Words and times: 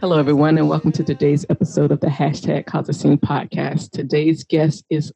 Hello, 0.00 0.16
everyone, 0.16 0.56
and 0.58 0.68
welcome 0.68 0.92
to 0.92 1.02
today's 1.02 1.44
episode 1.50 1.90
of 1.90 1.98
the 1.98 2.06
hashtag 2.06 2.66
Cause 2.66 2.88
a 2.88 2.92
Scene 2.92 3.18
podcast. 3.18 3.90
Today's 3.90 4.44
guest 4.44 4.84
is 4.90 5.12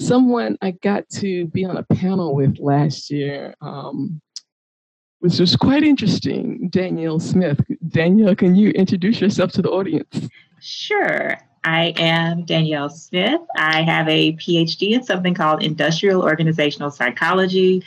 someone 0.00 0.58
I 0.60 0.72
got 0.72 1.08
to 1.20 1.46
be 1.46 1.64
on 1.64 1.76
a 1.76 1.84
panel 1.84 2.34
with 2.34 2.58
last 2.58 3.12
year, 3.12 3.54
um, 3.60 4.20
which 5.20 5.38
was 5.38 5.54
quite 5.54 5.84
interesting. 5.84 6.68
Danielle 6.68 7.20
Smith. 7.20 7.60
Danielle, 7.86 8.34
can 8.34 8.56
you 8.56 8.70
introduce 8.70 9.20
yourself 9.20 9.52
to 9.52 9.62
the 9.62 9.70
audience? 9.70 10.28
Sure. 10.60 11.38
I 11.62 11.94
am 11.96 12.44
Danielle 12.44 12.90
Smith. 12.90 13.40
I 13.56 13.82
have 13.82 14.08
a 14.08 14.32
PhD 14.32 14.90
in 14.90 15.04
something 15.04 15.34
called 15.34 15.62
industrial 15.62 16.22
organizational 16.22 16.90
psychology 16.90 17.84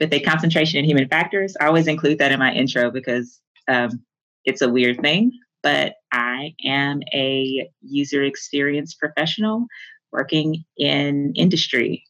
with 0.00 0.14
a 0.14 0.20
concentration 0.20 0.78
in 0.78 0.86
human 0.86 1.08
factors. 1.08 1.58
I 1.60 1.66
always 1.66 1.88
include 1.88 2.16
that 2.20 2.32
in 2.32 2.38
my 2.38 2.54
intro 2.54 2.90
because 2.90 3.38
um, 3.68 4.02
it's 4.46 4.62
a 4.62 4.68
weird 4.68 5.00
thing, 5.02 5.32
but 5.62 5.94
I 6.12 6.54
am 6.64 7.00
a 7.12 7.68
user 7.82 8.22
experience 8.22 8.94
professional 8.94 9.66
working 10.12 10.64
in 10.76 11.32
industry 11.36 12.04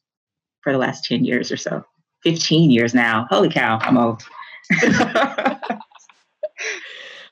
for 0.62 0.72
the 0.72 0.78
last 0.78 1.04
10 1.04 1.24
years 1.24 1.50
or 1.50 1.56
so. 1.56 1.84
15 2.22 2.70
years 2.70 2.94
now. 2.94 3.26
Holy 3.30 3.48
cow, 3.48 3.78
I'm 3.80 3.96
old. 3.96 4.22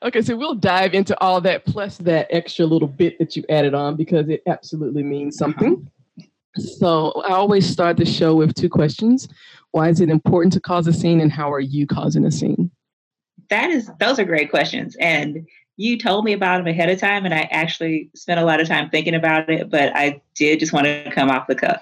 Okay, 0.01 0.21
so 0.21 0.35
we'll 0.37 0.55
dive 0.55 0.93
into 0.93 1.19
all 1.19 1.41
that 1.41 1.65
plus 1.65 1.97
that 1.97 2.27
extra 2.29 2.65
little 2.65 2.87
bit 2.87 3.19
that 3.19 3.35
you 3.35 3.43
added 3.49 3.73
on 3.73 3.97
because 3.97 4.29
it 4.29 4.41
absolutely 4.47 5.03
means 5.03 5.41
uh-huh. 5.41 5.51
something. 5.51 5.91
So 6.55 7.11
I 7.27 7.33
always 7.33 7.67
start 7.67 7.97
the 7.97 8.05
show 8.05 8.35
with 8.35 8.55
two 8.55 8.69
questions. 8.69 9.27
Why 9.71 9.89
is 9.89 9.99
it 9.99 10.09
important 10.09 10.53
to 10.53 10.61
cause 10.61 10.87
a 10.87 10.93
scene 10.93 11.19
and 11.19 11.31
how 11.31 11.51
are 11.51 11.59
you 11.59 11.85
causing 11.85 12.25
a 12.25 12.31
scene? 12.31 12.71
That 13.49 13.69
is 13.69 13.91
those 13.99 14.19
are 14.19 14.25
great 14.25 14.49
questions. 14.49 14.95
And 14.99 15.45
you 15.79 15.97
told 15.97 16.25
me 16.25 16.33
about 16.33 16.57
them 16.57 16.67
ahead 16.67 16.89
of 16.89 16.99
time 16.99 17.23
and 17.23 17.33
I 17.33 17.47
actually 17.51 18.09
spent 18.13 18.37
a 18.37 18.43
lot 18.43 18.59
of 18.59 18.67
time 18.67 18.89
thinking 18.89 19.15
about 19.15 19.49
it, 19.49 19.69
but 19.69 19.95
I 19.95 20.21
did 20.35 20.59
just 20.59 20.73
want 20.73 20.87
to 20.87 21.09
come 21.11 21.29
off 21.29 21.47
the 21.47 21.55
cuff 21.55 21.81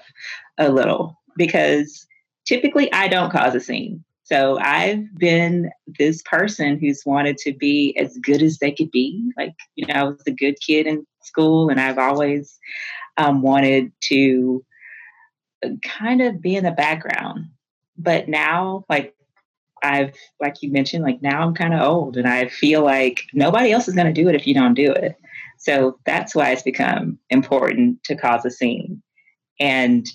a 0.56 0.68
little 0.68 1.18
because 1.36 2.06
typically 2.46 2.92
I 2.92 3.08
don't 3.08 3.32
cause 3.32 3.56
a 3.56 3.60
scene. 3.60 4.04
So 4.22 4.56
I've 4.60 5.12
been 5.18 5.72
this 5.98 6.22
person 6.22 6.78
who's 6.78 7.02
wanted 7.04 7.38
to 7.38 7.52
be 7.52 7.96
as 7.98 8.16
good 8.18 8.40
as 8.40 8.58
they 8.58 8.70
could 8.70 8.92
be. 8.92 9.32
Like, 9.36 9.56
you 9.74 9.84
know, 9.86 9.94
I 9.94 10.04
was 10.04 10.22
a 10.28 10.30
good 10.30 10.60
kid 10.64 10.86
in 10.86 11.04
school 11.24 11.68
and 11.68 11.80
I've 11.80 11.98
always 11.98 12.56
um, 13.16 13.42
wanted 13.42 13.90
to 14.02 14.64
uh, 15.64 15.70
kind 15.82 16.22
of 16.22 16.40
be 16.40 16.54
in 16.54 16.62
the 16.62 16.70
background. 16.70 17.46
But 17.96 18.28
now, 18.28 18.84
like, 18.88 19.16
I've, 19.82 20.14
like 20.40 20.62
you 20.62 20.70
mentioned, 20.70 21.04
like 21.04 21.22
now 21.22 21.42
I'm 21.42 21.54
kind 21.54 21.74
of 21.74 21.80
old 21.80 22.16
and 22.16 22.28
I 22.28 22.48
feel 22.48 22.82
like 22.82 23.22
nobody 23.32 23.72
else 23.72 23.88
is 23.88 23.94
going 23.94 24.12
to 24.12 24.22
do 24.22 24.28
it 24.28 24.34
if 24.34 24.46
you 24.46 24.54
don't 24.54 24.74
do 24.74 24.92
it. 24.92 25.16
So 25.58 25.98
that's 26.06 26.34
why 26.34 26.50
it's 26.50 26.62
become 26.62 27.18
important 27.30 28.02
to 28.04 28.16
cause 28.16 28.44
a 28.44 28.50
scene. 28.50 29.02
And 29.60 30.06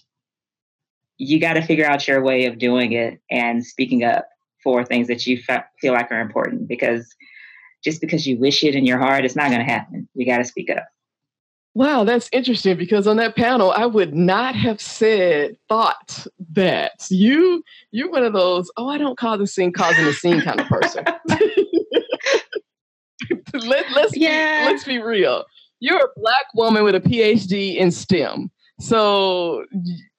you 1.18 1.40
got 1.40 1.54
to 1.54 1.62
figure 1.62 1.86
out 1.86 2.08
your 2.08 2.22
way 2.22 2.46
of 2.46 2.58
doing 2.58 2.94
it 2.94 3.22
and 3.30 3.66
speaking 3.66 4.04
up 4.04 4.28
for 4.64 4.84
things 4.86 5.08
that 5.08 5.28
you 5.28 5.38
feel 5.82 5.94
like 5.94 6.12
are 6.12 6.22
important 6.22 6.68
because 6.68 7.14
just 7.84 8.00
because 8.00 8.26
you 8.26 8.40
wish 8.40 8.64
it 8.64 8.76
in 8.76 8.86
your 8.86 8.98
heart, 8.98 9.26
it's 9.26 9.36
not 9.36 9.50
going 9.50 9.66
to 9.66 9.72
happen. 9.72 10.08
You 10.14 10.26
got 10.26 10.38
to 10.38 10.46
speak 10.46 10.70
up. 10.70 10.86
Wow, 11.76 12.04
that's 12.04 12.30
interesting 12.32 12.78
because 12.78 13.08
on 13.08 13.18
that 13.18 13.36
panel, 13.36 13.72
I 13.72 13.88
would 13.88 14.14
not 14.14 14.56
have 14.56 14.80
said, 14.80 15.58
thought 15.68 16.28
that 16.52 17.08
you 17.10 17.64
you're 17.92 18.12
one 18.12 18.24
of 18.24 18.34
those. 18.34 18.70
Oh, 18.78 18.90
I 18.90 19.00
don't 19.00 19.18
call 19.18 19.40
the 19.40 19.48
scene 19.48 19.72
causing 19.72 20.06
the 20.06 20.14
scene 20.14 20.42
kind 20.42 20.62
of 20.62 20.68
person. 20.68 21.04
Let, 23.54 23.86
let's 23.92 24.18
yeah. 24.18 24.66
be, 24.66 24.72
let's 24.72 24.84
be 24.84 25.00
real. 25.00 25.46
You're 25.80 26.00
a 26.00 26.20
black 26.20 26.46
woman 26.56 26.84
with 26.84 26.96
a 26.96 27.00
PhD 27.00 27.78
in 27.78 27.92
STEM. 27.92 28.52
So 28.80 29.66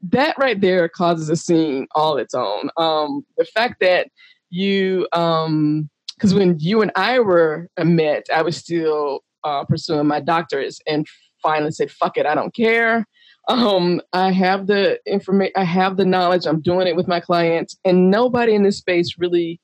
that 0.02 0.36
right 0.38 0.60
there 0.60 0.88
causes 0.88 1.28
a 1.28 1.36
scene 1.36 1.86
all 1.94 2.16
its 2.16 2.34
own. 2.34 2.70
Um, 2.76 3.24
the 3.36 3.44
fact 3.44 3.76
that 3.80 4.08
you, 4.50 5.06
because 5.10 5.46
um, 5.46 5.88
when 6.32 6.58
you 6.60 6.80
and 6.80 6.92
I 6.94 7.18
were 7.18 7.68
uh, 7.76 7.84
met, 7.84 8.26
I 8.32 8.42
was 8.42 8.56
still 8.56 9.24
uh, 9.42 9.64
pursuing 9.64 10.06
my 10.06 10.20
doctorates 10.20 10.78
and 10.86 11.06
finally 11.44 11.70
said, 11.70 11.90
"Fuck 11.90 12.16
it, 12.16 12.26
I 12.26 12.34
don't 12.34 12.54
care." 12.54 13.06
Um, 13.48 14.00
I 14.14 14.32
have 14.32 14.66
the 14.66 14.98
information, 15.06 15.52
I 15.54 15.64
have 15.64 15.96
the 15.96 16.06
knowledge. 16.06 16.46
I'm 16.46 16.62
doing 16.62 16.86
it 16.86 16.96
with 16.96 17.06
my 17.06 17.20
clients, 17.20 17.76
and 17.84 18.10
nobody 18.10 18.54
in 18.54 18.64
this 18.64 18.78
space 18.78 19.16
really 19.18 19.60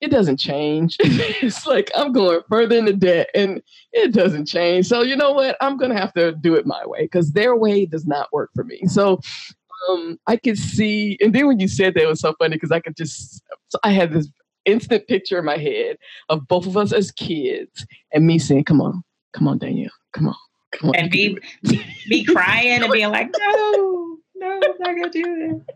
it 0.00 0.10
doesn't 0.10 0.36
change. 0.36 0.96
it's 1.00 1.66
like 1.66 1.90
I'm 1.96 2.12
going 2.12 2.40
further 2.48 2.76
into 2.76 2.92
debt 2.92 3.30
and 3.34 3.60
it 3.92 4.12
doesn't 4.12 4.46
change. 4.46 4.86
So 4.86 5.02
you 5.02 5.16
know 5.16 5.32
what? 5.32 5.56
I'm 5.60 5.76
gonna 5.76 5.98
have 5.98 6.12
to 6.14 6.32
do 6.32 6.54
it 6.54 6.66
my 6.66 6.86
way 6.86 7.02
because 7.02 7.32
their 7.32 7.56
way 7.56 7.84
does 7.86 8.06
not 8.06 8.32
work 8.32 8.50
for 8.54 8.64
me. 8.64 8.82
So 8.86 9.20
um, 9.88 10.18
I 10.26 10.36
could 10.36 10.58
see, 10.58 11.18
and 11.20 11.34
then 11.34 11.46
when 11.46 11.60
you 11.60 11.68
said 11.68 11.94
that, 11.94 12.02
it 12.02 12.08
was 12.08 12.20
so 12.20 12.34
funny 12.38 12.56
because 12.56 12.72
I 12.72 12.80
could 12.80 12.96
just, 12.96 13.42
I 13.82 13.92
had 13.92 14.12
this 14.12 14.28
instant 14.64 15.06
picture 15.06 15.38
in 15.38 15.44
my 15.44 15.56
head 15.56 15.96
of 16.28 16.46
both 16.46 16.66
of 16.66 16.76
us 16.76 16.92
as 16.92 17.10
kids 17.10 17.86
and 18.12 18.26
me 18.26 18.38
saying, 18.38 18.64
"Come 18.64 18.80
on, 18.80 19.02
come 19.32 19.48
on, 19.48 19.62
on, 19.62 19.90
come 20.12 20.28
on," 20.28 20.36
and 20.94 21.10
be 21.10 21.38
be 22.08 22.24
crying 22.24 22.82
and 22.82 22.92
being 22.92 23.10
like, 23.10 23.30
"No, 23.38 24.18
no, 24.36 24.52
I'm 24.52 24.60
not 24.78 24.96
gonna 24.96 25.10
do 25.10 25.62
it." 25.68 25.74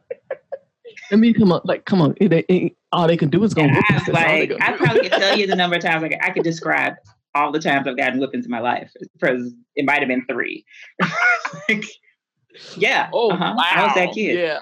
I 1.11 1.17
mean, 1.17 1.35
come 1.35 1.53
on, 1.53 1.61
like, 1.65 1.85
come 1.85 2.01
on. 2.01 2.15
It, 2.19 2.33
it, 2.49 2.77
all 2.91 3.07
they 3.07 3.17
can 3.17 3.29
do 3.29 3.43
is 3.45 3.55
go. 3.55 3.63
Yeah, 3.63 3.81
like, 4.09 4.53
I 4.61 4.77
probably 4.77 5.09
could 5.09 5.13
tell 5.13 5.39
you 5.39 5.47
the 5.47 5.57
number 5.57 5.77
of 5.77 5.83
times. 5.83 6.03
Like, 6.03 6.19
I 6.23 6.31
could 6.31 6.45
describe 6.45 6.95
all 7.35 7.53
the 7.53 7.59
times 7.59 7.87
I've 7.87 7.97
gotten 7.97 8.21
whippings 8.21 8.45
in 8.45 8.51
my 8.51 8.61
life. 8.61 8.91
Because 9.15 9.53
it 9.75 9.85
might 9.85 10.01
have 10.01 10.09
been 10.09 10.25
three. 10.27 10.65
like, 11.69 11.85
yeah. 12.77 13.11
Oh, 13.13 13.31
uh-huh. 13.31 13.55
wow. 13.57 13.65
I 13.65 13.87
was 13.87 13.95
that 13.95 14.13
kid. 14.13 14.39
Yeah. 14.39 14.59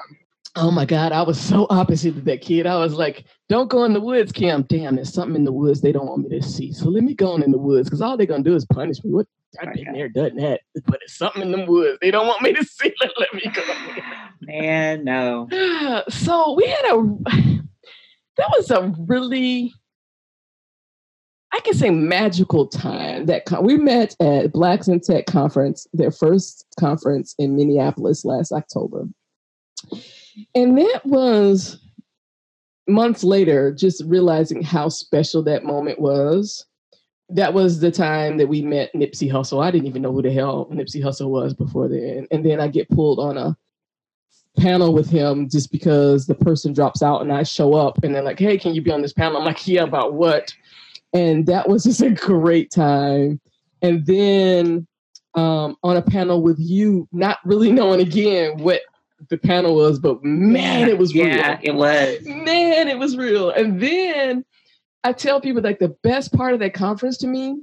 Oh 0.57 0.73
my 0.73 0.85
God, 0.85 1.13
I 1.13 1.23
was 1.23 1.41
so 1.41 1.69
opposite 1.71 2.17
of 2.17 2.25
that 2.25 2.41
kid. 2.41 2.67
I 2.67 2.77
was 2.77 2.95
like, 2.95 3.25
don't 3.49 3.71
go 3.71 3.85
in 3.85 3.93
the 3.93 4.01
woods, 4.01 4.33
Kim. 4.33 4.63
Damn, 4.63 4.97
there's 4.97 5.13
something 5.13 5.37
in 5.37 5.45
the 5.45 5.53
woods 5.53 5.81
they 5.81 5.93
don't 5.93 6.09
want 6.09 6.29
me 6.29 6.41
to 6.41 6.45
see. 6.45 6.73
So 6.73 6.89
let 6.89 7.05
me 7.05 7.15
go 7.15 7.33
on 7.33 7.45
in 7.45 7.53
the 7.53 7.59
woods 7.59 7.89
because 7.89 8.03
all 8.03 8.17
they're 8.17 8.27
going 8.27 8.43
to 8.43 8.51
do 8.51 8.57
is 8.57 8.65
punish 8.65 9.03
me. 9.05 9.13
What 9.13 9.29
I've 9.61 9.75
been 9.75 9.93
there, 9.93 10.09
done 10.09 10.37
that. 10.37 10.61
But 10.87 11.01
it's 11.03 11.17
something 11.17 11.43
in 11.43 11.53
the 11.53 11.65
woods. 11.65 11.99
They 12.01 12.11
don't 12.11 12.27
want 12.27 12.43
me 12.43 12.53
to 12.53 12.65
see. 12.65 12.93
Let, 13.01 13.11
let 13.19 13.35
me 13.35 13.51
go. 13.53 13.63
Man, 14.43 15.05
no. 15.05 15.49
So 16.09 16.55
we 16.55 16.67
had 16.67 16.85
a, 16.85 17.03
that 18.37 18.51
was 18.57 18.71
a 18.71 18.93
really, 19.07 19.73
I 21.53 21.61
can 21.61 21.75
say 21.75 21.91
magical 21.91 22.69
time. 22.69 23.27
That 23.27 23.45
con- 23.45 23.65
we 23.65 23.77
met 23.77 24.15
at 24.21 24.53
Blacks 24.53 24.89
in 24.89 25.01
Tech 25.01 25.27
conference, 25.27 25.87
their 25.93 26.13
first 26.13 26.65
conference 26.79 27.35
in 27.39 27.57
Minneapolis 27.57 28.25
last 28.25 28.53
October. 28.53 29.09
And 30.55 30.79
that 30.79 31.01
was 31.05 31.79
months 32.87 33.25
later, 33.25 33.73
just 33.73 34.05
realizing 34.05 34.63
how 34.63 34.89
special 34.89 35.43
that 35.45 35.65
moment 35.65 36.01
was. 36.01 36.67
That 37.33 37.55
was 37.55 37.81
the 37.81 37.91
time 37.91 38.39
that 38.39 38.49
we 38.49 38.63
met 38.63 38.93
Nipsey 38.95 39.31
Hussle. 39.31 39.63
I 39.63 39.71
didn't 39.71 39.87
even 39.87 40.03
know 40.03 40.13
who 40.13 40.23
the 40.23 40.33
hell 40.33 40.69
Nipsey 40.73 41.03
Hussle 41.03 41.29
was 41.29 41.55
before 41.55 41.89
then. 41.89 42.27
And 42.31 42.45
then 42.45 42.61
I 42.61 42.69
get 42.69 42.89
pulled 42.89 43.19
on 43.19 43.37
a 43.37 43.57
panel 44.57 44.93
with 44.93 45.09
him 45.09 45.49
just 45.49 45.71
because 45.71 46.27
the 46.27 46.35
person 46.35 46.73
drops 46.73 47.03
out 47.03 47.23
and 47.23 47.33
I 47.33 47.43
show 47.45 47.75
up 47.75 48.03
and 48.03 48.15
they're 48.15 48.23
like, 48.23 48.39
hey, 48.39 48.59
can 48.59 48.75
you 48.75 48.83
be 48.83 48.91
on 48.91 49.03
this 49.03 49.13
panel? 49.13 49.39
I'm 49.39 49.45
like, 49.45 49.67
yeah, 49.67 49.83
about 49.83 50.15
what? 50.15 50.53
And 51.13 51.47
that 51.47 51.69
was 51.69 51.85
just 51.85 52.03
a 52.03 52.11
great 52.11 52.71
time. 52.71 53.41
And 53.83 54.05
then 54.07 54.87
um, 55.35 55.77
on 55.83 55.97
a 55.97 56.03
panel 56.03 56.43
with 56.43 56.59
you, 56.59 57.09
not 57.13 57.39
really 57.45 57.73
knowing 57.73 58.01
again 58.01 58.59
what 58.59 58.83
the 59.29 59.39
panel 59.39 59.77
was, 59.77 59.99
but 59.99 60.23
man, 60.25 60.89
it 60.89 60.99
was 60.99 61.15
yeah, 61.15 61.53
real. 61.53 61.59
it 61.63 61.75
was. 61.75 62.19
Man, 62.25 62.89
it 62.89 62.99
was 62.99 63.17
real. 63.17 63.51
And 63.51 63.81
then 63.81 64.45
I 65.05 65.13
tell 65.13 65.41
people 65.41 65.63
like 65.63 65.79
the 65.79 65.97
best 66.03 66.33
part 66.33 66.55
of 66.55 66.61
that 66.61 66.75
conference 66.75 67.17
to 67.19 67.27
me 67.27 67.63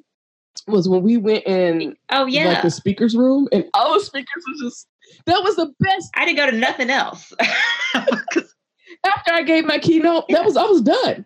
was 0.68 0.90
when 0.90 1.04
we 1.04 1.18
went 1.18 1.46
in 1.46 1.96
oh 2.10 2.26
yeah 2.26 2.48
like 2.48 2.62
the 2.64 2.72
speakers 2.72 3.16
room 3.16 3.48
and 3.52 3.66
all 3.76 3.94
the 3.94 4.04
speakers 4.04 4.44
was 4.48 4.60
just 4.60 4.88
that 5.26 5.42
was 5.44 5.56
the 5.56 5.74
best. 5.80 6.10
I 6.16 6.26
didn't 6.26 6.38
go 6.38 6.52
to 6.52 6.58
nothing 6.58 6.90
else. 6.90 7.32
After 7.96 9.32
I 9.32 9.44
gave 9.44 9.66
my 9.66 9.80
keynote, 9.80 10.26
that 10.30 10.44
was 10.46 10.58
I 10.58 10.64
was 10.64 10.82
done. 10.82 11.26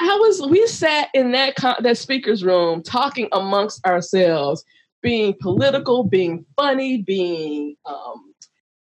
I 0.00 0.16
was 0.20 0.42
we 0.48 0.66
sat 0.66 1.08
in 1.14 1.32
that 1.32 1.54
con- 1.54 1.82
that 1.82 1.98
speakers 1.98 2.42
room 2.44 2.82
talking 2.82 3.28
amongst 3.32 3.84
ourselves 3.86 4.64
being 5.02 5.34
political, 5.40 6.04
being 6.04 6.44
funny, 6.56 7.02
being 7.02 7.76
um, 7.86 8.34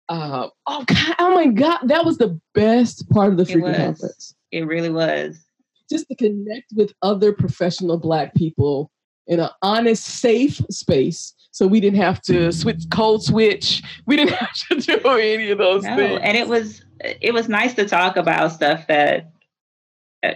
uh, 0.09 0.49
oh 0.67 0.85
God, 0.85 1.15
oh 1.19 1.35
my 1.35 1.47
God, 1.47 1.81
that 1.85 2.05
was 2.05 2.19
the 2.19 2.39
best 2.55 3.09
part 3.11 3.33
of 3.33 3.39
the 3.39 3.45
freaking 3.45 3.77
conference. 3.77 4.35
It 4.53 4.67
really 4.67 4.91
was. 4.91 5.46
Just 5.91 6.09
to 6.09 6.15
connect 6.15 6.73
with 6.75 6.93
other 7.03 7.33
professional 7.33 7.99
Black 7.99 8.35
people 8.35 8.91
in 9.27 9.41
an 9.41 9.51
honest, 9.63 10.05
safe 10.05 10.61
space. 10.71 11.35
So 11.51 11.67
we 11.67 11.81
didn't 11.81 12.01
have 12.01 12.21
to 12.23 12.53
switch 12.53 12.85
code 12.91 13.23
switch. 13.23 13.83
We 14.07 14.17
didn't 14.17 14.35
have 14.35 14.55
to 14.69 14.81
do 14.81 15.09
any 15.09 15.51
of 15.51 15.59
those 15.59 15.85
no, 15.85 15.97
things. 15.97 16.21
And 16.23 16.37
it 16.37 16.49
was 16.49 16.85
it 17.01 17.33
was 17.33 17.49
nice 17.49 17.75
to 17.75 17.89
talk 17.89 18.17
about 18.17 18.53
stuff 18.53 18.87
that 18.89 19.31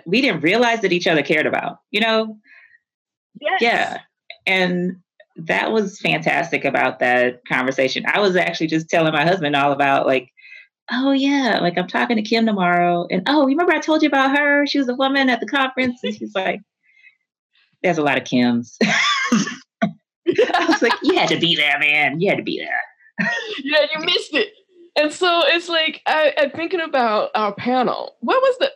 we 0.06 0.20
didn't 0.20 0.42
realize 0.42 0.80
that 0.80 0.92
each 0.92 1.06
other 1.06 1.22
cared 1.22 1.46
about. 1.46 1.78
You 1.90 2.00
know? 2.00 2.38
Yes. 3.40 3.60
Yeah. 3.60 3.98
And 4.46 4.96
that 5.36 5.72
was 5.72 5.98
fantastic 6.00 6.64
about 6.64 6.98
that 6.98 7.40
conversation. 7.46 8.04
I 8.06 8.20
was 8.20 8.36
actually 8.36 8.66
just 8.66 8.88
telling 8.88 9.12
my 9.12 9.24
husband 9.24 9.56
all 9.56 9.72
about 9.72 10.06
like, 10.06 10.32
oh 10.92 11.12
yeah, 11.12 11.58
like 11.60 11.78
I'm 11.78 11.86
talking 11.86 12.16
to 12.16 12.22
Kim 12.22 12.46
tomorrow, 12.46 13.06
and 13.10 13.22
oh, 13.26 13.42
you 13.46 13.54
remember 13.54 13.72
I 13.72 13.80
told 13.80 14.02
you 14.02 14.08
about 14.08 14.36
her? 14.36 14.66
She 14.66 14.78
was 14.78 14.88
a 14.88 14.94
woman 14.94 15.28
at 15.28 15.40
the 15.40 15.46
conference, 15.46 16.00
and 16.02 16.14
she's 16.14 16.34
like, 16.34 16.60
"There's 17.82 17.98
a 17.98 18.02
lot 18.02 18.18
of 18.18 18.24
Kims." 18.24 18.76
I 19.82 20.66
was 20.68 20.82
like, 20.82 20.92
"You 21.02 21.14
had 21.14 21.28
to 21.30 21.38
be 21.38 21.56
there, 21.56 21.78
man. 21.78 22.20
You 22.20 22.28
had 22.30 22.38
to 22.38 22.44
be 22.44 22.58
there." 22.58 23.28
yeah, 23.64 23.86
you 23.94 24.04
missed 24.04 24.34
it. 24.34 24.52
And 24.96 25.12
so 25.12 25.42
it's 25.46 25.68
like 25.68 26.02
I, 26.06 26.32
am 26.36 26.50
thinking 26.50 26.80
about 26.80 27.30
our 27.34 27.54
panel. 27.54 28.16
What 28.20 28.40
was 28.42 28.58
the 28.58 28.70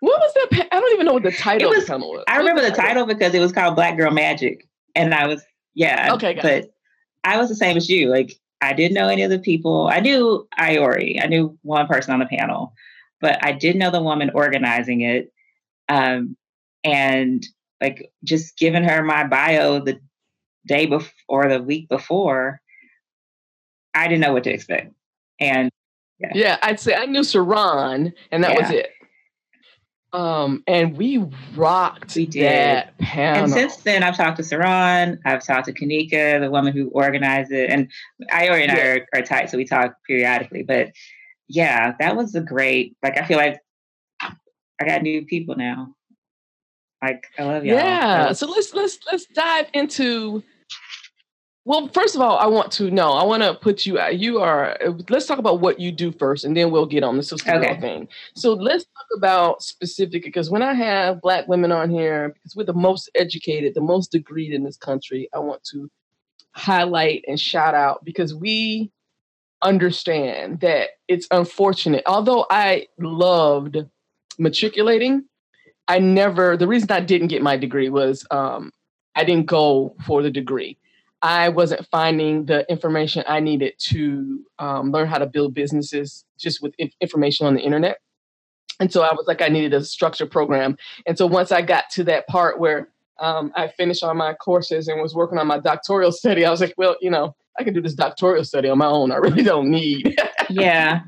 what 0.00 0.20
was 0.20 0.32
that? 0.34 0.50
Pa- 0.50 0.76
I 0.76 0.80
don't 0.80 0.92
even 0.92 1.06
know 1.06 1.14
what 1.14 1.22
the 1.22 1.32
title 1.32 1.70
was, 1.70 1.78
of 1.78 1.86
the 1.86 1.92
panel 1.92 2.12
was. 2.12 2.24
I 2.28 2.36
remember 2.36 2.62
the 2.62 2.70
title? 2.70 2.84
title 2.84 3.06
because 3.06 3.34
it 3.34 3.40
was 3.40 3.52
called 3.52 3.74
Black 3.74 3.96
Girl 3.96 4.10
Magic, 4.10 4.68
and 4.94 5.14
I 5.14 5.26
was 5.26 5.42
yeah. 5.74 6.14
Okay, 6.14 6.34
but 6.34 6.52
it. 6.52 6.74
I 7.24 7.38
was 7.38 7.48
the 7.48 7.56
same 7.56 7.76
as 7.76 7.88
you. 7.88 8.08
Like 8.08 8.38
I 8.60 8.72
didn't 8.72 8.94
know 8.94 9.08
any 9.08 9.22
of 9.22 9.30
the 9.30 9.38
people. 9.38 9.88
I 9.88 10.00
knew 10.00 10.48
Iori. 10.58 11.22
I 11.22 11.26
knew 11.26 11.58
one 11.62 11.86
person 11.86 12.12
on 12.12 12.20
the 12.20 12.26
panel, 12.26 12.72
but 13.20 13.38
I 13.44 13.52
didn't 13.52 13.78
know 13.78 13.90
the 13.90 14.02
woman 14.02 14.30
organizing 14.34 15.02
it. 15.02 15.32
Um, 15.88 16.36
and 16.82 17.46
like 17.80 18.10
just 18.24 18.56
giving 18.56 18.84
her 18.84 19.02
my 19.02 19.26
bio 19.26 19.80
the 19.80 20.00
day 20.66 20.86
before 20.86 21.12
or 21.28 21.48
the 21.48 21.62
week 21.62 21.88
before, 21.88 22.60
I 23.94 24.08
didn't 24.08 24.20
know 24.20 24.32
what 24.32 24.44
to 24.44 24.52
expect. 24.52 24.94
And 25.40 25.70
yeah, 26.18 26.32
yeah 26.34 26.58
I'd 26.62 26.80
say 26.80 26.94
I 26.94 27.06
knew 27.06 27.20
Saran, 27.20 28.12
and 28.30 28.44
that 28.44 28.52
yeah. 28.52 28.60
was 28.60 28.70
it. 28.70 28.90
Um, 30.16 30.62
and 30.66 30.96
we 30.96 31.18
rocked 31.54 32.16
we 32.16 32.24
did. 32.24 32.44
that 32.44 32.96
panel. 32.96 33.44
And 33.44 33.52
since 33.52 33.76
then, 33.76 34.02
I've 34.02 34.16
talked 34.16 34.38
to 34.38 34.42
Saran, 34.42 35.18
I've 35.26 35.44
talked 35.44 35.66
to 35.66 35.74
Kanika, 35.74 36.40
the 36.40 36.50
woman 36.50 36.72
who 36.72 36.88
organized 36.88 37.52
it, 37.52 37.68
and 37.68 37.90
Iori 38.32 38.62
and 38.62 38.72
yeah. 38.72 38.78
I 38.78 38.86
are, 38.86 39.06
are 39.14 39.22
tight, 39.22 39.50
so 39.50 39.58
we 39.58 39.66
talk 39.66 39.94
periodically. 40.06 40.62
But 40.62 40.92
yeah, 41.48 41.92
that 41.98 42.16
was 42.16 42.34
a 42.34 42.40
great. 42.40 42.96
Like, 43.02 43.18
I 43.18 43.26
feel 43.26 43.36
like 43.36 43.60
I 44.22 44.86
got 44.86 45.02
new 45.02 45.26
people 45.26 45.54
now. 45.54 45.94
Like, 47.02 47.26
I 47.38 47.44
love 47.44 47.66
y'all. 47.66 47.76
Yeah. 47.76 48.32
So 48.32 48.48
let's 48.48 48.72
let's 48.72 48.98
let's 49.12 49.26
dive 49.26 49.66
into 49.74 50.42
well, 51.66 51.88
first 51.88 52.14
of 52.14 52.20
all, 52.20 52.38
I 52.38 52.46
want 52.46 52.70
to 52.74 52.92
know. 52.92 53.10
I 53.10 53.24
want 53.24 53.42
to 53.42 53.52
put 53.52 53.86
you. 53.86 54.00
You 54.10 54.38
are. 54.38 54.78
Let's 55.10 55.26
talk 55.26 55.40
about 55.40 55.60
what 55.60 55.80
you 55.80 55.90
do 55.90 56.12
first, 56.12 56.44
and 56.44 56.56
then 56.56 56.70
we'll 56.70 56.86
get 56.86 57.02
on 57.02 57.16
the 57.16 57.24
sister 57.24 57.56
okay. 57.56 57.80
thing. 57.80 58.06
So 58.36 58.52
let's 58.52 58.84
talk 58.84 59.06
about 59.16 59.64
specific 59.64 60.22
because 60.22 60.48
when 60.48 60.62
I 60.62 60.74
have 60.74 61.20
Black 61.20 61.48
women 61.48 61.72
on 61.72 61.90
here, 61.90 62.28
because 62.28 62.54
we're 62.54 62.66
the 62.66 62.72
most 62.72 63.10
educated, 63.16 63.74
the 63.74 63.80
most 63.80 64.12
degreed 64.12 64.52
in 64.52 64.62
this 64.62 64.76
country, 64.76 65.28
I 65.34 65.40
want 65.40 65.64
to 65.72 65.90
highlight 66.52 67.24
and 67.26 67.38
shout 67.38 67.74
out 67.74 68.04
because 68.04 68.32
we 68.32 68.92
understand 69.60 70.60
that 70.60 70.90
it's 71.08 71.26
unfortunate. 71.32 72.04
Although 72.06 72.46
I 72.48 72.86
loved 73.00 73.78
matriculating, 74.38 75.24
I 75.88 75.98
never. 75.98 76.56
The 76.56 76.68
reason 76.68 76.92
I 76.92 77.00
didn't 77.00 77.26
get 77.26 77.42
my 77.42 77.56
degree 77.56 77.88
was 77.88 78.24
um, 78.30 78.70
I 79.16 79.24
didn't 79.24 79.46
go 79.46 79.96
for 80.06 80.22
the 80.22 80.30
degree. 80.30 80.78
I 81.22 81.48
wasn't 81.48 81.86
finding 81.90 82.44
the 82.44 82.70
information 82.70 83.24
I 83.26 83.40
needed 83.40 83.74
to 83.88 84.44
um, 84.58 84.92
learn 84.92 85.08
how 85.08 85.18
to 85.18 85.26
build 85.26 85.54
businesses 85.54 86.24
just 86.38 86.62
with 86.62 86.74
information 87.00 87.46
on 87.46 87.54
the 87.54 87.60
internet. 87.60 87.98
And 88.78 88.92
so 88.92 89.02
I 89.02 89.12
was 89.14 89.26
like, 89.26 89.40
I 89.40 89.48
needed 89.48 89.72
a 89.72 89.84
structured 89.84 90.30
program. 90.30 90.76
And 91.06 91.16
so 91.16 91.26
once 91.26 91.50
I 91.50 91.62
got 91.62 91.84
to 91.92 92.04
that 92.04 92.26
part 92.28 92.60
where 92.60 92.90
um, 93.18 93.50
I 93.56 93.68
finished 93.68 94.04
all 94.04 94.14
my 94.14 94.34
courses 94.34 94.88
and 94.88 95.00
was 95.00 95.14
working 95.14 95.38
on 95.38 95.46
my 95.46 95.58
doctoral 95.58 96.12
study, 96.12 96.44
I 96.44 96.50
was 96.50 96.60
like, 96.60 96.74
well, 96.76 96.96
you 97.00 97.10
know, 97.10 97.34
I 97.58 97.64
can 97.64 97.74
do 97.74 97.80
this 97.80 97.94
doctoral 97.94 98.44
study 98.44 98.68
on 98.68 98.78
my 98.78 98.86
own. 98.86 99.10
I 99.12 99.16
really 99.16 99.42
don't 99.42 99.70
need 99.70 100.14
yeah 100.50 101.00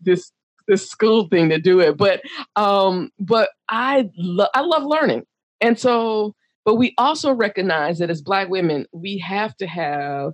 this 0.00 0.32
this 0.68 0.90
school 0.90 1.28
thing 1.28 1.48
to 1.50 1.58
do 1.58 1.80
it. 1.80 1.96
But 1.96 2.22
um, 2.56 3.10
but 3.18 3.50
I 3.68 4.10
lo- 4.16 4.48
I 4.54 4.60
love 4.62 4.84
learning, 4.84 5.24
and 5.60 5.78
so 5.78 6.34
but 6.66 6.74
we 6.74 6.94
also 6.98 7.32
recognize 7.32 7.98
that 8.00 8.10
as 8.10 8.20
Black 8.20 8.48
women, 8.48 8.86
we 8.92 9.16
have 9.18 9.56
to 9.58 9.66
have 9.68 10.32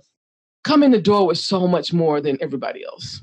come 0.63 0.81
in 0.81 0.89
the 0.89 1.01
door 1.01 1.27
with 1.27 1.37
so 1.37 1.67
much 1.67 1.93
more 1.93 2.19
than 2.19 2.39
everybody 2.41 2.83
else. 2.83 3.21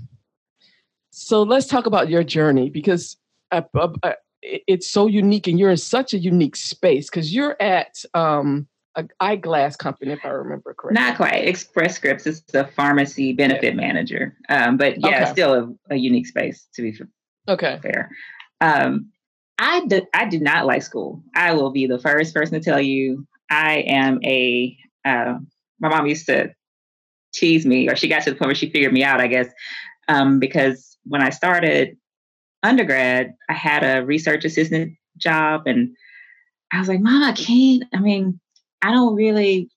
So 1.11 1.43
let's 1.43 1.67
talk 1.67 1.87
about 1.87 2.09
your 2.09 2.23
journey 2.23 2.71
because 2.71 3.17
uh, 3.51 3.63
uh, 3.75 3.89
uh, 4.05 4.13
it's 4.43 4.89
so 4.89 5.09
unique 5.09 5.49
and 5.49 5.59
you're 5.59 5.73
in 5.73 5.77
such 5.77 6.15
a 6.15 6.19
unique 6.19 6.55
space 6.55 7.11
because 7.11 7.35
you're 7.35 7.61
at 7.61 7.97
um, 8.15 8.69
an 8.95 9.09
eyeglass 9.19 9.75
company, 9.75 10.13
if 10.13 10.21
I 10.25 10.29
remember 10.29 10.73
correctly. 10.73 11.05
Not 11.05 11.17
quite. 11.17 11.49
Express 11.49 11.97
Scripts 11.97 12.29
is 12.29 12.43
the 12.45 12.67
pharmacy 12.77 13.33
benefit 13.33 13.75
manager, 13.75 14.37
um, 14.49 14.77
but 14.77 15.01
yeah, 15.01 15.23
okay. 15.23 15.33
still 15.33 15.55
a, 15.55 15.95
a, 15.95 15.97
unique 15.97 16.29
space 16.29 16.69
to 16.75 16.83
be 16.83 16.97
okay. 17.49 17.81
fair. 17.83 18.11
Um, 18.61 19.11
I 19.63 19.85
did, 19.85 20.07
I 20.15 20.25
did 20.25 20.41
not 20.41 20.65
like 20.65 20.83
school. 20.83 21.23
I 21.35 21.53
will 21.53 21.71
be 21.71 21.87
the 21.87 21.99
first 21.99 22.35
person 22.35 22.59
to 22.59 22.65
tell 22.65 22.81
you 22.81 23.27
I 23.51 23.85
am 23.87 24.19
a, 24.25 24.75
uh, 25.05 25.35
my 25.81 25.89
mom 25.91 26.07
used 26.07 26.27
to 26.27 26.55
tease 27.35 27.67
me, 27.67 27.89
or 27.89 27.95
she 27.95 28.09
got 28.09 28.23
to 28.23 28.31
the 28.31 28.37
point 28.37 28.49
where 28.49 28.55
she 28.55 28.71
figured 28.71 28.93
me 28.93 29.05
out, 29.05 29.21
I 29.21 29.27
guess, 29.27 29.49
um, 30.09 30.41
because 30.41 30.97
when 31.05 31.23
I 31.23 31.29
started 31.29 31.99
undergrad, 32.63 33.35
I 33.51 33.53
had 33.53 33.85
a 33.85 34.05
research 34.05 34.47
assistant 34.47 34.95
job 35.19 35.67
and 35.67 35.95
I 36.73 36.79
was 36.79 36.89
like, 36.89 37.01
Mom, 37.01 37.23
I 37.23 37.33
can't, 37.33 37.85
I 37.93 38.01
mean, 38.01 38.41
I 38.81 38.93
don't 38.93 39.15
really 39.15 39.69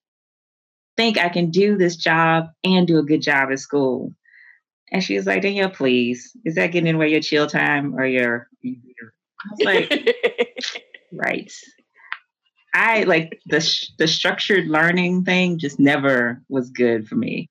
think 0.96 1.18
I 1.18 1.28
can 1.28 1.52
do 1.52 1.78
this 1.78 1.98
job 1.98 2.48
and 2.64 2.88
do 2.88 3.00
a 3.00 3.04
good 3.04 3.22
job 3.22 3.50
at 3.52 3.60
school. 3.60 4.12
And 4.94 5.04
she 5.04 5.18
was 5.18 5.26
like, 5.26 5.42
Danielle, 5.42 5.72
please, 5.72 6.32
is 6.46 6.56
that 6.56 6.68
getting 6.68 6.88
in 6.88 6.96
the 6.96 7.00
way 7.00 7.10
your 7.10 7.20
chill 7.20 7.48
time 7.48 7.96
or 7.96 8.06
your, 8.06 8.48
your 8.62 9.13
was 9.52 9.66
like, 9.66 10.16
right. 11.12 11.52
I 12.74 13.04
like 13.04 13.40
the 13.46 13.88
the 13.98 14.08
structured 14.08 14.68
learning 14.68 15.26
thing 15.26 15.60
just 15.60 15.80
never 15.80 16.42
was 16.50 16.70
good 16.72 17.08
for 17.08 17.16
me. 17.16 17.50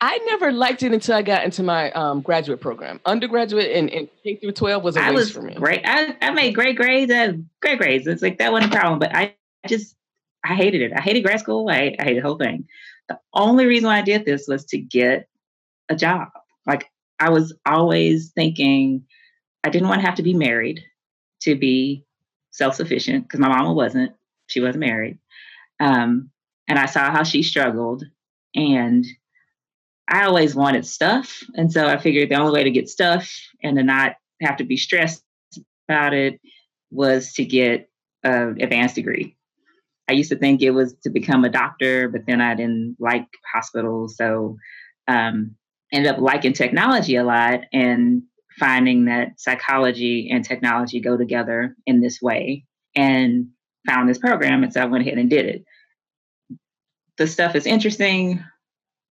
I 0.00 0.18
never 0.26 0.52
liked 0.52 0.82
it 0.82 0.92
until 0.92 1.16
I 1.16 1.22
got 1.22 1.44
into 1.44 1.62
my 1.62 1.90
um, 1.92 2.20
graduate 2.20 2.60
program. 2.60 3.00
Undergraduate 3.06 3.74
and, 3.74 3.88
and 3.90 4.08
K 4.22 4.36
through 4.36 4.52
12 4.52 4.84
was 4.84 4.96
a 4.96 5.00
I 5.00 5.10
waste 5.10 5.16
was 5.16 5.30
for 5.30 5.40
me. 5.40 5.54
Great. 5.54 5.82
I, 5.86 6.14
I 6.20 6.30
made 6.32 6.54
great 6.54 6.76
grades 6.76 7.10
and 7.10 7.48
great 7.62 7.78
grades. 7.78 8.06
It's 8.06 8.20
like 8.20 8.38
that 8.38 8.52
wasn't 8.52 8.74
a 8.74 8.76
problem, 8.76 8.98
but 8.98 9.14
I 9.14 9.34
just 9.66 9.96
I 10.44 10.54
hated 10.54 10.82
it. 10.82 10.92
I 10.94 11.00
hated 11.00 11.22
grad 11.22 11.40
school. 11.40 11.68
I, 11.70 11.96
I 11.98 12.04
hated 12.04 12.22
the 12.22 12.26
whole 12.26 12.36
thing. 12.36 12.68
The 13.08 13.18
only 13.32 13.64
reason 13.64 13.86
why 13.86 13.98
I 13.98 14.02
did 14.02 14.26
this 14.26 14.46
was 14.46 14.66
to 14.66 14.78
get 14.78 15.28
a 15.88 15.96
job. 15.96 16.28
Like 16.66 16.90
I 17.18 17.30
was 17.30 17.54
always 17.64 18.32
thinking 18.32 19.04
I 19.64 19.70
didn't 19.70 19.88
want 19.88 20.02
to 20.02 20.06
have 20.06 20.16
to 20.16 20.22
be 20.22 20.34
married 20.34 20.84
to 21.42 21.54
be 21.56 22.04
self-sufficient 22.50 23.24
because 23.24 23.40
my 23.40 23.48
mama 23.48 23.72
wasn't. 23.72 24.12
She 24.46 24.60
wasn't 24.60 24.84
married. 24.86 25.18
Um, 25.80 26.30
and 26.68 26.78
I 26.78 26.86
saw 26.86 27.10
how 27.10 27.22
she 27.22 27.42
struggled. 27.42 28.04
And 28.54 29.04
I 30.08 30.24
always 30.24 30.54
wanted 30.54 30.86
stuff. 30.86 31.42
And 31.54 31.72
so 31.72 31.86
I 31.86 31.98
figured 31.98 32.30
the 32.30 32.36
only 32.36 32.52
way 32.52 32.64
to 32.64 32.70
get 32.70 32.88
stuff 32.88 33.30
and 33.62 33.76
to 33.76 33.82
not 33.82 34.12
have 34.40 34.56
to 34.58 34.64
be 34.64 34.76
stressed 34.76 35.22
about 35.88 36.14
it 36.14 36.40
was 36.90 37.32
to 37.34 37.44
get 37.44 37.90
an 38.22 38.56
advanced 38.60 38.94
degree. 38.94 39.36
I 40.08 40.12
used 40.12 40.30
to 40.30 40.38
think 40.38 40.62
it 40.62 40.70
was 40.70 40.94
to 41.02 41.10
become 41.10 41.44
a 41.44 41.50
doctor, 41.50 42.08
but 42.08 42.22
then 42.26 42.40
I 42.40 42.54
didn't 42.54 42.96
like 43.00 43.26
hospitals. 43.52 44.16
So 44.16 44.56
um, 45.08 45.56
ended 45.92 46.12
up 46.12 46.20
liking 46.20 46.52
technology 46.52 47.16
a 47.16 47.24
lot 47.24 47.62
and 47.72 48.22
finding 48.58 49.04
that 49.06 49.38
psychology 49.38 50.30
and 50.30 50.44
technology 50.44 51.00
go 51.00 51.16
together 51.16 51.76
in 51.86 52.00
this 52.00 52.20
way 52.22 52.64
and 52.94 53.48
found 53.86 54.08
this 54.08 54.18
program. 54.18 54.62
And 54.62 54.72
so 54.72 54.80
I 54.80 54.86
went 54.86 55.06
ahead 55.06 55.18
and 55.18 55.30
did 55.30 55.46
it. 55.46 55.64
The 57.18 57.26
stuff 57.26 57.54
is 57.54 57.66
interesting, 57.66 58.42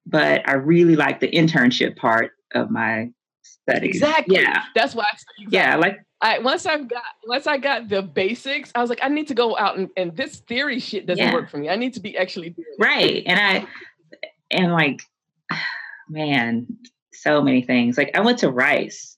but 0.06 0.48
I 0.48 0.54
really 0.54 0.96
like 0.96 1.20
the 1.20 1.30
internship 1.30 1.96
part 1.96 2.32
of 2.54 2.70
my 2.70 3.10
studies. 3.44 3.96
Exactly. 3.96 4.38
Yeah. 4.38 4.64
That's 4.76 4.96
why. 4.96 5.04
I, 5.04 5.14
exactly. 5.14 5.48
Yeah. 5.50 5.76
Like 5.78 6.00
I, 6.22 6.40
once 6.40 6.66
I 6.66 6.78
got 6.80 7.04
once 7.28 7.48
I 7.48 7.58
got 7.58 7.90
the 7.90 8.02
basics, 8.02 8.72
I 8.76 8.82
was 8.82 8.90
like, 8.90 9.00
I 9.02 9.10
need 9.10 9.28
to 9.28 9.34
go 9.34 9.58
out 9.58 9.78
and, 9.78 9.90
and 9.98 10.16
this 10.16 10.38
theory 10.38 10.80
shit 10.80 11.06
doesn't 11.06 11.24
yeah. 11.24 11.34
work 11.34 11.50
for 11.50 11.58
me. 11.58 11.70
I 11.70 11.76
need 11.76 11.94
to 11.96 12.00
be 12.00 12.18
actually 12.18 12.56
right. 12.80 13.24
And 13.26 13.40
I 13.40 13.68
and 14.52 14.72
like, 14.72 15.02
man, 16.10 16.68
so 17.14 17.42
many 17.42 17.62
things. 17.64 17.98
Like 17.98 18.12
I 18.16 18.22
went 18.22 18.40
to 18.40 18.52
Rice 18.52 19.18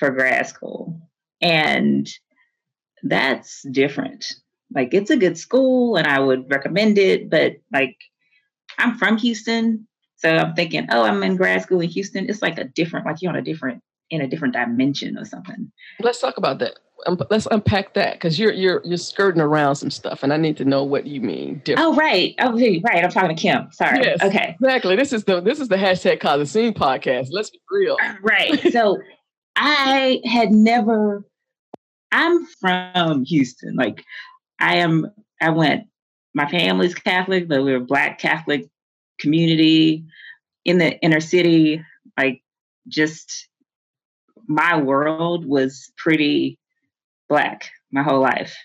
for 0.00 0.10
grad 0.10 0.48
school, 0.48 0.98
and 1.40 2.10
that's 3.04 3.62
different. 3.70 4.34
Like 4.74 4.92
it's 4.92 5.10
a 5.10 5.16
good 5.16 5.38
school, 5.38 5.94
and 5.96 6.08
I 6.08 6.18
would 6.18 6.50
recommend 6.50 6.98
it. 6.98 7.30
But 7.30 7.56
like, 7.72 7.96
I'm 8.78 8.98
from 8.98 9.18
Houston, 9.18 9.86
so 10.16 10.30
I'm 10.30 10.54
thinking, 10.54 10.86
oh, 10.90 11.02
I'm 11.02 11.22
in 11.22 11.36
grad 11.36 11.62
school 11.62 11.80
in 11.80 11.88
Houston. 11.90 12.28
It's 12.28 12.42
like 12.42 12.58
a 12.58 12.64
different, 12.64 13.06
like 13.06 13.16
you're 13.20 13.30
on 13.30 13.38
a 13.38 13.42
different 13.42 13.82
in 14.10 14.20
a 14.20 14.26
different 14.26 14.54
dimension 14.54 15.16
or 15.16 15.24
something. 15.24 15.70
Let's 16.00 16.20
talk 16.20 16.36
about 16.36 16.58
that. 16.58 16.74
Um, 17.06 17.18
let's 17.30 17.46
unpack 17.50 17.94
that 17.94 18.14
because 18.14 18.38
you're 18.38 18.52
you're 18.52 18.82
you're 18.84 18.98
skirting 18.98 19.40
around 19.40 19.76
some 19.76 19.90
stuff, 19.90 20.22
and 20.22 20.32
I 20.32 20.36
need 20.36 20.56
to 20.58 20.64
know 20.64 20.84
what 20.84 21.06
you 21.06 21.20
mean. 21.20 21.62
Different. 21.64 21.86
Oh 21.86 21.94
right, 21.94 22.34
oh 22.40 22.52
right. 22.52 23.04
I'm 23.04 23.10
talking 23.10 23.34
to 23.34 23.40
Kim. 23.40 23.68
Sorry. 23.72 24.00
Yes, 24.02 24.22
okay. 24.22 24.56
Exactly. 24.60 24.96
This 24.96 25.12
is 25.12 25.24
the 25.24 25.40
this 25.40 25.60
is 25.60 25.68
the 25.68 25.76
hashtag 25.76 26.20
cause 26.20 26.38
the 26.38 26.46
scene 26.46 26.74
podcast. 26.74 27.28
Let's 27.30 27.50
be 27.50 27.60
real. 27.70 27.96
Right. 28.22 28.72
So 28.72 28.98
I 29.56 30.20
had 30.24 30.50
never. 30.50 31.24
I'm 32.12 32.44
from 32.60 33.24
Houston. 33.24 33.76
Like 33.76 34.04
I 34.58 34.76
am. 34.76 35.10
I 35.40 35.50
went. 35.50 35.84
My 36.34 36.48
family's 36.48 36.94
Catholic, 36.94 37.48
but 37.48 37.64
we're 37.64 37.76
a 37.76 37.80
Black 37.80 38.18
Catholic 38.18 38.68
community 39.18 40.04
in 40.64 40.78
the 40.78 40.98
inner 41.00 41.20
city. 41.20 41.84
Like 42.16 42.42
just 42.88 43.48
my 44.46 44.76
world 44.76 45.46
was 45.46 45.92
pretty 45.96 46.58
black 47.28 47.70
my 47.92 48.02
whole 48.02 48.20
life 48.20 48.56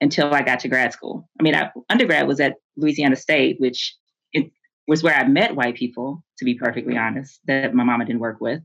until 0.00 0.32
I 0.32 0.42
got 0.42 0.60
to 0.60 0.68
grad 0.68 0.92
school. 0.92 1.28
I 1.38 1.42
mean, 1.42 1.54
I, 1.54 1.70
undergrad 1.88 2.26
was 2.26 2.40
at 2.40 2.56
Louisiana 2.76 3.16
State, 3.16 3.58
which 3.58 3.94
it 4.32 4.50
was 4.86 5.02
where 5.02 5.14
I 5.14 5.26
met 5.26 5.56
white 5.56 5.76
people, 5.76 6.22
to 6.38 6.44
be 6.44 6.54
perfectly 6.54 6.96
honest, 6.96 7.40
that 7.46 7.74
my 7.74 7.84
mama 7.84 8.04
didn't 8.04 8.20
work 8.20 8.40
with. 8.40 8.60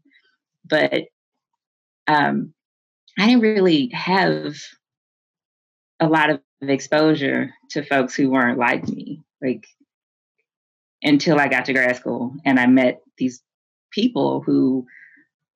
But 0.65 1.05
um, 2.07 2.53
I 3.17 3.27
didn't 3.27 3.41
really 3.41 3.89
have 3.93 4.55
a 6.00 6.07
lot 6.07 6.29
of 6.29 6.41
exposure 6.62 7.53
to 7.71 7.83
folks 7.83 8.15
who 8.15 8.29
weren't 8.29 8.57
like 8.57 8.88
me, 8.88 9.21
like 9.41 9.65
until 11.01 11.39
I 11.39 11.47
got 11.47 11.65
to 11.65 11.74
grad 11.74 11.95
school 11.95 12.33
and 12.45 12.59
I 12.59 12.67
met 12.67 13.01
these 13.17 13.41
people 13.91 14.41
who 14.41 14.85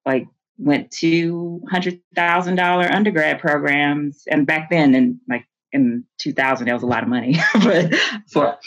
like 0.06 0.28
went 0.58 0.92
to 0.92 1.62
hundred 1.70 2.02
thousand 2.16 2.56
dollar 2.56 2.86
undergrad 2.86 3.40
programs, 3.40 4.24
and 4.30 4.48
back 4.48 4.70
then, 4.70 4.96
in 4.96 5.20
like 5.28 5.46
in 5.72 6.04
2000, 6.20 6.68
that 6.68 6.74
was 6.74 6.84
a 6.84 6.88
lot 6.88 7.04
of 7.04 7.10
money, 7.10 7.38
but 7.64 7.94
for 8.32 8.58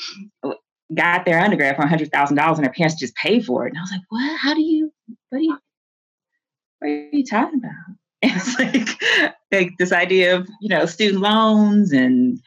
got 0.94 1.24
their 1.24 1.40
undergrad 1.40 1.76
for 1.76 1.86
hundred 1.86 2.10
thousand 2.12 2.36
dollars, 2.36 2.58
and 2.58 2.64
their 2.64 2.72
parents 2.72 2.98
just 2.98 3.14
paid 3.14 3.44
for 3.44 3.66
it. 3.66 3.70
And 3.70 3.78
I 3.78 3.82
was 3.82 3.90
like, 3.90 4.02
what? 4.08 4.38
How 4.38 4.54
do 4.54 4.62
you? 4.62 4.92
What 5.30 5.38
do 5.38 5.44
you? 5.44 5.58
What 6.82 6.90
are 6.90 7.08
you 7.12 7.24
talking 7.24 7.60
about? 7.60 7.96
And 8.22 8.32
it's 8.36 8.58
like, 8.58 9.32
like 9.52 9.70
this 9.78 9.92
idea 9.92 10.36
of 10.36 10.48
you 10.60 10.68
know 10.68 10.84
student 10.86 11.20
loans 11.20 11.92
and 11.92 12.40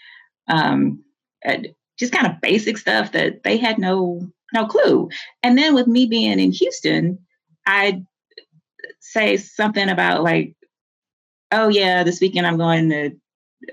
um, 0.50 1.04
just 1.98 2.12
kind 2.12 2.28
of 2.28 2.42
basic 2.42 2.78
stuff 2.78 3.14
that 3.14 3.44
they 3.44 3.58
had 3.58 3.78
no 3.78 4.30
no 4.54 4.66
clue. 4.66 5.10
And 5.42 5.58
then 5.58 5.74
with 5.74 5.88
me 5.88 6.06
being 6.06 6.40
in 6.40 6.52
Houston, 6.52 7.18
I'd 7.66 8.06
say 9.00 9.38
something 9.38 9.88
about 9.88 10.24
like, 10.24 10.54
oh 11.52 11.70
yeah, 11.70 12.04
this 12.04 12.20
weekend 12.20 12.46
I'm 12.46 12.58
going 12.58 12.90
to 12.90 13.12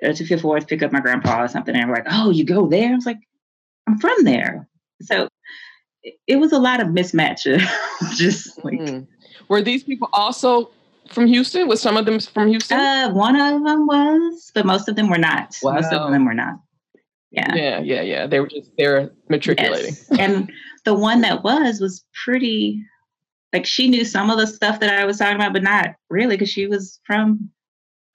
uh, 0.05 0.13
to 0.13 0.25
Fifth 0.25 0.45
Ward 0.45 0.69
pick 0.69 0.85
up 0.85 0.93
my 0.93 1.01
grandpa 1.01 1.43
or 1.43 1.49
something, 1.49 1.75
and 1.75 1.85
I'm 1.85 1.91
like, 1.91 2.07
oh, 2.09 2.31
you 2.31 2.45
go 2.45 2.69
there? 2.69 2.93
I 2.93 2.95
was 2.95 3.07
like, 3.07 3.19
I'm 3.89 3.99
from 3.99 4.23
there, 4.23 4.69
so 5.03 5.27
it, 6.05 6.15
it 6.29 6.37
was 6.37 6.53
a 6.53 6.61
lot 6.61 6.81
of 6.81 6.89
mismatch. 6.89 7.43
just 8.17 8.65
like, 8.65 8.79
mm. 8.79 9.09
Were 9.49 9.63
these 9.63 9.83
people 9.83 10.09
also 10.13 10.71
from 11.09 11.27
Houston? 11.27 11.69
Was 11.69 11.81
some 11.81 11.97
of 11.97 12.07
them 12.07 12.19
from 12.21 12.49
Houston? 12.49 12.79
Uh, 12.79 13.11
one 13.11 13.37
of 13.37 13.65
them 13.65 13.87
was, 13.87 14.51
but 14.55 14.67
most 14.67 14.89
of 14.89 14.97
them 14.97 15.09
were 15.09 15.19
not. 15.19 15.57
Wow. 15.63 15.75
Most 15.75 15.93
of 15.93 16.11
them 16.11 16.25
were 16.25 16.35
not. 16.35 16.55
Yeah. 17.31 17.55
Yeah, 17.55 17.79
yeah, 17.81 18.03
yeah. 18.03 18.27
They 18.27 18.41
were 18.41 18.49
just 18.49 18.71
they're 18.77 19.11
matriculating. 19.29 19.95
Yes. 20.11 20.19
and 20.19 20.53
the 20.85 20.95
one 20.95 21.23
that 21.23 21.43
was 21.43 21.81
was 21.81 22.05
pretty 22.25 22.85
like 23.53 23.67
she 23.67 23.89
knew 23.89 24.05
some 24.05 24.31
of 24.31 24.39
the 24.39 24.47
stuff 24.47 24.81
that 24.81 24.99
I 24.99 25.05
was 25.05 25.19
talking 25.19 25.37
about, 25.37 25.53
but 25.53 25.63
not 25.63 25.95
really 26.11 26.37
because 26.37 26.51
she 26.51 26.67
was 26.67 27.01
from 27.05 27.51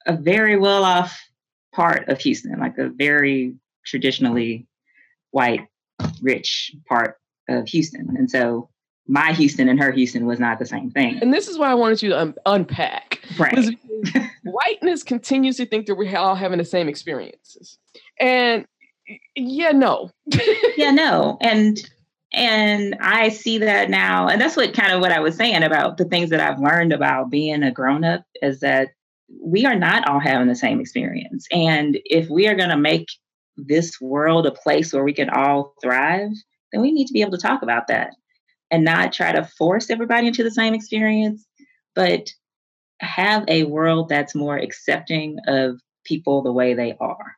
a 0.06 0.16
very 0.16 0.56
well 0.56 0.84
off 0.84 1.18
part 1.72 2.08
of 2.08 2.18
Houston, 2.20 2.58
like 2.58 2.78
a 2.78 2.88
very 2.88 3.54
traditionally 3.84 4.66
white, 5.30 5.66
rich 6.20 6.74
part 6.88 7.18
of 7.48 7.68
Houston. 7.68 8.16
And 8.16 8.30
so 8.30 8.68
my 9.08 9.32
Houston 9.32 9.68
and 9.68 9.80
her 9.80 9.90
Houston 9.90 10.26
was 10.26 10.38
not 10.38 10.58
the 10.58 10.66
same 10.66 10.90
thing. 10.90 11.18
And 11.22 11.32
this 11.32 11.48
is 11.48 11.58
why 11.58 11.70
I 11.70 11.74
wanted 11.74 12.02
you 12.02 12.10
to 12.10 12.20
un- 12.20 12.34
unpack. 12.44 13.20
Right. 13.38 13.74
whiteness 14.44 15.02
continues 15.02 15.56
to 15.56 15.66
think 15.66 15.86
that 15.86 15.94
we're 15.94 16.16
all 16.16 16.34
having 16.34 16.58
the 16.58 16.64
same 16.64 16.88
experiences. 16.88 17.78
And 18.20 18.66
yeah, 19.34 19.72
no. 19.72 20.10
yeah, 20.76 20.90
no. 20.90 21.38
And 21.40 21.78
and 22.34 22.94
I 23.00 23.30
see 23.30 23.56
that 23.58 23.88
now. 23.88 24.28
And 24.28 24.38
that's 24.38 24.56
what 24.56 24.74
kind 24.74 24.92
of 24.92 25.00
what 25.00 25.12
I 25.12 25.20
was 25.20 25.36
saying 25.36 25.62
about 25.62 25.96
the 25.96 26.04
things 26.04 26.28
that 26.28 26.40
I've 26.40 26.60
learned 26.60 26.92
about 26.92 27.30
being 27.30 27.62
a 27.62 27.70
grown 27.70 28.04
up 28.04 28.24
is 28.42 28.60
that 28.60 28.90
we 29.42 29.64
are 29.64 29.74
not 29.74 30.06
all 30.06 30.20
having 30.20 30.48
the 30.48 30.54
same 30.54 30.80
experience. 30.80 31.46
And 31.50 31.98
if 32.04 32.28
we 32.28 32.46
are 32.46 32.54
going 32.54 32.68
to 32.68 32.76
make 32.76 33.08
this 33.56 33.98
world 34.00 34.46
a 34.46 34.52
place 34.52 34.92
where 34.92 35.04
we 35.04 35.14
can 35.14 35.30
all 35.30 35.72
thrive, 35.82 36.30
then 36.72 36.82
we 36.82 36.92
need 36.92 37.06
to 37.06 37.14
be 37.14 37.22
able 37.22 37.32
to 37.32 37.38
talk 37.38 37.62
about 37.62 37.86
that 37.88 38.10
and 38.70 38.84
not 38.84 39.12
try 39.12 39.32
to 39.32 39.44
force 39.44 39.90
everybody 39.90 40.26
into 40.26 40.42
the 40.42 40.50
same 40.50 40.74
experience, 40.74 41.46
but 41.94 42.30
have 43.00 43.44
a 43.48 43.64
world 43.64 44.08
that's 44.08 44.34
more 44.34 44.56
accepting 44.56 45.38
of 45.46 45.80
people 46.04 46.42
the 46.42 46.52
way 46.52 46.74
they 46.74 46.96
are. 47.00 47.36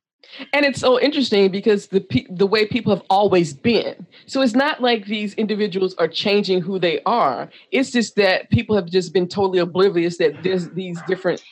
And 0.53 0.65
it's 0.65 0.81
so 0.81 1.01
interesting 1.01 1.51
because 1.51 1.89
the 1.89 2.07
the 2.31 2.47
way 2.47 2.67
people 2.67 2.95
have 2.95 3.05
always 3.11 3.53
been. 3.53 4.07
So 4.27 4.43
it's 4.43 4.55
not 4.55 4.81
like 4.81 5.07
these 5.07 5.35
individuals 5.35 5.95
are 5.95 6.09
changing 6.09 6.61
who 6.61 6.79
they 6.79 7.01
are. 7.05 7.51
It's 7.73 7.91
just 7.91 8.17
that 8.17 8.51
people 8.51 8.77
have 8.77 8.87
just 8.87 9.13
been 9.13 9.27
totally 9.27 9.59
oblivious 9.59 10.19
that 10.19 10.43
these 10.43 11.03
different 11.03 11.43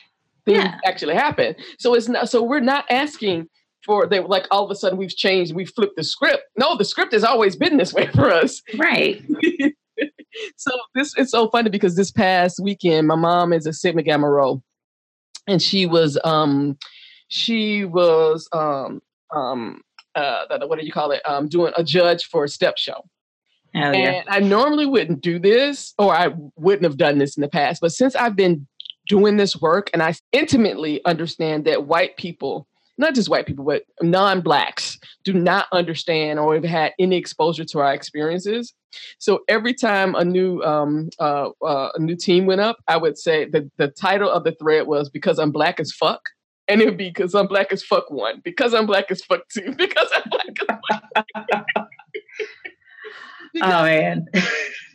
things 0.45 0.59
yeah. 0.59 0.77
actually 0.85 1.15
happen. 1.15 1.55
So 1.77 1.93
it's 1.93 2.07
not. 2.07 2.29
So 2.29 2.41
we're 2.41 2.59
not 2.59 2.85
asking 2.89 3.49
for 3.85 4.07
they 4.07 4.19
like 4.19 4.47
all 4.51 4.65
of 4.65 4.71
a 4.71 4.75
sudden 4.75 4.97
we've 4.97 5.15
changed. 5.15 5.53
We 5.53 5.65
flipped 5.65 5.95
the 5.95 6.03
script. 6.03 6.43
No, 6.57 6.77
the 6.77 6.85
script 6.85 7.13
has 7.13 7.23
always 7.23 7.55
been 7.55 7.77
this 7.77 7.93
way 7.93 8.07
for 8.13 8.31
us. 8.31 8.61
Right. 8.77 9.23
so 10.57 10.71
this 10.95 11.17
is 11.17 11.31
so 11.31 11.49
funny 11.49 11.69
because 11.69 11.95
this 11.95 12.11
past 12.11 12.59
weekend, 12.61 13.07
my 13.07 13.15
mom 13.15 13.53
is 13.53 13.65
a 13.65 13.73
Sigma 13.73 14.03
Gamma 14.03 14.29
Rho, 14.29 14.61
and 15.47 15.61
she 15.61 15.85
was 15.85 16.17
um 16.23 16.77
she 17.29 17.85
was 17.85 18.49
um, 18.51 19.01
um, 19.31 19.81
uh, 20.15 20.45
what 20.65 20.79
do 20.79 20.85
you 20.85 20.91
call 20.91 21.11
it? 21.11 21.21
Um, 21.25 21.47
doing 21.47 21.73
a 21.77 21.83
judge 21.83 22.25
for 22.25 22.43
a 22.43 22.49
step 22.49 22.77
show. 22.77 23.05
Oh, 23.75 23.91
yeah. 23.91 23.91
And 23.91 24.25
I 24.27 24.39
normally 24.39 24.87
wouldn't 24.87 25.21
do 25.21 25.39
this, 25.39 25.93
or 25.99 26.13
I 26.13 26.33
wouldn't 26.55 26.83
have 26.83 26.97
done 26.97 27.19
this 27.19 27.37
in 27.37 27.41
the 27.41 27.47
past. 27.47 27.81
But 27.81 27.91
since 27.91 28.15
I've 28.15 28.35
been 28.35 28.67
doing 29.07 29.37
this 29.37 29.55
work, 29.55 29.91
and 29.93 30.01
I 30.01 30.15
intimately 30.31 31.05
understand 31.05 31.65
that 31.65 31.85
white 31.85 32.17
people, 32.17 32.67
not 32.99 33.15
just 33.15 33.29
white 33.29 33.47
people, 33.47 33.65
but 33.65 33.83
non-blacks, 34.01 34.99
do 35.23 35.33
not 35.33 35.67
understand 35.71 36.37
or 36.39 36.53
have 36.55 36.63
had 36.63 36.93
any 36.99 37.15
exposure 37.15 37.65
to 37.65 37.79
our 37.79 37.93
experiences. 37.93 38.73
So 39.17 39.39
every 39.47 39.73
time 39.73 40.15
a 40.15 40.25
new 40.25 40.61
um, 40.63 41.09
uh, 41.19 41.49
uh, 41.63 41.89
a 41.95 41.99
new 41.99 42.15
team 42.15 42.45
went 42.45 42.61
up, 42.61 42.77
I 42.87 42.97
would 42.97 43.17
say 43.17 43.45
that 43.49 43.71
the 43.77 43.87
title 43.87 44.29
of 44.29 44.43
the 44.43 44.51
thread 44.51 44.87
was 44.87 45.09
"Because 45.09 45.39
I'm 45.39 45.51
Black 45.51 45.79
as 45.79 45.91
Fuck." 45.91 46.29
and 46.69 46.81
it 46.81 46.85
would 46.85 46.97
be 46.97 47.09
because 47.09 47.33
I'm 47.33 47.47
black 47.47 47.73
as 47.73 47.83
fuck 47.83 48.11
one, 48.11 48.41
because 48.43 48.75
I'm 48.75 48.85
black 48.85 49.09
as 49.09 49.23
fuck 49.23 49.41
two, 49.49 49.73
because 49.77 50.07
I'm 50.15 50.29
black 50.29 50.57
as 50.69 50.77
fuck. 51.75 51.87
oh 53.63 53.83
man. 53.83 54.27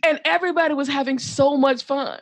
and 0.04 0.20
everybody 0.24 0.74
was 0.74 0.88
having 0.88 1.18
so 1.18 1.56
much 1.56 1.82
fun. 1.82 2.20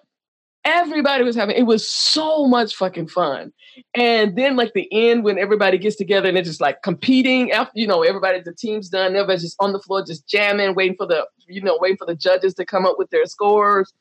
Everybody 0.64 1.24
was 1.24 1.34
having 1.34 1.56
it 1.56 1.64
was 1.64 1.88
so 1.88 2.46
much 2.46 2.76
fucking 2.76 3.08
fun. 3.08 3.52
And 3.94 4.36
then 4.36 4.54
like 4.54 4.72
the 4.74 4.88
end 4.92 5.24
when 5.24 5.38
everybody 5.38 5.76
gets 5.78 5.96
together 5.96 6.28
and 6.28 6.36
they're 6.36 6.44
just 6.44 6.60
like 6.60 6.82
competing 6.82 7.50
after 7.50 7.72
you 7.74 7.86
know, 7.86 8.02
everybody 8.02 8.40
the 8.40 8.54
team's 8.54 8.88
done, 8.88 9.16
everybody's 9.16 9.42
just 9.42 9.56
on 9.58 9.72
the 9.72 9.80
floor 9.80 10.04
just 10.04 10.28
jamming, 10.28 10.74
waiting 10.74 10.96
for 10.96 11.06
the 11.06 11.26
you 11.48 11.60
know, 11.60 11.78
waiting 11.80 11.96
for 11.96 12.06
the 12.06 12.14
judges 12.14 12.54
to 12.54 12.64
come 12.64 12.86
up 12.86 12.96
with 12.98 13.10
their 13.10 13.26
scores. 13.26 13.92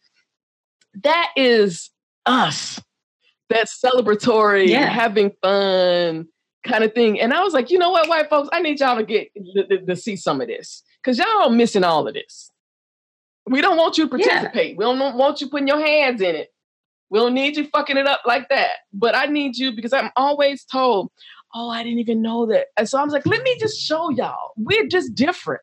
That 1.04 1.30
is 1.36 1.90
us 2.26 2.80
that 3.52 3.68
celebratory, 3.68 4.68
yeah. 4.68 4.86
having 4.88 5.32
fun 5.42 6.28
kind 6.66 6.84
of 6.84 6.94
thing. 6.94 7.20
And 7.20 7.34
I 7.34 7.44
was 7.44 7.54
like, 7.54 7.70
you 7.70 7.78
know 7.78 7.92
what, 7.92 8.10
white 8.10 8.30
folks, 8.30 8.50
I 8.52 8.62
need 8.62 8.80
y'all 8.80 8.98
to 8.98 9.04
get 9.04 9.30
to, 9.56 9.86
to 9.86 9.96
see 9.96 10.16
some 10.16 10.42
of 10.42 10.48
this 10.48 10.84
because 11.02 11.18
y'all 11.18 11.44
are 11.44 11.50
missing 11.50 11.84
all 11.84 12.08
of 12.08 12.14
this. 12.14 12.51
We 13.48 13.62
don't 13.62 13.78
want 13.78 13.98
you 13.98 14.06
to 14.06 14.10
participate. 14.10 14.72
Yeah. 14.72 14.78
We 14.78 14.86
don't 14.86 15.18
want 15.18 15.42
you 15.42 15.50
putting 15.50 15.68
your 15.68 15.80
hands 15.86 16.22
in 16.22 16.36
it. 16.36 16.50
We 17.10 17.20
don't 17.20 17.34
need 17.34 17.58
you 17.58 17.68
fucking 17.68 17.98
it 17.98 18.08
up 18.08 18.22
like 18.26 18.50
that. 18.50 18.72
But 18.94 19.16
I 19.16 19.26
need 19.26 19.58
you 19.58 19.74
because 19.74 19.94
I'm 19.94 20.12
always 20.16 20.64
told, 20.64 21.12
oh, 21.54 21.70
I 21.70 21.84
didn't 21.84 22.00
even 22.00 22.22
know 22.22 22.46
that. 22.46 22.68
And 22.78 22.88
so 22.88 23.00
I 23.00 23.04
was 23.04 23.14
like, 23.14 23.26
let 23.26 23.44
me 23.44 23.58
just 23.60 23.80
show 23.80 24.10
y'all. 24.12 24.52
We're 24.56 24.88
just 24.88 25.14
different. 25.14 25.62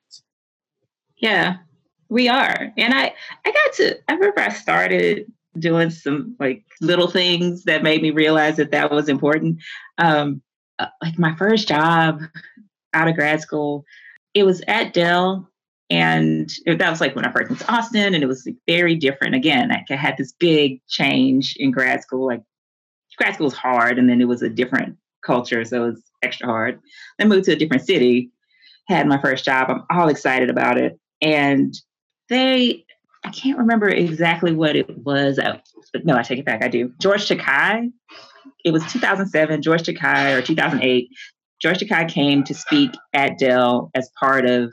Yeah. 1.16 1.56
We 2.10 2.28
are. 2.28 2.72
And 2.76 2.94
I 2.94 3.14
I 3.44 3.52
got 3.52 3.72
to 3.74 3.98
I 4.08 4.14
remember 4.14 4.40
I 4.40 4.50
started 4.50 5.30
doing 5.58 5.90
some 5.90 6.36
like 6.38 6.64
little 6.80 7.08
things 7.08 7.64
that 7.64 7.82
made 7.82 8.02
me 8.02 8.10
realize 8.10 8.56
that 8.56 8.70
that 8.70 8.90
was 8.90 9.08
important. 9.08 9.60
Um, 9.98 10.42
uh, 10.78 10.86
like 11.02 11.18
my 11.18 11.34
first 11.36 11.68
job 11.68 12.22
out 12.94 13.08
of 13.08 13.14
grad 13.14 13.40
school, 13.40 13.84
it 14.34 14.44
was 14.44 14.62
at 14.68 14.92
Dell. 14.92 15.50
And 15.90 16.50
that 16.66 16.90
was 16.90 17.00
like 17.00 17.16
when 17.16 17.24
I 17.24 17.32
first 17.32 17.48
went 17.48 17.62
to 17.62 17.72
Austin, 17.72 18.14
and 18.14 18.22
it 18.22 18.26
was 18.26 18.44
like 18.44 18.56
very 18.66 18.94
different. 18.94 19.34
Again, 19.34 19.70
I 19.72 19.94
had 19.94 20.16
this 20.18 20.32
big 20.32 20.80
change 20.86 21.56
in 21.58 21.70
grad 21.70 22.02
school. 22.02 22.26
Like 22.26 22.42
grad 23.16 23.34
school 23.34 23.46
was 23.46 23.54
hard, 23.54 23.98
and 23.98 24.08
then 24.08 24.20
it 24.20 24.28
was 24.28 24.42
a 24.42 24.50
different 24.50 24.96
culture, 25.24 25.64
so 25.64 25.84
it 25.84 25.86
was 25.88 26.02
extra 26.22 26.46
hard. 26.46 26.80
Then 27.18 27.28
moved 27.28 27.46
to 27.46 27.52
a 27.52 27.56
different 27.56 27.86
city, 27.86 28.30
had 28.86 29.06
my 29.06 29.20
first 29.20 29.44
job. 29.44 29.70
I'm 29.70 29.84
all 29.90 30.08
excited 30.08 30.50
about 30.50 30.76
it, 30.78 30.98
and 31.22 31.74
they 32.28 32.84
I 33.24 33.30
can't 33.30 33.58
remember 33.58 33.88
exactly 33.88 34.52
what 34.52 34.76
it 34.76 34.98
was. 34.98 35.38
Oh, 35.38 35.58
but 35.92 36.04
no, 36.04 36.16
I 36.16 36.22
take 36.22 36.38
it 36.38 36.44
back. 36.44 36.62
I 36.62 36.68
do. 36.68 36.92
George 37.00 37.26
Takei. 37.28 37.90
It 38.64 38.72
was 38.72 38.84
2007. 38.92 39.62
George 39.62 39.82
Takei 39.82 40.36
or 40.36 40.42
2008. 40.42 41.08
George 41.60 41.78
Takei 41.78 42.08
came 42.08 42.44
to 42.44 42.54
speak 42.54 42.90
at 43.12 43.38
Dell 43.38 43.90
as 43.94 44.10
part 44.18 44.46
of 44.46 44.72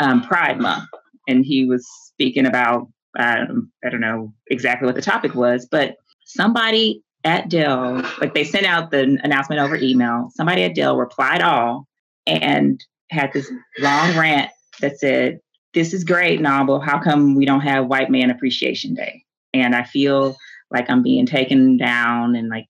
um, 0.00 0.22
Pride 0.22 0.60
Month, 0.60 0.88
and 1.28 1.44
he 1.44 1.64
was 1.64 1.86
speaking 2.06 2.46
about 2.46 2.88
um, 3.18 3.70
I 3.84 3.90
don't 3.90 4.00
know 4.00 4.32
exactly 4.48 4.86
what 4.86 4.96
the 4.96 5.02
topic 5.02 5.34
was, 5.34 5.66
but 5.70 5.96
somebody 6.24 7.02
at 7.24 7.48
Dell, 7.48 8.02
like 8.20 8.34
they 8.34 8.44
sent 8.44 8.66
out 8.66 8.90
the 8.90 9.18
announcement 9.22 9.60
over 9.60 9.76
email. 9.76 10.30
Somebody 10.34 10.64
at 10.64 10.74
Dell 10.74 10.96
replied 10.96 11.42
all 11.42 11.86
and 12.26 12.80
had 13.10 13.32
this 13.32 13.50
long 13.78 14.16
rant 14.16 14.50
that 14.80 14.98
said, 14.98 15.38
this 15.72 15.92
is 15.92 16.04
great, 16.04 16.40
novel. 16.40 16.80
How 16.80 17.02
come 17.02 17.34
we 17.34 17.46
don't 17.46 17.60
have 17.60 17.86
White 17.86 18.10
Man 18.10 18.30
Appreciation 18.30 18.94
Day? 18.94 19.24
And 19.52 19.74
I 19.74 19.84
feel 19.84 20.36
like 20.70 20.90
I'm 20.90 21.02
being 21.02 21.26
taken 21.26 21.76
down 21.76 22.36
and 22.36 22.48
like 22.48 22.66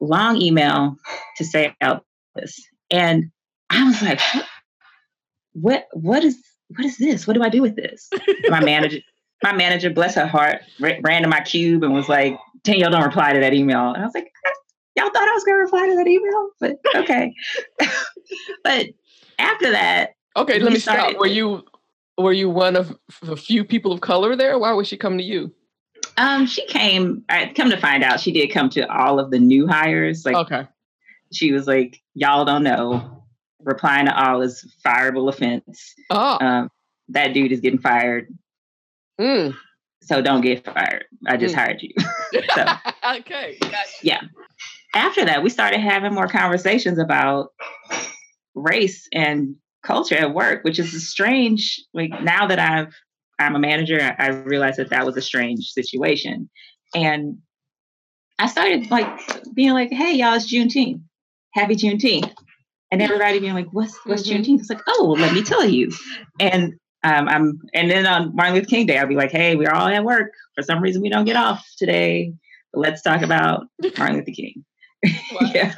long 0.00 0.40
email 0.40 0.96
to 1.36 1.44
say 1.44 1.74
out 1.80 2.04
this. 2.36 2.60
And 2.90 3.30
I 3.70 3.84
was 3.84 4.02
like, 4.02 4.20
what 5.52 5.86
what 5.92 6.24
is 6.24 6.38
what 6.68 6.84
is 6.84 6.98
this? 6.98 7.26
What 7.26 7.34
do 7.34 7.42
I 7.42 7.48
do 7.48 7.62
with 7.62 7.76
this? 7.76 8.08
my 8.48 8.62
manager, 8.62 8.98
my 9.42 9.52
manager, 9.52 9.90
bless 9.90 10.14
her 10.14 10.26
heart, 10.26 10.60
ran 10.80 11.22
to 11.22 11.28
my 11.28 11.40
cube 11.40 11.82
and 11.82 11.94
was 11.94 12.08
like, 12.08 12.38
Danielle, 12.62 12.90
don't 12.90 13.04
reply 13.04 13.32
to 13.32 13.40
that 13.40 13.54
email. 13.54 13.92
And 13.92 14.02
I 14.02 14.06
was 14.06 14.14
like, 14.14 14.30
y'all 14.96 15.10
thought 15.10 15.28
I 15.28 15.32
was 15.32 15.44
gonna 15.44 15.58
reply 15.58 15.86
to 15.88 15.96
that 15.96 16.06
email? 16.06 16.50
But 16.60 16.76
okay. 16.94 17.34
but 18.64 18.86
after 19.38 19.70
that, 19.70 20.10
Okay, 20.36 20.58
let 20.58 20.72
me 20.72 20.78
started, 20.78 21.10
stop. 21.10 21.20
Were 21.20 21.26
you 21.26 21.64
were 22.18 22.32
you 22.32 22.50
one 22.50 22.76
of 22.76 22.96
a 23.22 23.36
few 23.36 23.64
people 23.64 23.92
of 23.92 24.00
color 24.00 24.36
there? 24.36 24.58
Why 24.58 24.72
was 24.72 24.86
she 24.86 24.96
coming 24.96 25.18
to 25.18 25.24
you? 25.24 25.52
Um, 26.18 26.46
she 26.46 26.66
came. 26.66 27.24
I 27.28 27.52
come 27.54 27.70
to 27.70 27.76
find 27.76 28.04
out, 28.04 28.20
she 28.20 28.32
did 28.32 28.48
come 28.48 28.68
to 28.70 28.82
all 28.92 29.18
of 29.18 29.30
the 29.30 29.38
new 29.38 29.66
hires. 29.66 30.24
Like, 30.24 30.36
okay, 30.36 30.66
she 31.32 31.52
was 31.52 31.66
like, 31.66 32.00
"Y'all 32.14 32.44
don't 32.44 32.62
know." 32.62 33.12
Replying 33.62 34.06
to 34.06 34.16
all 34.16 34.42
is 34.42 34.64
fireable 34.84 35.28
offense. 35.28 35.94
Oh, 36.10 36.38
um, 36.40 36.70
that 37.08 37.34
dude 37.34 37.52
is 37.52 37.60
getting 37.60 37.80
fired. 37.80 38.28
Mm. 39.20 39.54
So 40.02 40.22
don't 40.22 40.40
get 40.40 40.64
fired. 40.64 41.06
I 41.26 41.36
just 41.36 41.54
mm. 41.54 41.58
hired 41.58 41.82
you. 41.82 41.92
so, 42.54 42.64
okay, 43.16 43.56
gotcha. 43.60 43.76
yeah. 44.02 44.20
After 44.94 45.24
that, 45.24 45.42
we 45.42 45.50
started 45.50 45.80
having 45.80 46.14
more 46.14 46.28
conversations 46.28 46.98
about 46.98 47.48
race 48.54 49.08
and 49.12 49.56
culture 49.82 50.16
at 50.16 50.34
work, 50.34 50.64
which 50.64 50.78
is 50.78 50.94
a 50.94 51.00
strange. 51.00 51.80
Like 51.92 52.10
now 52.22 52.46
that 52.46 52.58
I've 52.58 52.94
I'm 53.38 53.54
a 53.54 53.58
manager, 53.58 54.00
I, 54.00 54.26
I 54.26 54.28
realized 54.28 54.78
that 54.78 54.90
that 54.90 55.04
was 55.04 55.16
a 55.16 55.22
strange 55.22 55.70
situation, 55.70 56.48
and 56.94 57.38
I 58.38 58.46
started 58.46 58.90
like 58.90 59.06
being 59.54 59.72
like, 59.72 59.90
"Hey, 59.90 60.14
y'all, 60.14 60.34
it's 60.34 60.52
Juneteenth. 60.52 61.02
Happy 61.56 61.74
Juneteenth!" 61.74 62.32
And 62.90 63.02
everybody 63.02 63.40
being 63.40 63.54
like, 63.54 63.68
"What's 63.72 63.96
what's 64.04 64.28
mm-hmm. 64.28 64.42
Juneteenth?" 64.42 64.60
It's 64.60 64.70
like, 64.70 64.82
"Oh, 64.86 65.08
well, 65.08 65.20
let 65.20 65.34
me 65.34 65.42
tell 65.42 65.64
you." 65.64 65.90
And 66.38 66.74
um, 67.02 67.28
I'm 67.28 67.60
and 67.74 67.90
then 67.90 68.06
on 68.06 68.34
Martin 68.34 68.54
Luther 68.54 68.66
King 68.66 68.86
Day, 68.86 68.98
I'll 68.98 69.08
be 69.08 69.16
like, 69.16 69.32
"Hey, 69.32 69.56
we're 69.56 69.70
all 69.70 69.88
at 69.88 70.04
work. 70.04 70.32
For 70.54 70.62
some 70.62 70.80
reason, 70.80 71.02
we 71.02 71.08
don't 71.08 71.24
get 71.24 71.36
off 71.36 71.66
today. 71.78 72.32
But 72.72 72.80
let's 72.80 73.02
talk 73.02 73.22
about 73.22 73.66
Martin 73.98 74.16
Luther 74.16 74.32
King." 74.32 74.64
yeah. 75.54 75.74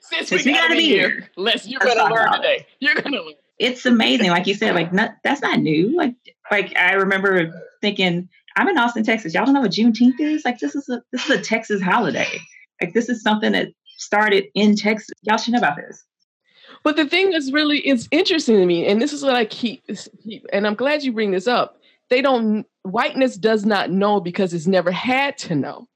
Since, 0.00 0.28
Since 0.28 0.44
we, 0.44 0.52
gotta, 0.52 0.68
gotta 0.68 0.76
be 0.76 0.86
here, 0.86 1.10
here. 1.10 1.30
let's 1.36 1.66
you're 1.66 1.80
gonna 1.80 2.14
learn 2.14 2.32
today. 2.32 2.66
You're 2.80 2.94
gonna 2.94 3.22
learn. 3.22 3.34
It's 3.58 3.86
amazing, 3.86 4.30
like 4.30 4.46
you 4.46 4.54
said, 4.54 4.74
like 4.74 4.92
not, 4.92 5.12
that's 5.24 5.40
not 5.40 5.60
new. 5.60 5.96
Like 5.96 6.14
like 6.50 6.76
I 6.76 6.92
remember 6.92 7.50
thinking, 7.80 8.28
I'm 8.56 8.68
in 8.68 8.78
Austin, 8.78 9.02
Texas. 9.02 9.34
Y'all 9.34 9.44
don't 9.44 9.54
know 9.54 9.62
what 9.62 9.72
Juneteenth 9.72 10.20
is? 10.20 10.44
Like 10.44 10.58
this 10.58 10.74
is 10.74 10.88
a 10.88 11.02
this 11.12 11.24
is 11.24 11.30
a 11.30 11.40
Texas 11.40 11.82
holiday. 11.82 12.38
Like 12.80 12.94
this 12.94 13.08
is 13.08 13.22
something 13.22 13.52
that 13.52 13.68
started 13.96 14.46
in 14.54 14.76
Texas. 14.76 15.10
Y'all 15.22 15.36
should 15.36 15.52
know 15.52 15.58
about 15.58 15.76
this. 15.76 16.04
But 16.82 16.96
the 16.96 17.06
thing 17.06 17.30
that's 17.30 17.52
really 17.52 17.78
is 17.86 18.08
interesting 18.10 18.56
to 18.56 18.66
me, 18.66 18.86
and 18.86 19.00
this 19.00 19.12
is 19.12 19.22
what 19.22 19.34
I 19.34 19.44
keep, 19.44 19.82
keep, 20.22 20.46
and 20.52 20.66
I'm 20.66 20.74
glad 20.74 21.02
you 21.02 21.12
bring 21.12 21.32
this 21.32 21.46
up. 21.46 21.80
They 22.08 22.22
don't 22.22 22.64
whiteness 22.82 23.36
does 23.36 23.66
not 23.66 23.90
know 23.90 24.20
because 24.20 24.54
it's 24.54 24.68
never 24.68 24.92
had 24.92 25.36
to 25.38 25.56
know 25.56 25.88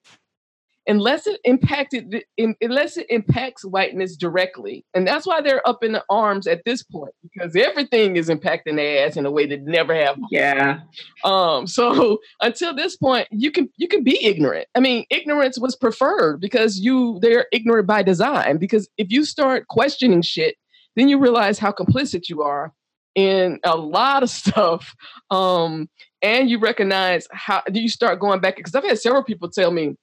unless 0.86 1.26
it 1.26 1.40
impacted 1.44 2.24
unless 2.60 2.96
it 2.96 3.06
impacts 3.10 3.64
whiteness 3.64 4.16
directly. 4.16 4.84
And 4.94 5.06
that's 5.06 5.26
why 5.26 5.40
they're 5.40 5.66
up 5.68 5.84
in 5.84 5.92
the 5.92 6.04
arms 6.08 6.46
at 6.46 6.62
this 6.64 6.82
point 6.82 7.12
because 7.22 7.54
everything 7.54 8.16
is 8.16 8.28
impacting 8.28 8.76
their 8.76 9.06
ass 9.06 9.16
in 9.16 9.26
a 9.26 9.30
way 9.30 9.46
that 9.46 9.62
never 9.62 9.94
have 9.94 10.18
yeah. 10.30 10.80
Um 11.24 11.66
so 11.66 12.18
until 12.40 12.74
this 12.74 12.96
point 12.96 13.28
you 13.30 13.50
can 13.50 13.68
you 13.76 13.88
can 13.88 14.02
be 14.02 14.22
ignorant. 14.24 14.66
I 14.74 14.80
mean 14.80 15.04
ignorance 15.10 15.58
was 15.58 15.76
preferred 15.76 16.40
because 16.40 16.78
you 16.78 17.18
they're 17.20 17.46
ignorant 17.52 17.86
by 17.86 18.02
design 18.02 18.58
because 18.58 18.88
if 18.96 19.10
you 19.10 19.24
start 19.24 19.68
questioning 19.68 20.22
shit 20.22 20.56
then 20.96 21.08
you 21.08 21.18
realize 21.18 21.58
how 21.58 21.72
complicit 21.72 22.28
you 22.28 22.42
are 22.42 22.72
in 23.14 23.58
a 23.64 23.76
lot 23.76 24.22
of 24.22 24.30
stuff. 24.40 24.94
Um 25.30 25.88
and 26.22 26.50
you 26.50 26.58
recognize 26.58 27.26
how 27.32 27.62
you 27.72 27.88
start 27.88 28.20
going 28.20 28.40
back 28.40 28.56
because 28.56 28.74
i've 28.74 28.84
had 28.84 28.98
several 28.98 29.24
people 29.24 29.48
tell 29.48 29.70
me 29.70 29.96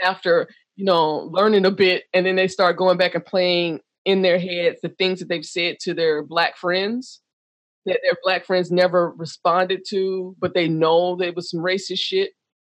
after 0.00 0.48
you 0.76 0.84
know 0.84 1.28
learning 1.32 1.64
a 1.64 1.70
bit 1.70 2.04
and 2.14 2.24
then 2.24 2.36
they 2.36 2.48
start 2.48 2.76
going 2.76 2.96
back 2.96 3.14
and 3.14 3.24
playing 3.24 3.80
in 4.04 4.22
their 4.22 4.38
heads 4.38 4.78
the 4.82 4.88
things 4.88 5.18
that 5.18 5.28
they've 5.28 5.44
said 5.44 5.76
to 5.80 5.92
their 5.92 6.22
black 6.22 6.56
friends 6.56 7.20
that 7.84 8.00
their 8.02 8.16
black 8.22 8.44
friends 8.44 8.70
never 8.70 9.10
responded 9.10 9.82
to 9.88 10.34
but 10.38 10.54
they 10.54 10.68
know 10.68 11.16
there 11.16 11.32
was 11.32 11.50
some 11.50 11.60
racist 11.60 11.98
shit 11.98 12.30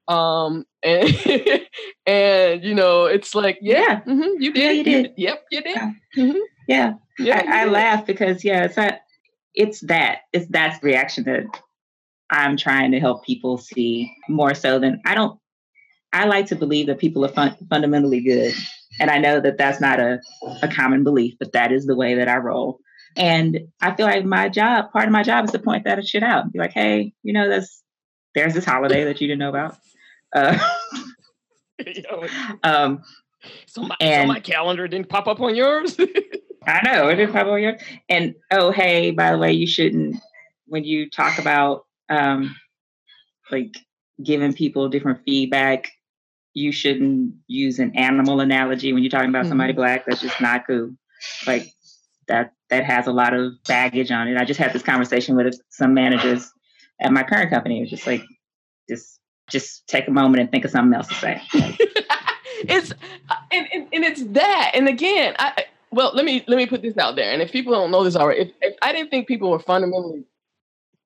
um 0.09 0.65
and 0.83 1.63
and 2.07 2.63
you 2.63 2.75
know 2.75 3.07
it's 3.07 3.35
like 3.35 3.59
yeah, 3.63 3.81
yeah. 3.81 4.01
Mm-hmm, 4.03 4.43
you 4.43 4.53
did 4.53 4.63
yeah, 4.63 4.71
you 4.71 4.85
did 4.85 5.13
yep 5.17 5.45
you 5.51 5.63
did 5.63 5.77
yeah, 5.77 5.93
mm-hmm. 6.17 6.39
yeah. 6.69 6.93
yeah 7.19 7.43
I, 7.47 7.63
I 7.63 7.65
laugh 7.65 8.05
because 8.05 8.45
yeah 8.45 8.65
it's 8.65 8.77
not 8.77 9.01
it's 9.55 9.81
that 9.81 10.19
it's 10.33 10.47
that's 10.49 10.79
the 10.81 10.87
reaction 10.89 11.25
that 11.25 11.47
i'm 12.29 12.57
trying 12.57 12.91
to 12.93 13.01
help 13.01 13.25
people 13.25 13.57
see 13.57 14.13
more 14.29 14.55
so 14.55 14.79
than 14.79 15.01
i 15.07 15.15
don't 15.15 15.39
I 16.15 16.27
like 16.27 16.47
to 16.47 16.57
believe 16.57 16.87
that 16.87 16.99
people 16.99 17.25
are 17.25 17.33
fun- 17.33 17.57
fundamentally 17.69 18.21
good. 18.21 18.55
And 19.01 19.11
I 19.11 19.19
know 19.19 19.41
that 19.41 19.59
that's 19.59 19.81
not 19.81 19.99
a, 19.99 20.21
a 20.63 20.69
common 20.69 21.03
belief, 21.03 21.35
but 21.41 21.53
that 21.53 21.73
is 21.73 21.87
the 21.87 21.97
way 21.97 22.15
that 22.15 22.29
I 22.29 22.37
roll. 22.37 22.79
And 23.17 23.69
I 23.81 23.95
feel 23.95 24.07
like 24.07 24.25
my 24.25 24.49
job, 24.49 24.93
part 24.93 25.07
of 25.07 25.13
my 25.13 25.25
job 25.25 25.45
is 25.45 25.51
to 25.51 25.59
point 25.59 25.85
that 25.85 26.07
shit 26.07 26.23
out. 26.23 26.53
Be 26.53 26.61
like, 26.61 26.73
hey, 26.73 27.13
you 27.25 27.33
know, 27.33 27.49
this 27.49 27.83
there's 28.35 28.55
this 28.55 28.65
holiday 28.65 29.05
that 29.05 29.21
you 29.21 29.27
didn't 29.27 29.41
know 29.41 29.49
about. 29.49 29.77
Uh, 30.35 30.57
um, 32.63 33.03
so, 33.67 33.83
my, 33.83 33.97
and, 34.01 34.29
so 34.29 34.33
my 34.33 34.41
calendar 34.41 34.87
didn't 34.87 35.09
pop 35.09 35.27
up 35.27 35.41
on 35.41 35.57
yours. 35.57 35.97
I 36.67 36.81
know 36.85 37.09
it 37.09 37.17
didn't 37.17 37.33
pop 37.33 37.43
up 37.43 37.53
on 37.53 37.63
yours. 37.63 37.81
And 38.09 38.35
oh, 38.53 38.71
hey, 38.71 39.11
by 39.11 39.33
the 39.33 39.39
way, 39.39 39.53
you 39.53 39.67
shouldn't 39.67 40.17
when 40.67 40.85
you 40.85 41.11
talk 41.11 41.39
about 41.39 41.87
um, 42.09 42.55
like 43.51 43.75
giving 44.23 44.53
people 44.53 44.89
different 44.89 45.21
feedback 45.25 45.91
you 46.55 46.73
shouldn't 46.73 47.35
use 47.49 47.79
an 47.79 47.95
animal 47.97 48.41
analogy 48.41 48.93
when 48.93 49.03
you're 49.03 49.11
talking 49.11 49.29
about 49.29 49.43
mm-hmm. 49.43 49.51
somebody 49.51 49.73
black. 49.73 50.07
That's 50.07 50.21
just 50.21 50.41
not 50.41 50.67
cool. 50.67 50.91
Like 51.47 51.67
that 52.29 52.53
that 52.71 52.85
has 52.85 53.07
a 53.07 53.13
lot 53.13 53.35
of 53.35 53.53
baggage 53.67 54.11
on 54.11 54.29
it. 54.29 54.41
I 54.41 54.45
just 54.45 54.59
had 54.59 54.73
this 54.73 54.83
conversation 54.83 55.37
with 55.37 55.61
some 55.71 55.95
managers 55.95 56.51
at 57.01 57.13
my 57.13 57.23
current 57.23 57.51
company. 57.51 57.79
It 57.79 57.83
was 57.83 57.91
just 57.91 58.07
like, 58.07 58.23
just 58.89 59.21
just 59.51 59.87
take 59.89 60.09
a 60.09 60.11
moment 60.11 60.41
and 60.41 60.51
think 60.51 60.65
of 60.65 60.71
something 60.71 60.95
else 60.95 61.09
to 61.09 61.15
say. 61.15 61.43
it's 61.53 62.93
and, 63.53 63.69
and, 63.73 63.89
and 63.93 64.05
it's 64.05 64.25
that. 64.29 64.71
And 64.75 64.89
again, 64.89 65.35
I 65.39 65.65
well, 65.91 66.13
let 66.15 66.25
me 66.25 66.45
let 66.47 66.57
me 66.57 66.67
put 66.67 66.83
this 66.83 66.97
out 66.99 67.17
there. 67.17 67.33
And 67.33 67.43
if 67.43 67.53
people 67.53 67.73
don't 67.73 67.91
know 67.91 68.05
this 68.05 68.17
already, 68.17 68.43
if, 68.43 68.53
if 68.61 68.77
I 68.83 68.93
didn't 68.93 69.11
think 69.11 69.29
people 69.29 69.51
were 69.51 69.59
fundamentally 69.59 70.25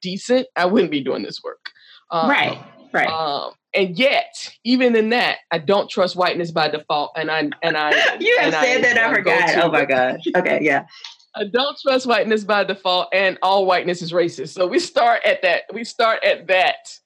decent, 0.03 0.47
I 0.57 0.67
wouldn't 0.67 0.91
be 0.91 1.03
doing 1.03 1.23
this 1.23 1.41
work. 1.43 1.71
Um, 2.11 2.31
right. 2.31 2.63
Right. 2.93 3.09
Um, 3.09 3.53
and 3.75 3.99
yet, 3.99 4.51
even 4.65 4.97
in 4.97 5.11
that, 5.11 5.39
I 5.51 5.59
don't 5.59 5.91
trust 5.91 6.17
whiteness 6.17 6.51
by 6.51 6.69
default. 6.69 7.13
And 7.17 7.31
I 7.31 7.51
and 7.63 7.77
I 7.77 7.91
you 8.21 8.37
have 8.41 8.55
said 8.55 8.79
I, 8.79 8.95
that 8.95 8.99
I 8.99 9.15
forgot. 9.15 9.57
Oh 9.57 9.71
my 9.71 9.85
god. 9.85 10.21
Okay, 10.37 10.61
yeah. 10.63 10.87
I 11.35 11.45
don't 11.45 11.79
trust 11.81 12.07
whiteness 12.07 12.45
by 12.45 12.65
default, 12.65 13.09
and 13.13 13.39
all 13.43 13.67
whiteness 13.67 14.03
is 14.03 14.13
racist. 14.13 14.51
So 14.51 14.67
we 14.67 14.79
start 14.79 15.23
at 15.25 15.43
that. 15.43 15.65
We 15.73 15.85
start 15.85 16.25
at 16.25 16.49
that, 16.49 16.99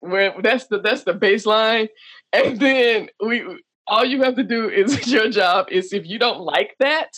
where 0.00 0.34
that's 0.42 0.66
the 0.66 0.80
that's 0.80 1.04
the 1.04 1.14
baseline, 1.14 1.88
and 2.32 2.58
then 2.58 3.08
we 3.24 3.44
all 3.86 4.04
you 4.04 4.22
have 4.22 4.36
to 4.36 4.42
do 4.42 4.68
is 4.68 5.06
your 5.12 5.30
job 5.30 5.66
is 5.70 5.92
if 5.92 6.06
you 6.06 6.18
don't 6.18 6.40
like 6.40 6.74
that, 6.80 7.08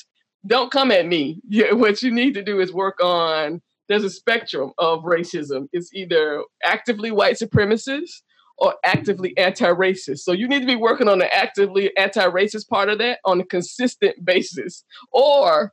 don't 0.46 0.70
come 0.70 0.90
at 0.90 1.06
me. 1.06 1.40
Yeah, 1.48 1.72
what 1.72 2.02
you 2.02 2.10
need 2.10 2.34
to 2.34 2.42
do 2.42 2.60
is 2.60 2.72
work 2.72 3.02
on. 3.02 3.62
There's 3.88 4.04
a 4.04 4.10
spectrum 4.10 4.72
of 4.78 5.02
racism. 5.02 5.66
It's 5.72 5.92
either 5.92 6.44
actively 6.64 7.10
white 7.10 7.36
supremacists 7.36 8.22
or 8.60 8.74
actively 8.84 9.36
anti-racist. 9.38 10.18
So 10.18 10.32
you 10.32 10.46
need 10.46 10.60
to 10.60 10.66
be 10.66 10.76
working 10.76 11.08
on 11.08 11.18
the 11.18 11.34
actively 11.34 11.96
anti-racist 11.96 12.68
part 12.68 12.90
of 12.90 12.98
that 12.98 13.18
on 13.24 13.40
a 13.40 13.44
consistent 13.44 14.22
basis, 14.24 14.84
or 15.10 15.72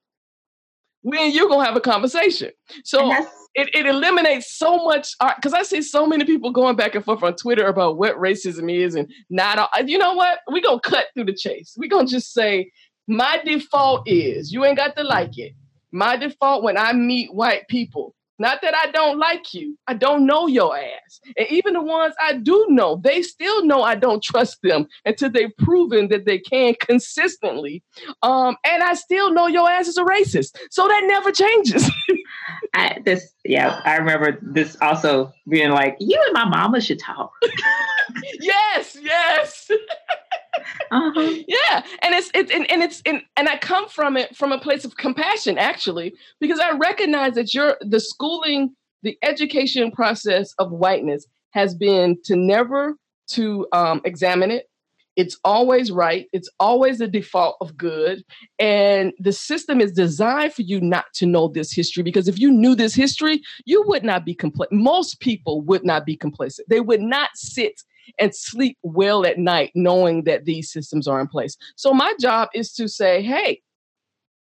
we 1.04 1.23
and 1.23 1.34
you're 1.34 1.50
gonna 1.50 1.65
have 1.65 1.78
a 1.78 1.82
conversation. 1.82 2.52
So 2.84 3.12
it, 3.54 3.69
it 3.73 3.86
eliminates 3.86 4.58
so 4.58 4.84
much 4.84 5.15
uh, 5.19 5.34
because 5.36 5.54
I 5.54 5.63
see 5.63 5.82
so 5.82 6.06
many 6.06 6.26
people 6.26 6.52
going 6.52 6.76
back 6.76 6.95
and 6.95 7.04
forth 7.04 7.23
on 7.23 7.36
Twitter 7.36 7.67
about 7.67 7.97
what 7.97 8.15
racism 8.15 8.71
is 8.71 8.95
and 8.95 9.12
not 9.30 9.58
all, 9.58 9.69
uh, 9.78 9.84
you 9.86 9.97
know 9.97 10.13
what? 10.13 10.39
We're 10.47 10.63
gonna 10.63 10.80
cut 10.80 11.08
through 11.13 11.26
the 11.26 11.34
chase. 11.34 11.76
We're 11.78 11.89
gonna 11.89 12.08
just 12.08 12.34
say 12.34 12.71
my 13.08 13.41
default 13.43 14.08
is 14.08 14.52
you 14.52 14.65
ain't 14.65 14.78
got 14.78 14.95
to 14.97 15.04
like 15.04 15.38
it. 15.38 15.54
My 15.91 16.17
default 16.17 16.63
when 16.63 16.78
I 16.78 16.93
meet 16.93 17.34
white 17.34 17.67
people 17.67 18.13
not 18.39 18.62
that 18.62 18.76
I 18.76 18.91
don't 18.91 19.17
like 19.17 19.54
you. 19.54 19.78
I 19.88 19.93
don't 19.93 20.26
know 20.26 20.47
your 20.47 20.78
ass. 20.78 21.19
And 21.38 21.47
even 21.50 21.73
the 21.73 21.82
ones 21.82 22.13
I 22.21 22.34
do 22.34 22.65
know, 22.69 23.00
they 23.04 23.21
still 23.21 23.65
know 23.65 23.82
I 23.84 23.95
don't 23.95 24.23
trust 24.23 24.60
them 24.62 24.88
until 25.06 25.30
they've 25.30 25.56
proven 25.58 26.10
that 26.10 26.26
they 26.26 26.39
can 26.39 26.76
consistently. 26.80 27.84
Um, 28.21 28.56
and 28.65 28.84
I 28.84 28.93
still 28.93 29.34
know 29.34 29.47
your 29.47 29.69
ass 29.69 29.88
is 29.88 29.97
a 29.97 30.04
racist. 30.04 30.58
So 30.69 30.88
that 30.88 31.04
never 31.06 31.32
changes. 31.32 31.89
I, 32.73 33.00
this, 33.04 33.34
yeah, 33.43 33.82
I 33.86 33.97
remember 33.97 34.39
this 34.41 34.78
also 34.82 35.34
being 35.50 35.71
like, 35.71 35.97
you 36.00 36.21
and 36.26 36.34
my 36.34 36.45
mama 36.45 36.82
should 36.82 37.00
talk. 37.00 37.32
yes, 38.39 38.97
yes. 39.02 39.71
uh-huh. 40.91 41.33
Yeah, 41.47 41.83
and 42.01 42.15
it's 42.15 42.31
it's 42.33 42.51
and, 42.51 42.69
and 42.69 42.83
it's 42.83 43.01
and, 43.05 43.21
and 43.35 43.49
I 43.49 43.57
come 43.57 43.87
from 43.87 44.17
it 44.17 44.35
from 44.35 44.51
a 44.51 44.59
place 44.59 44.85
of 44.85 44.97
compassion 44.97 45.57
actually 45.57 46.13
because 46.39 46.59
I 46.59 46.71
recognize 46.77 47.35
that 47.35 47.53
you're 47.53 47.77
the 47.81 47.99
schooling, 47.99 48.75
the 49.03 49.17
education 49.23 49.91
process 49.91 50.53
of 50.59 50.71
whiteness 50.71 51.25
has 51.51 51.75
been 51.75 52.17
to 52.25 52.35
never 52.35 52.95
to 53.31 53.67
um, 53.71 54.01
examine 54.05 54.51
it. 54.51 54.69
It's 55.15 55.35
always 55.43 55.91
right. 55.91 56.27
It's 56.31 56.49
always 56.59 56.99
the 56.99 57.07
default 57.07 57.57
of 57.59 57.75
good. 57.75 58.23
And 58.59 59.13
the 59.17 59.31
system 59.31 59.81
is 59.81 59.91
designed 59.91 60.53
for 60.53 60.61
you 60.61 60.79
not 60.79 61.05
to 61.15 61.25
know 61.25 61.47
this 61.47 61.73
history 61.73 62.03
because 62.03 62.27
if 62.27 62.39
you 62.39 62.51
knew 62.51 62.75
this 62.75 62.93
history, 62.93 63.41
you 63.65 63.83
would 63.87 64.03
not 64.03 64.25
be 64.25 64.35
complacent. 64.35 64.79
Most 64.79 65.19
people 65.19 65.61
would 65.61 65.83
not 65.83 66.05
be 66.05 66.15
complacent. 66.15 66.69
They 66.69 66.81
would 66.81 67.01
not 67.01 67.31
sit 67.33 67.81
and 68.19 68.35
sleep 68.35 68.77
well 68.83 69.25
at 69.25 69.37
night 69.37 69.71
knowing 69.75 70.23
that 70.23 70.45
these 70.45 70.71
systems 70.71 71.07
are 71.07 71.19
in 71.19 71.27
place. 71.27 71.57
So 71.75 71.93
my 71.93 72.13
job 72.19 72.49
is 72.53 72.73
to 72.73 72.87
say, 72.87 73.21
hey, 73.21 73.61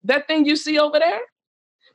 that 0.05 0.27
thing 0.27 0.47
you 0.47 0.57
see 0.57 0.79
over 0.79 0.99
there 0.99 1.21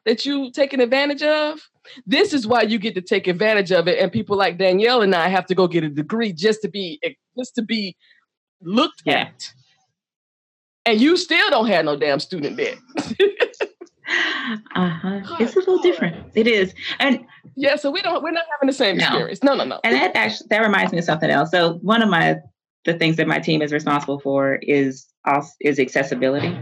that 0.05 0.25
you 0.25 0.51
taking 0.51 0.81
advantage 0.81 1.23
of, 1.23 1.61
this 2.05 2.33
is 2.33 2.45
why 2.45 2.61
you 2.61 2.77
get 2.77 2.95
to 2.95 3.01
take 3.01 3.27
advantage 3.27 3.71
of 3.71 3.87
it. 3.87 3.99
And 3.99 4.11
people 4.11 4.37
like 4.37 4.57
Danielle 4.57 5.01
and 5.01 5.15
I 5.15 5.27
have 5.29 5.45
to 5.47 5.55
go 5.55 5.67
get 5.67 5.83
a 5.83 5.89
degree 5.89 6.33
just 6.33 6.61
to 6.61 6.69
be 6.69 6.99
eh, 7.03 7.13
just 7.37 7.55
to 7.55 7.61
be 7.61 7.95
looked 8.61 9.07
at. 9.07 9.51
And 10.85 10.99
you 10.99 11.15
still 11.15 11.49
don't 11.49 11.67
have 11.67 11.85
no 11.85 11.95
damn 11.95 12.19
student 12.19 12.57
debt. 12.57 12.77
uh-huh. 14.75 15.35
It's 15.39 15.55
a 15.55 15.59
little 15.59 15.79
different. 15.79 16.31
It 16.35 16.47
is. 16.47 16.73
And 16.99 17.25
yeah, 17.55 17.75
so 17.75 17.91
we 17.91 18.01
don't 18.01 18.23
we're 18.23 18.31
not 18.31 18.45
having 18.51 18.67
the 18.67 18.73
same 18.73 18.97
no. 18.97 19.05
experience. 19.05 19.43
No, 19.43 19.55
no, 19.55 19.63
no. 19.63 19.79
And 19.83 19.95
that 19.95 20.15
actually 20.15 20.47
that 20.49 20.59
reminds 20.59 20.91
me 20.91 20.99
of 20.99 21.05
something 21.05 21.29
else. 21.29 21.51
So 21.51 21.75
one 21.81 22.01
of 22.01 22.09
my 22.09 22.37
the 22.85 22.93
things 22.93 23.15
that 23.15 23.27
my 23.27 23.39
team 23.39 23.61
is 23.61 23.71
responsible 23.71 24.19
for 24.19 24.59
is 24.61 25.07
also 25.25 25.51
is 25.61 25.79
accessibility. 25.79 26.57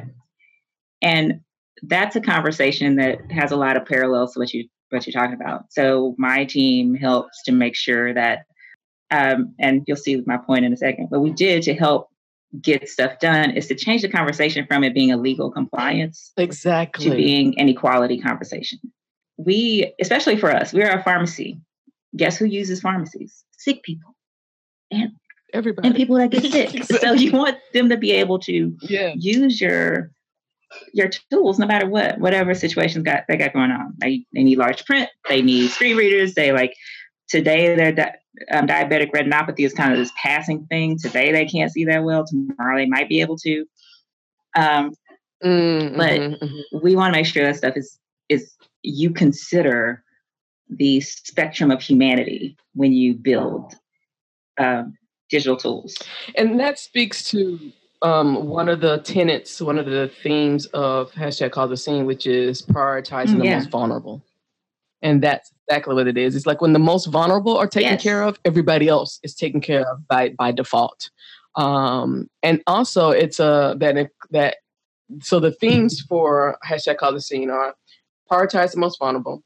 And 1.01 1.41
that's 1.84 2.15
a 2.15 2.21
conversation 2.21 2.95
that 2.97 3.19
has 3.32 3.51
a 3.51 3.56
lot 3.56 3.75
of 3.75 3.86
parallels 3.86 4.34
to 4.34 4.39
what 4.39 4.54
you 4.54 4.67
what 4.89 5.08
you're 5.08 5.19
talking 5.19 5.39
about. 5.39 5.71
So 5.71 6.15
my 6.17 6.45
team 6.45 6.95
helps 6.95 7.41
to 7.43 7.51
make 7.51 7.75
sure 7.75 8.13
that 8.13 8.45
um, 9.10 9.54
and 9.60 9.84
you'll 9.88 9.97
see 9.97 10.21
my 10.25 10.38
point 10.38 10.63
in 10.63 10.73
a 10.73 10.77
second. 10.77 11.08
What 11.10 11.21
we 11.21 11.32
did 11.32 11.63
to 11.63 11.73
help 11.73 12.11
get 12.61 12.89
stuff 12.89 13.19
done 13.19 13.51
is 13.51 13.67
to 13.67 13.75
change 13.75 14.01
the 14.01 14.09
conversation 14.09 14.65
from 14.67 14.83
it 14.83 14.93
being 14.93 15.11
a 15.11 15.17
legal 15.17 15.49
compliance 15.49 16.33
exactly 16.35 17.05
to 17.05 17.15
being 17.15 17.57
an 17.59 17.69
equality 17.69 18.19
conversation 18.19 18.79
we, 19.45 19.93
especially 19.99 20.37
for 20.37 20.51
us, 20.51 20.73
we're 20.73 20.89
a 20.89 21.03
pharmacy. 21.03 21.59
Guess 22.15 22.37
who 22.37 22.45
uses 22.45 22.81
pharmacies? 22.81 23.43
Sick 23.57 23.83
people. 23.83 24.15
And 24.91 25.11
everybody. 25.53 25.87
And 25.87 25.95
people 25.95 26.17
that 26.17 26.31
get 26.31 26.43
sick. 26.43 26.75
exactly. 26.75 26.97
So 27.07 27.13
you 27.13 27.31
want 27.31 27.57
them 27.73 27.89
to 27.89 27.97
be 27.97 28.11
able 28.11 28.39
to 28.39 28.75
yeah. 28.81 29.13
use 29.15 29.59
your 29.61 30.11
your 30.93 31.09
tools 31.29 31.59
no 31.59 31.67
matter 31.67 31.85
what, 31.85 32.17
whatever 32.19 32.53
situations 32.53 33.03
got 33.03 33.25
they 33.27 33.35
got 33.35 33.53
going 33.53 33.71
on. 33.71 33.93
They, 33.97 34.25
they 34.33 34.43
need 34.43 34.57
large 34.57 34.85
print, 34.85 35.09
they 35.27 35.41
need 35.41 35.69
screen 35.69 35.97
readers, 35.97 36.33
they 36.33 36.53
like 36.53 36.75
today 37.27 37.75
their 37.75 37.91
di- 37.91 38.15
um, 38.52 38.67
diabetic 38.67 39.12
retinopathy 39.12 39.65
is 39.65 39.74
kind 39.74 39.91
of 39.91 39.98
this 39.98 40.12
passing 40.22 40.65
thing. 40.67 40.98
Today 40.98 41.32
they 41.32 41.46
can't 41.46 41.72
see 41.72 41.86
that 41.86 42.04
well, 42.04 42.26
tomorrow 42.26 42.78
they 42.78 42.86
might 42.86 43.10
be 43.10 43.22
able 43.22 43.38
to. 43.38 43.65
Um, 44.56 44.91
mm-hmm, 45.44 45.98
but 45.98 46.20
mm-hmm. 46.20 46.78
we 46.82 46.96
want 46.96 47.13
to 47.13 47.20
make 47.20 47.26
sure 47.26 47.46
that 47.46 47.56
stuff 47.56 47.76
is 47.76 47.98
is 48.30 48.56
you 48.82 49.12
consider 49.12 50.04
the 50.70 51.02
spectrum 51.02 51.70
of 51.70 51.82
humanity 51.82 52.58
when 52.74 52.94
you 52.94 53.13
build 53.13 53.76
uh, 54.58 54.84
digital 55.30 55.58
tools. 55.58 55.98
And 56.36 56.60
that 56.60 56.80
speaks 56.80 57.24
to 57.32 57.72
um, 58.02 58.48
one 58.48 58.70
of 58.70 58.80
the 58.80 59.00
tenets, 59.00 59.62
one 59.62 59.78
of 59.78 59.86
the 59.86 60.12
themes 60.24 60.65
of 60.67 61.12
hashtag 61.12 61.52
call 61.52 61.67
the 61.67 61.78
scene, 61.78 62.06
which 62.06 62.26
is 62.26 62.62
prioritizing 62.62 63.41
the 63.41 63.50
most 63.50 63.70
vulnerable. 63.70 64.24
And 65.01 65.21
that's 65.21 65.51
exactly 65.67 65.95
what 65.95 66.07
it 66.07 66.17
is. 66.17 66.35
It's 66.35 66.45
like 66.45 66.61
when 66.61 66.73
the 66.73 66.79
most 66.79 67.05
vulnerable 67.05 67.57
are 67.57 67.67
taken 67.67 67.93
yes. 67.93 68.03
care 68.03 68.21
of, 68.23 68.39
everybody 68.45 68.87
else 68.87 69.19
is 69.23 69.33
taken 69.35 69.61
care 69.61 69.89
of 69.89 70.07
by 70.07 70.29
by 70.29 70.51
default. 70.51 71.09
Um, 71.55 72.27
and 72.43 72.61
also, 72.67 73.09
it's 73.09 73.39
a 73.39 73.45
uh, 73.45 73.73
that 73.75 74.09
that 74.31 74.57
so 75.21 75.39
the 75.39 75.51
themes 75.51 76.01
for 76.09 76.57
hashtag 76.67 76.97
call 76.97 77.13
the 77.13 77.21
scene 77.21 77.49
are 77.49 77.75
prioritize 78.31 78.73
the 78.73 78.79
most 78.79 78.99
vulnerable. 78.99 79.43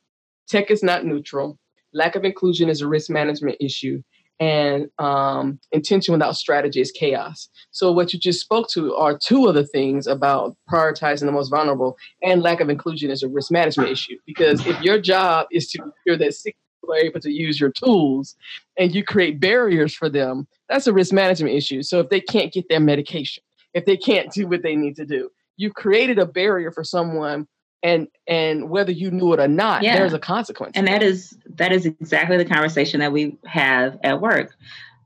Tech 0.48 0.70
is 0.70 0.84
not 0.84 1.06
neutral. 1.06 1.58
Lack 1.94 2.16
of 2.16 2.24
inclusion 2.24 2.70
is 2.70 2.82
a 2.82 2.88
risk 2.88 3.10
management 3.10 3.58
issue. 3.60 4.02
And 4.40 4.90
um, 5.00 5.60
intention 5.72 6.12
without 6.12 6.36
strategy 6.36 6.82
is 6.82 6.92
chaos. 6.92 7.48
So, 7.72 7.92
what 7.94 8.12
you 8.12 8.20
just 8.20 8.42
spoke 8.42 8.68
to 8.74 8.94
are 8.96 9.18
two 9.18 9.46
of 9.46 9.56
the 9.56 9.66
things 9.66 10.08
about 10.08 10.58
prioritizing 10.70 11.26
the 11.26 11.32
most 11.32 11.50
vulnerable 11.50 11.98
and 12.22 12.42
lack 12.42 12.60
of 12.60 12.70
inclusion 12.70 13.12
is 13.12 13.24
a 13.24 13.30
risk 13.30 13.50
management 13.50 13.92
issue. 13.92 14.18
Because 14.26 14.66
if 14.68 14.82
your 14.82 15.00
job 15.00 15.48
is 15.52 15.70
to 15.72 15.84
ensure 15.84 16.18
that 16.18 16.34
sick 16.34 16.58
people 16.82 16.96
are 16.96 17.00
able 17.00 17.22
to 17.22 17.32
use 17.32 17.62
your 17.62 17.72
tools 17.72 18.36
and 18.78 18.94
you 18.94 19.06
create 19.06 19.40
barriers 19.40 19.96
for 19.96 20.10
them, 20.10 20.48
that's 20.68 20.88
a 20.88 20.94
risk 20.94 21.14
management 21.14 21.56
issue. 21.56 21.82
So, 21.82 22.02
if 22.02 22.10
they 22.10 22.20
can't 22.20 22.52
get 22.52 22.68
their 22.68 22.82
medication, 22.82 23.42
if 23.74 23.86
they 23.86 23.96
can't 23.96 24.30
do 24.34 24.48
what 24.48 24.64
they 24.64 24.76
need 24.76 24.98
to 24.98 25.06
do, 25.06 25.30
you've 25.56 25.76
created 25.76 26.20
a 26.20 26.26
barrier 26.26 26.72
for 26.72 26.84
someone 26.84 27.48
and 27.86 28.08
and 28.28 28.70
whether 28.70 28.92
you 28.92 29.12
knew 29.12 29.32
it 29.34 29.40
or 29.40 29.48
not 29.48 29.84
yeah. 29.84 29.96
there's 29.96 30.14
a 30.14 30.20
consequence 30.20 30.72
and 30.76 30.88
that 30.88 31.04
is 31.04 31.38
that 31.48 31.72
is 31.72 31.86
exactly 31.86 32.36
the 32.36 32.46
conversation 32.46 33.00
that 33.00 33.12
we 33.12 33.38
have 33.46 33.98
at 34.04 34.20
work 34.20 34.56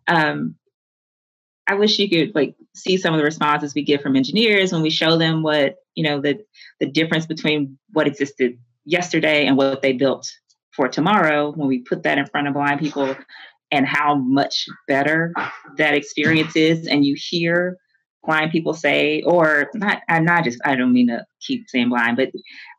um, 0.08 0.56
i 1.68 1.74
wish 1.76 2.00
you 2.00 2.10
could 2.10 2.34
like 2.34 2.56
see 2.74 2.98
some 2.98 3.13
of 3.13 3.18
the 3.18 3.26
responses 3.26 3.76
we 3.76 3.84
get 3.84 4.02
from 4.02 4.15
engineers 4.15 4.72
when 4.72 4.82
we 4.82 4.89
show 4.89 5.18
them 5.18 5.44
what 5.44 5.76
you 5.96 6.04
know 6.04 6.22
the 6.22 6.39
the 6.80 6.89
difference 6.89 7.26
between 7.26 7.78
what 7.92 8.08
existed 8.08 8.58
yesterday 8.86 9.46
and 9.46 9.58
what 9.58 9.82
they 9.82 9.92
built 9.92 10.32
for 10.72 10.88
tomorrow 10.88 11.52
when 11.52 11.68
we 11.68 11.80
put 11.80 12.04
that 12.04 12.18
in 12.18 12.26
front 12.28 12.48
of 12.48 12.54
blind 12.54 12.80
people 12.80 13.13
and 13.72 13.86
how 13.86 14.15
much 14.15 14.68
better 14.88 15.34
that 15.76 15.94
experience 15.94 16.56
is 16.56 16.88
and 16.88 17.04
you 17.06 17.15
hear 17.18 17.78
blind 18.25 18.51
people 18.51 18.73
say, 18.73 19.21
or 19.21 19.69
not, 19.73 20.01
I'm 20.10 20.25
not 20.25 20.43
just, 20.43 20.60
I 20.65 20.75
don't 20.75 20.93
mean 20.93 21.08
to 21.08 21.25
keep 21.41 21.69
saying 21.69 21.89
blind, 21.89 22.17
but 22.17 22.32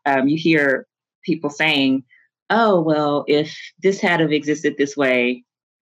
um, 0.05 0.27
you 0.27 0.37
hear 0.37 0.87
people 1.25 1.49
saying, 1.49 2.03
oh, 2.49 2.81
well, 2.81 3.25
if 3.27 3.57
this 3.81 3.99
had 3.99 4.19
have 4.19 4.31
existed 4.31 4.75
this 4.77 4.95
way, 4.97 5.43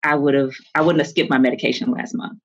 I 0.03 0.15
would 0.15 0.34
have, 0.34 0.53
I 0.75 0.82
wouldn't 0.82 1.01
have 1.01 1.10
skipped 1.10 1.29
my 1.29 1.38
medication 1.38 1.91
last 1.91 2.13
month. 2.13 2.39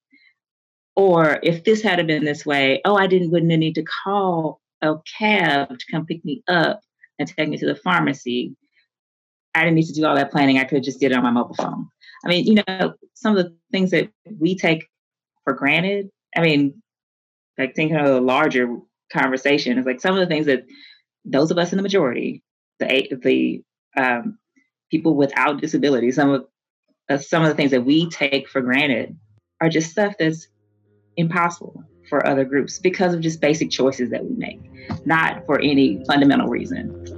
Or 0.96 1.38
if 1.42 1.64
this 1.64 1.82
had 1.82 1.98
have 1.98 2.06
been 2.06 2.24
this 2.24 2.44
way, 2.44 2.80
oh, 2.84 2.96
I 2.96 3.06
didn't, 3.06 3.30
wouldn't 3.30 3.52
have 3.52 3.61
need 3.61 3.76
to 3.76 3.84
call 4.04 4.61
a 4.82 4.94
cab 5.18 5.68
to 5.68 5.84
come 5.90 6.06
pick 6.06 6.24
me 6.24 6.42
up 6.48 6.80
and 7.18 7.28
take 7.28 7.48
me 7.48 7.58
to 7.58 7.66
the 7.66 7.76
pharmacy. 7.76 8.56
I 9.54 9.61
didn't 9.61 9.76
need 9.76 9.87
to 9.87 9.92
do 9.92 10.06
all 10.06 10.16
that 10.16 10.30
planning. 10.30 10.58
I 10.58 10.64
could 10.64 10.76
have 10.76 10.84
just 10.84 11.00
did 11.00 11.12
it 11.12 11.16
on 11.16 11.22
my 11.22 11.30
mobile 11.30 11.54
phone. 11.54 11.88
I 12.24 12.28
mean, 12.28 12.46
you 12.46 12.62
know, 12.66 12.94
some 13.14 13.37
of 13.37 13.44
the 13.44 13.56
things 13.70 13.90
that 13.90 14.11
we 14.38 14.56
take 14.56 14.87
for 15.44 15.52
granted. 15.52 16.11
I 16.37 16.42
mean, 16.42 16.82
like 17.59 17.75
thinking 17.75 17.97
of 17.97 18.07
a 18.07 18.21
larger 18.21 18.77
conversation 19.12 19.79
is 19.79 19.87
like 19.87 20.01
some 20.01 20.14
of 20.14 20.21
the 20.21 20.27
things 20.27 20.47
that 20.47 20.64
those 21.25 21.51
of 21.51 21.59
us 21.59 21.73
in 21.73 21.77
the 21.77 21.83
majority, 21.83 22.42
the 22.79 23.09
the 23.23 23.62
um, 23.97 24.38
people 24.90 25.14
without 25.14 25.61
disabilities, 25.61 26.16
some 26.16 26.31
of 26.31 26.47
uh, 27.11 27.18
some 27.18 27.42
of 27.42 27.49
the 27.49 27.55
things 27.55 27.71
that 27.71 27.85
we 27.85 28.09
take 28.11 28.49
for 28.49 28.61
granted 28.61 29.16
are 29.61 29.68
just 29.68 29.90
stuff 29.90 30.14
that's 30.18 30.49
impossible 31.16 31.83
for 32.09 32.27
other 32.27 32.44
groups 32.44 32.79
because 32.79 33.12
of 33.12 33.21
just 33.21 33.40
basic 33.40 33.71
choices 33.71 34.11
that 34.11 34.25
we 34.25 34.35
make, 34.37 34.61
not 35.05 35.44
for 35.47 35.61
any 35.61 36.03
fundamental 36.07 36.49
reason. 36.49 37.17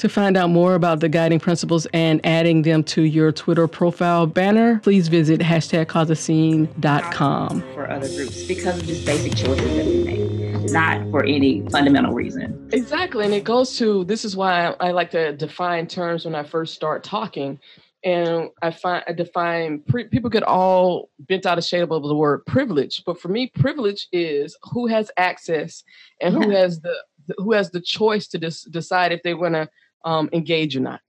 To 0.00 0.08
find 0.08 0.34
out 0.34 0.48
more 0.48 0.76
about 0.76 1.00
the 1.00 1.10
guiding 1.10 1.40
principles 1.40 1.86
and 1.92 2.24
adding 2.24 2.62
them 2.62 2.82
to 2.84 3.02
your 3.02 3.32
Twitter 3.32 3.68
profile 3.68 4.24
banner, 4.24 4.78
please 4.78 5.08
visit 5.08 5.42
hashtag 5.42 5.88
causeascene.com. 5.88 7.60
For 7.74 7.90
other 7.90 8.08
groups 8.08 8.44
because 8.44 8.80
of 8.80 8.86
just 8.86 9.04
basic 9.04 9.36
choices 9.36 9.76
that 9.76 9.84
we 9.84 10.02
make, 10.02 10.70
not 10.70 11.02
for 11.10 11.22
any 11.26 11.68
fundamental 11.68 12.14
reason. 12.14 12.70
Exactly. 12.72 13.26
And 13.26 13.34
it 13.34 13.44
goes 13.44 13.76
to 13.76 14.04
this 14.04 14.24
is 14.24 14.34
why 14.34 14.74
I 14.80 14.92
like 14.92 15.10
to 15.10 15.36
define 15.36 15.86
terms 15.86 16.24
when 16.24 16.34
I 16.34 16.44
first 16.44 16.72
start 16.72 17.04
talking. 17.04 17.60
And 18.02 18.48
I 18.62 18.70
find 18.70 19.04
I 19.06 19.12
define 19.12 19.80
pre, 19.80 20.04
people 20.04 20.30
get 20.30 20.44
all 20.44 21.10
bent 21.18 21.44
out 21.44 21.58
of 21.58 21.64
shape 21.64 21.90
over 21.90 22.08
the 22.08 22.14
word 22.14 22.46
privilege, 22.46 23.02
but 23.04 23.20
for 23.20 23.28
me, 23.28 23.48
privilege 23.54 24.08
is 24.12 24.56
who 24.72 24.86
has 24.86 25.10
access 25.18 25.84
and 26.22 26.32
yeah. 26.32 26.40
who 26.40 26.50
has 26.52 26.80
the 26.80 26.94
who 27.36 27.52
has 27.52 27.70
the 27.70 27.82
choice 27.82 28.26
to 28.28 28.38
dis- 28.38 28.62
decide 28.62 29.12
if 29.12 29.22
they 29.22 29.34
want 29.34 29.54
to 29.54 29.68
um, 30.04 30.28
engage 30.32 30.76
or 30.76 30.80
not. 30.80 31.00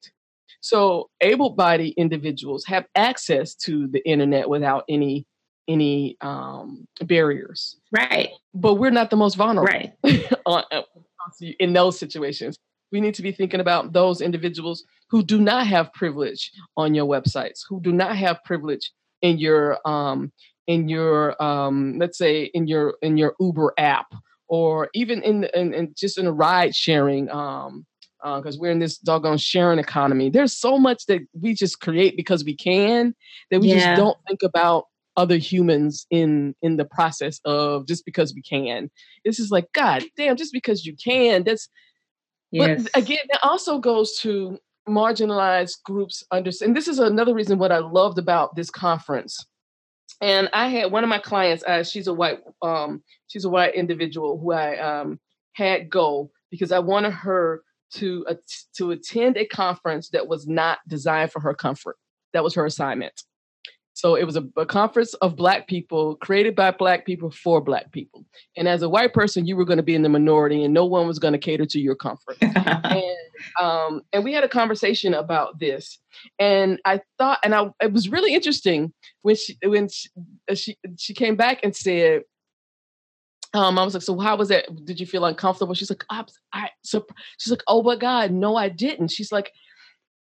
So 0.62 1.10
able-bodied 1.22 1.96
individuals 1.98 2.66
have 2.66 2.86
access 2.96 3.56
to 3.56 3.88
the 3.88 4.08
internet 4.08 4.48
without 4.50 4.84
any 4.88 5.26
any 5.68 6.18
um, 6.22 6.86
barriers. 7.04 7.78
Right. 7.92 8.30
But 8.54 8.76
we're 8.76 8.92
not 8.92 9.10
the 9.10 9.16
most 9.16 9.36
vulnerable. 9.36 9.72
Right. 9.72 9.94
Uh, 10.44 10.64
in 11.60 11.72
those 11.72 12.00
situations, 12.00 12.58
we 12.92 13.00
need 13.00 13.14
to 13.14 13.22
be 13.22 13.32
thinking 13.32 13.60
about 13.60 13.94
those 13.94 14.22
individuals 14.22 14.84
who 15.10 15.24
do 15.24 15.40
not 15.40 15.68
have 15.68 15.94
privilege 15.94 16.52
on 16.76 16.96
your 16.96 17.06
websites, 17.06 17.60
who 17.70 17.80
do 17.80 17.92
not 17.92 18.18
have 18.18 18.44
privilege 18.44 18.92
in 19.22 19.38
your 19.38 19.78
um, 19.88 20.32
in 20.68 20.90
your 20.90 21.42
um, 21.42 21.98
let's 22.00 22.18
say 22.18 22.46
in 22.54 22.68
your 22.68 22.96
in 23.02 23.18
your 23.18 23.36
Uber 23.40 23.74
app 23.78 24.14
or 24.48 24.90
even 24.94 25.22
in, 25.22 25.46
in, 25.54 25.74
in 25.74 25.94
just 25.96 26.18
in 26.18 26.28
a 26.28 26.32
ride 26.32 26.76
sharing 26.76 27.30
um, 27.30 27.86
because 28.24 28.56
uh, 28.56 28.60
we're 28.60 28.72
in 28.72 28.80
this 28.80 28.98
doggone 28.98 29.38
sharing 29.38 29.80
economy. 29.80 30.30
There's 30.30 30.58
so 30.58 30.78
much 30.78 31.06
that 31.08 31.22
we 31.40 31.54
just 31.54 31.80
create 31.80 32.16
because 32.16 32.44
we 32.44 32.56
can 32.56 33.16
that 33.50 33.62
we 33.62 33.70
yeah. 33.70 33.76
just 33.76 34.00
don't 34.00 34.18
think 34.28 34.44
about 34.44 34.86
other 35.18 35.38
humans 35.38 36.06
in 36.10 36.56
in 36.62 36.78
the 36.78 36.86
process 36.86 37.40
of 37.46 37.88
just 37.88 38.06
because 38.06 38.34
we 38.34 38.42
can. 38.42 38.90
This 39.26 39.40
is 39.40 39.52
like 39.52 39.72
God 39.74 40.04
damn, 40.18 40.38
just 40.38 40.54
because 40.54 40.86
you 40.86 40.96
can. 40.96 41.44
That's 41.44 41.70
yes. 42.52 42.84
but 42.84 43.02
again, 43.02 43.26
that 43.32 43.40
also 43.44 43.80
goes 43.80 44.18
to 44.20 44.58
marginalized 44.88 45.84
groups 45.84 46.24
understand. 46.32 46.70
And 46.70 46.78
this 46.78 46.88
is 46.88 47.00
another 47.00 47.34
reason 47.34 47.60
what 47.60 47.72
I 47.72 47.80
loved 47.80 48.18
about 48.18 48.56
this 48.56 48.70
conference. 48.70 49.46
And 50.22 50.50
I 50.54 50.68
had 50.68 50.92
one 50.92 51.04
of 51.04 51.10
my 51.10 51.20
clients. 51.20 51.64
Uh, 51.64 51.84
she's 51.84 52.08
a 52.08 52.14
white, 52.14 52.40
um, 52.62 53.02
she's 53.28 53.46
a 53.46 53.50
white 53.50 53.74
individual 53.76 54.40
who 54.40 54.52
I 54.52 54.78
um, 54.78 55.20
had 55.54 55.90
go 55.90 56.32
because 56.52 56.72
I 56.72 56.80
wanted 56.80 57.14
her 57.14 57.64
to 57.96 58.26
uh, 58.30 58.36
to 58.78 58.92
attend 58.92 59.38
a 59.38 59.46
conference 59.46 60.10
that 60.10 60.28
was 60.28 60.48
not 60.48 60.80
designed 60.88 61.32
for 61.32 61.40
her 61.40 61.54
comfort. 61.54 61.98
That 62.34 62.44
was 62.44 62.56
her 62.56 62.66
assignment. 62.66 63.24
So 63.94 64.16
it 64.16 64.24
was 64.24 64.38
a, 64.38 64.48
a, 64.58 64.66
conference 64.66 65.14
of 65.16 65.36
black 65.36 65.68
people 65.68 66.16
created 66.16 66.56
by 66.56 66.72
black 66.72 67.06
people 67.06 67.30
for 67.30 67.62
black 67.62 67.92
people. 67.92 68.26
And 68.56 68.68
as 68.68 68.82
a 68.82 68.90
white 68.90 69.14
person, 69.14 69.46
you 69.46 69.56
were 69.56 69.66
going 69.66 69.78
to 69.78 69.84
be 69.84 69.96
in 69.96 70.02
the 70.02 70.10
minority, 70.10 70.64
and 70.64 70.74
no 70.74 70.86
one 70.86 71.08
was 71.08 71.20
going 71.20 71.34
to 71.34 71.38
cater 71.38 71.66
to 71.66 71.80
your 71.80 71.96
comfort. 71.96 72.38
and 72.42 73.18
um, 73.60 74.02
and 74.14 74.24
we 74.24 74.34
had 74.34 74.44
a 74.44 74.50
conversation 74.50 75.14
about 75.14 75.60
this, 75.60 76.00
and 76.40 76.80
I 76.86 77.02
thought, 77.18 77.40
and 77.44 77.54
I 77.54 77.70
it 77.82 77.92
was 77.92 78.10
really 78.10 78.34
interesting 78.34 78.94
when 79.24 79.36
she 79.36 79.58
when 79.64 79.90
she, 79.90 80.10
she, 80.56 80.78
she 80.98 81.14
came 81.14 81.36
back 81.36 81.60
and 81.64 81.76
said, 81.76 82.24
um, 83.54 83.78
I 83.78 83.84
was 83.84 83.94
like, 83.94 84.04
so 84.04 84.18
how 84.20 84.38
was 84.38 84.52
it? 84.52 84.68
Did 84.86 85.00
you 85.00 85.06
feel 85.06 85.26
uncomfortable? 85.26 85.74
She's 85.74 85.90
like, 85.90 86.06
I, 86.10 86.24
I 86.54 86.70
so 86.84 87.06
she's 87.38 87.52
like, 87.52 87.64
oh 87.68 87.84
my 87.84 87.96
God, 87.96 88.32
no, 88.32 88.56
I 88.56 88.70
didn't. 88.70 89.10
She's 89.10 89.32
like, 89.32 89.52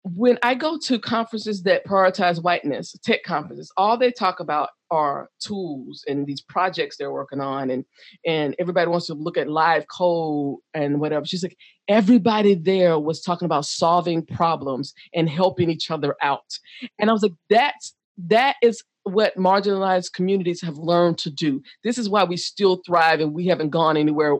when 0.02 0.38
I 0.42 0.54
go 0.54 0.78
to 0.84 0.98
conferences 0.98 1.62
that 1.64 1.84
prioritize 1.84 2.42
whiteness, 2.42 2.94
tech 3.02 3.24
conferences, 3.24 3.70
all 3.76 3.98
they 3.98 4.10
talk 4.10 4.40
about 4.40 4.70
are 4.90 5.28
tools 5.40 6.04
and 6.08 6.26
these 6.26 6.40
projects 6.40 6.96
they're 6.96 7.12
working 7.12 7.40
on, 7.40 7.70
and 7.70 7.84
and 8.24 8.54
everybody 8.58 8.90
wants 8.90 9.06
to 9.06 9.14
look 9.14 9.36
at 9.36 9.50
live 9.50 9.84
code 9.88 10.58
and 10.72 11.00
whatever. 11.00 11.26
She's 11.26 11.42
like, 11.42 11.56
everybody 11.88 12.54
there 12.54 12.98
was 12.98 13.20
talking 13.20 13.46
about 13.46 13.66
solving 13.66 14.24
problems 14.24 14.94
and 15.12 15.28
helping 15.28 15.68
each 15.68 15.90
other 15.90 16.16
out, 16.22 16.58
and 16.98 17.10
I 17.10 17.12
was 17.12 17.22
like, 17.22 17.34
that's 17.50 17.94
that 18.28 18.56
is 18.62 18.82
what 19.12 19.36
marginalized 19.36 20.12
communities 20.12 20.60
have 20.62 20.78
learned 20.78 21.18
to 21.18 21.30
do. 21.30 21.62
This 21.84 21.98
is 21.98 22.08
why 22.08 22.24
we 22.24 22.36
still 22.36 22.80
thrive 22.86 23.20
and 23.20 23.34
we 23.34 23.46
haven't 23.46 23.70
gone 23.70 23.96
anywhere, 23.96 24.36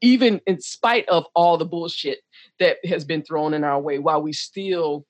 even 0.00 0.40
in 0.46 0.60
spite 0.60 1.08
of 1.08 1.24
all 1.34 1.56
the 1.56 1.64
bullshit 1.64 2.18
that 2.58 2.78
has 2.84 3.04
been 3.04 3.22
thrown 3.22 3.54
in 3.54 3.64
our 3.64 3.80
way, 3.80 3.98
while 3.98 4.22
we 4.22 4.32
still 4.32 5.06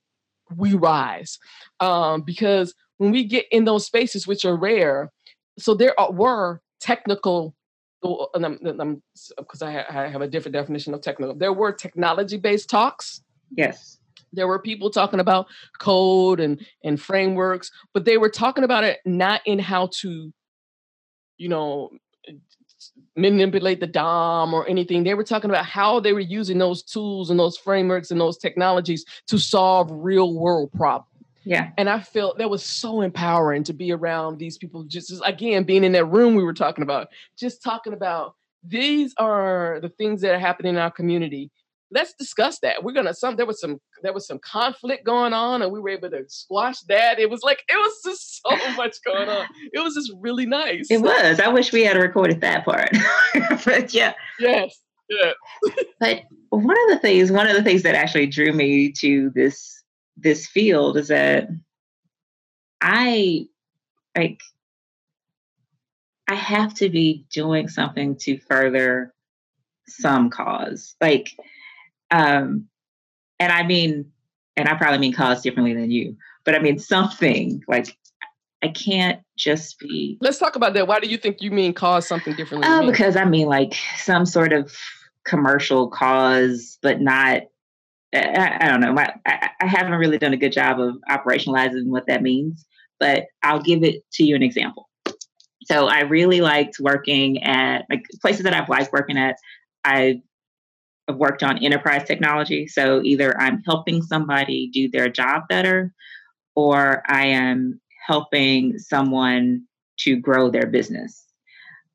we 0.57 0.75
rise. 0.75 1.39
Um, 1.79 2.23
because 2.23 2.75
when 2.99 3.13
we 3.13 3.25
get 3.25 3.47
in 3.51 3.65
those 3.65 3.87
spaces, 3.87 4.27
which 4.27 4.45
are 4.45 4.57
rare, 4.57 5.13
so 5.59 5.75
there 5.75 5.99
are, 5.99 6.13
were 6.13 6.61
technical 6.81 7.55
because 8.03 9.61
I, 9.61 9.85
I 9.89 10.09
have 10.09 10.23
a 10.23 10.29
different 10.29 10.55
definition 10.55 10.95
of 10.95 11.03
technical. 11.03 11.35
There 11.35 11.53
were 11.53 11.71
technology 11.71 12.39
based 12.39 12.71
talks. 12.71 13.23
Yes 13.55 14.00
there 14.33 14.47
were 14.47 14.59
people 14.59 14.91
talking 14.91 15.21
about 15.21 15.47
code 15.79 16.41
and 16.41 16.65
and 16.85 17.01
frameworks 17.01 17.71
but 17.93 18.05
they 18.05 18.19
were 18.19 18.31
talking 18.31 18.65
about 18.65 18.85
it 18.85 18.99
not 19.05 19.41
in 19.47 19.59
how 19.59 19.89
to 19.93 20.33
you 21.39 21.49
know 21.49 21.91
manipulate 23.17 23.81
the 23.81 23.87
dom 23.87 24.55
or 24.55 24.67
anything. 24.69 25.05
They 25.05 25.15
were 25.15 25.25
talking 25.25 25.51
about 25.51 25.67
how 25.67 26.01
they 26.01 26.13
were 26.13 26.21
using 26.21 26.59
those 26.59 26.83
tools 26.83 27.31
and 27.31 27.39
those 27.39 27.57
frameworks 27.57 28.11
and 28.11 28.21
those 28.21 28.39
technologies 28.39 29.05
to 29.29 29.39
solve 29.39 29.91
real 29.91 30.35
world 30.35 30.73
problems. 30.73 31.07
Yeah. 31.45 31.71
And 31.79 31.89
i 31.89 32.01
felt 32.01 32.37
that 32.39 32.51
was 32.51 32.63
so 32.63 33.01
empowering 33.01 33.65
to 33.65 33.73
be 33.73 33.93
around 33.93 34.39
these 34.39 34.59
people. 34.59 34.85
Just 34.85 35.11
again 35.25 35.65
being 35.65 35.85
in 35.85 35.93
that 35.93 36.05
room 36.05 36.35
we 36.35 36.45
were 36.45 36.53
talking 36.53 36.83
about 36.83 37.09
just 37.39 37.63
talking 37.63 37.95
about 37.95 38.35
these 38.63 39.15
are 39.17 39.79
the 39.81 39.89
things 39.89 40.21
that 40.21 40.35
are 40.35 40.39
happening 40.39 40.75
in 40.75 40.81
our 40.81 40.91
community 40.91 41.51
let's 41.91 42.15
discuss 42.15 42.59
that. 42.61 42.83
We're 42.83 42.93
gonna 42.93 43.15
some 43.15 43.37
there 43.37 43.47
was 43.47 43.61
some 43.61 43.81
there 44.03 44.13
was 44.13 44.27
some 44.27 44.39
conflict 44.39 45.05
going 45.05 45.33
on 45.33 45.63
and 45.63 45.73
we 45.73 45.81
were 45.81 45.91
able 45.91 46.11
to 46.11 46.25
squash 46.29 46.81
that. 46.89 47.19
It 47.19 47.31
was 47.31 47.43
like 47.43 47.63
it 47.69 47.77
was 47.77 48.01
just 48.05 48.43
so 48.47 48.73
much 48.75 48.97
going 49.05 49.29
on. 49.29 49.47
It 49.73 49.81
was 49.81 49.95
just 49.95 50.13
really 50.19 50.47
nice. 50.47 50.91
It 50.91 51.03
was. 51.03 51.41
I 51.41 51.49
wish 51.49 51.73
we 51.73 51.85
had 51.85 51.97
recorded 51.97 52.41
that 52.41 52.65
part. 52.65 52.91
but 53.65 53.93
yeah. 53.93 54.15
Yes. 54.39 54.79
Yeah. 55.09 55.33
but 55.99 56.23
one 56.51 56.77
of 56.85 56.91
the 56.91 56.99
things, 57.01 57.33
one 57.33 57.49
of 57.49 57.57
the 57.57 57.65
things 57.65 57.83
that 57.83 57.97
actually 57.97 58.27
drew 58.27 58.53
me 58.53 58.93
to 59.01 59.31
this 59.35 59.83
this 60.17 60.47
field 60.47 60.97
is 60.97 61.09
that 61.09 61.49
I 62.81 63.47
like 64.17 64.41
I 66.29 66.35
have 66.35 66.75
to 66.75 66.89
be 66.89 67.27
doing 67.33 67.67
something 67.67 68.17
to 68.19 68.39
further 68.39 69.13
some 69.89 70.31
cause. 70.31 70.95
Like 71.01 71.37
um, 72.11 72.67
and 73.39 73.53
I 73.53 73.67
mean, 73.67 74.11
and 74.57 74.69
I 74.69 74.75
probably 74.75 74.99
mean 74.99 75.13
cause 75.13 75.43
differently 75.43 75.75
than 75.75 75.91
you, 75.91 76.17
but 76.45 76.55
I 76.55 76.59
mean 76.59 76.79
something 76.79 77.63
like 77.69 77.97
I 78.63 78.69
can't 78.69 79.21
just 79.37 79.79
be. 79.79 80.19
Let's 80.21 80.39
talk 80.39 80.57
about 80.57 80.75
that. 80.75 80.87
Why 80.87 81.01
do 81.01 81.09
you 81.09 81.17
think 81.17 81.41
you 81.41 81.51
mean 81.51 81.73
cause 81.73 82.07
something 82.07 82.35
differently? 82.35 82.69
Oh, 82.71 82.89
because 82.91 83.17
I 83.17 83.25
mean 83.25 83.49
like 83.49 83.75
some 83.97 84.27
sort 84.27 84.53
of 84.53 84.75
commercial 85.25 85.89
cause, 85.89 86.79
but 86.83 87.01
not. 87.01 87.43
I, 88.13 88.59
I 88.61 88.69
don't 88.69 88.81
know. 88.81 88.93
My, 88.93 89.15
I, 89.25 89.51
I 89.61 89.67
haven't 89.67 89.93
really 89.93 90.19
done 90.19 90.33
a 90.33 90.37
good 90.37 90.53
job 90.53 90.81
of 90.81 90.97
operationalizing 91.09 91.87
what 91.87 92.09
that 92.09 92.23
means, 92.23 92.67
but 92.99 93.27
I'll 93.45 93.63
give 93.63 93.85
it 93.85 94.03
to 94.15 94.25
you 94.25 94.35
an 94.35 94.43
example. 94.43 94.89
So 95.67 95.87
I 95.87 96.01
really 96.01 96.41
liked 96.41 96.81
working 96.81 97.43
at 97.45 97.85
like 97.89 98.05
places 98.21 98.43
that 98.43 98.53
I've 98.53 98.69
liked 98.69 98.93
working 98.93 99.17
at. 99.17 99.37
I 99.85 100.23
I've 101.11 101.17
worked 101.17 101.43
on 101.43 101.59
enterprise 101.59 102.05
technology. 102.07 102.69
So 102.69 103.03
either 103.03 103.39
I'm 103.41 103.63
helping 103.65 104.03
somebody 104.03 104.71
do 104.73 104.89
their 104.89 105.09
job 105.09 105.43
better, 105.49 105.93
or 106.55 107.03
I 107.09 107.27
am 107.27 107.81
helping 108.07 108.79
someone 108.79 109.65
to 110.01 110.17
grow 110.17 110.51
their 110.51 110.67
business. 110.67 111.27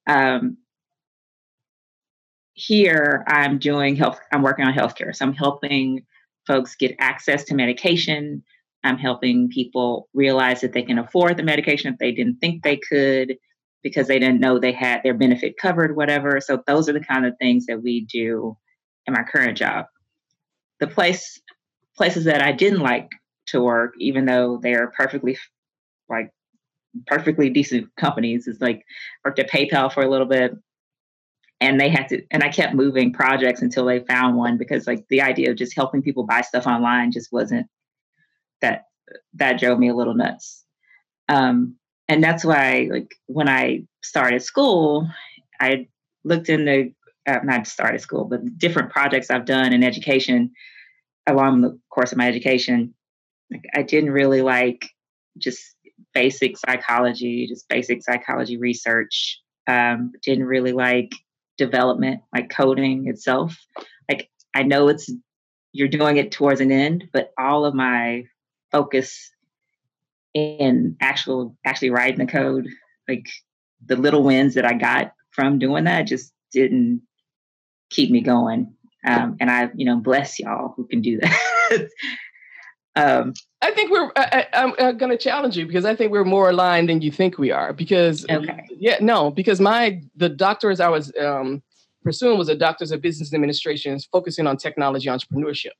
Um, 0.07 0.57
here, 2.53 3.23
I'm 3.27 3.57
doing 3.57 3.95
health. 3.95 4.19
I'm 4.31 4.41
working 4.41 4.65
on 4.65 4.73
healthcare, 4.73 5.15
so 5.15 5.25
I'm 5.25 5.33
helping 5.33 6.05
folks 6.47 6.75
get 6.75 6.95
access 6.99 7.43
to 7.45 7.55
medication. 7.55 8.43
I'm 8.83 8.97
helping 8.97 9.49
people 9.49 10.09
realize 10.13 10.61
that 10.61 10.73
they 10.73 10.83
can 10.83 10.99
afford 10.99 11.37
the 11.37 11.43
medication 11.43 11.91
if 11.91 11.99
they 11.99 12.11
didn't 12.11 12.37
think 12.37 12.63
they 12.63 12.77
could 12.77 13.35
because 13.81 14.07
they 14.07 14.19
didn't 14.19 14.39
know 14.39 14.59
they 14.59 14.71
had 14.71 15.01
their 15.03 15.13
benefit 15.13 15.55
covered, 15.61 15.95
whatever. 15.95 16.39
So 16.39 16.61
those 16.67 16.87
are 16.87 16.93
the 16.93 16.99
kind 16.99 17.25
of 17.25 17.33
things 17.39 17.65
that 17.65 17.81
we 17.81 18.05
do 18.05 18.57
in 19.07 19.13
my 19.13 19.23
current 19.23 19.57
job. 19.57 19.85
The 20.79 20.87
place 20.87 21.39
places 21.95 22.25
that 22.25 22.41
I 22.41 22.51
didn't 22.51 22.81
like 22.81 23.09
to 23.47 23.61
work, 23.61 23.93
even 23.99 24.25
though 24.25 24.59
they 24.61 24.73
are 24.73 24.87
perfectly 24.87 25.37
like 26.09 26.31
perfectly 27.07 27.49
decent 27.49 27.93
companies, 27.97 28.47
is 28.47 28.61
like 28.61 28.83
worked 29.23 29.39
at 29.39 29.49
PayPal 29.49 29.91
for 29.91 30.03
a 30.03 30.09
little 30.09 30.27
bit. 30.27 30.55
And 31.61 31.79
they 31.79 31.89
had 31.89 32.09
to, 32.09 32.21
and 32.31 32.43
I 32.43 32.49
kept 32.49 32.75
moving 32.75 33.13
projects 33.13 33.61
until 33.61 33.85
they 33.85 34.01
found 34.01 34.35
one 34.35 34.57
because, 34.57 34.87
like, 34.87 35.05
the 35.07 35.21
idea 35.21 35.49
of 35.49 35.55
just 35.55 35.73
helping 35.73 36.01
people 36.01 36.25
buy 36.25 36.41
stuff 36.41 36.67
online 36.67 37.13
just 37.13 37.31
wasn't 37.31 37.67
that 38.59 38.83
that 39.35 39.57
drove 39.57 39.79
me 39.79 39.87
a 39.87 39.95
little 39.95 40.15
nuts. 40.15 40.65
Um, 41.29 41.77
and 42.09 42.21
that's 42.21 42.43
why, 42.43 42.89
like, 42.91 43.15
when 43.27 43.47
I 43.47 43.83
started 44.03 44.43
school, 44.43 45.09
I 45.59 45.87
looked 46.25 46.49
into 46.49 46.91
uh, 47.27 47.39
not 47.43 47.67
started 47.67 48.01
school, 48.01 48.25
but 48.25 48.57
different 48.57 48.91
projects 48.91 49.29
I've 49.29 49.45
done 49.45 49.73
in 49.73 49.83
education 49.83 50.51
along 51.27 51.61
the 51.61 51.79
course 51.89 52.11
of 52.11 52.17
my 52.17 52.27
education. 52.27 52.93
Like, 53.51 53.65
I 53.73 53.81
didn't 53.83 54.11
really 54.11 54.41
like 54.41 54.89
just 55.37 55.75
basic 56.13 56.57
psychology, 56.57 57.47
just 57.47 57.67
basic 57.67 58.03
psychology 58.03 58.57
research. 58.57 59.41
Um, 59.67 60.11
didn't 60.23 60.45
really 60.45 60.73
like 60.73 61.11
development, 61.57 62.21
like 62.33 62.49
coding 62.49 63.07
itself. 63.07 63.57
Like 64.09 64.29
I 64.53 64.63
know 64.63 64.87
it's 64.87 65.11
you're 65.71 65.87
doing 65.87 66.17
it 66.17 66.31
towards 66.31 66.61
an 66.61 66.71
end, 66.71 67.05
but 67.11 67.31
all 67.37 67.65
of 67.65 67.73
my 67.73 68.25
focus 68.71 69.31
in 70.33 70.95
actual 71.01 71.57
actually 71.65 71.89
writing 71.89 72.25
the 72.25 72.31
code, 72.31 72.67
like 73.09 73.25
the 73.85 73.95
little 73.95 74.23
wins 74.23 74.53
that 74.53 74.65
I 74.65 74.73
got 74.73 75.13
from 75.31 75.59
doing 75.59 75.85
that 75.85 76.07
just 76.07 76.31
didn't 76.51 77.01
keep 77.89 78.11
me 78.11 78.21
going. 78.21 78.73
Um, 79.07 79.37
and 79.39 79.51
I, 79.51 79.69
you 79.75 79.85
know, 79.85 79.97
bless 79.97 80.39
y'all 80.39 80.73
who 80.75 80.87
can 80.87 81.01
do 81.01 81.19
that. 81.19 81.89
um, 82.95 83.33
I 83.61 83.71
think 83.71 83.91
we're. 83.91 84.11
I, 84.15 84.47
am 84.53 84.97
going 84.97 85.11
to 85.11 85.17
challenge 85.17 85.57
you 85.57 85.67
because 85.67 85.85
I 85.85 85.95
think 85.95 86.11
we're 86.11 86.25
more 86.25 86.49
aligned 86.49 86.89
than 86.89 87.01
you 87.01 87.11
think 87.11 87.37
we 87.37 87.51
are. 87.51 87.71
Because 87.71 88.25
okay. 88.29 88.65
yeah, 88.71 88.97
no, 89.01 89.29
because 89.29 89.59
my 89.59 90.01
the 90.15 90.29
doctors 90.29 90.79
I 90.79 90.89
was 90.89 91.11
um, 91.19 91.61
pursuing 92.03 92.37
was 92.37 92.49
a 92.49 92.55
doctor's 92.55 92.91
of 92.91 93.01
business 93.01 93.33
administration, 93.33 93.99
focusing 94.11 94.47
on 94.47 94.57
technology 94.57 95.07
entrepreneurship. 95.07 95.71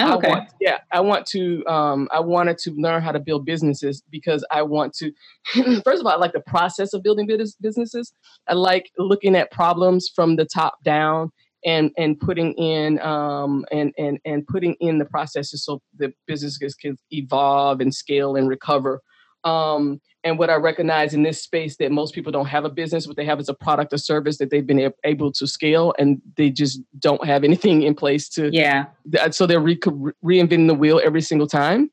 Oh, 0.00 0.16
okay. 0.16 0.28
I 0.28 0.30
want, 0.30 0.50
yeah, 0.60 0.78
I 0.92 1.00
want 1.00 1.26
to. 1.26 1.66
Um, 1.66 2.08
I 2.12 2.20
wanted 2.20 2.58
to 2.58 2.72
learn 2.72 3.02
how 3.02 3.12
to 3.12 3.20
build 3.20 3.44
businesses 3.44 4.02
because 4.10 4.44
I 4.50 4.62
want 4.62 4.94
to. 4.94 5.12
first 5.84 6.00
of 6.00 6.06
all, 6.06 6.12
I 6.12 6.16
like 6.16 6.32
the 6.32 6.42
process 6.46 6.92
of 6.92 7.02
building 7.02 7.26
businesses. 7.60 8.12
I 8.48 8.54
like 8.54 8.90
looking 8.98 9.36
at 9.36 9.50
problems 9.50 10.10
from 10.14 10.36
the 10.36 10.44
top 10.44 10.82
down 10.84 11.30
and 11.64 11.90
and 11.98 12.18
putting 12.18 12.52
in 12.54 13.00
um, 13.00 13.64
and 13.70 13.92
and 13.98 14.18
and 14.24 14.46
putting 14.46 14.74
in 14.80 14.98
the 14.98 15.04
processes 15.04 15.64
so 15.64 15.80
the 15.98 16.12
businesses 16.26 16.74
can 16.74 16.96
evolve 17.10 17.80
and 17.80 17.94
scale 17.94 18.36
and 18.36 18.48
recover. 18.48 19.00
Um, 19.44 20.00
and 20.22 20.38
what 20.38 20.50
I 20.50 20.56
recognize 20.56 21.14
in 21.14 21.22
this 21.22 21.42
space 21.42 21.76
that 21.76 21.90
most 21.92 22.14
people 22.14 22.30
don't 22.30 22.46
have 22.46 22.64
a 22.64 22.68
business, 22.68 23.06
what 23.06 23.16
they 23.16 23.24
have 23.24 23.40
is 23.40 23.48
a 23.48 23.54
product 23.54 23.92
or 23.92 23.98
service 23.98 24.38
that 24.38 24.50
they've 24.50 24.66
been 24.66 24.92
able 25.04 25.32
to 25.32 25.46
scale, 25.46 25.94
and 25.98 26.20
they 26.36 26.50
just 26.50 26.80
don't 26.98 27.24
have 27.24 27.42
anything 27.42 27.82
in 27.82 27.94
place 27.94 28.28
to. 28.30 28.50
Yeah. 28.52 28.86
So 29.30 29.46
they're 29.46 29.60
re- 29.60 29.78
reinventing 29.78 30.66
the 30.66 30.74
wheel 30.74 31.00
every 31.02 31.22
single 31.22 31.46
time. 31.46 31.90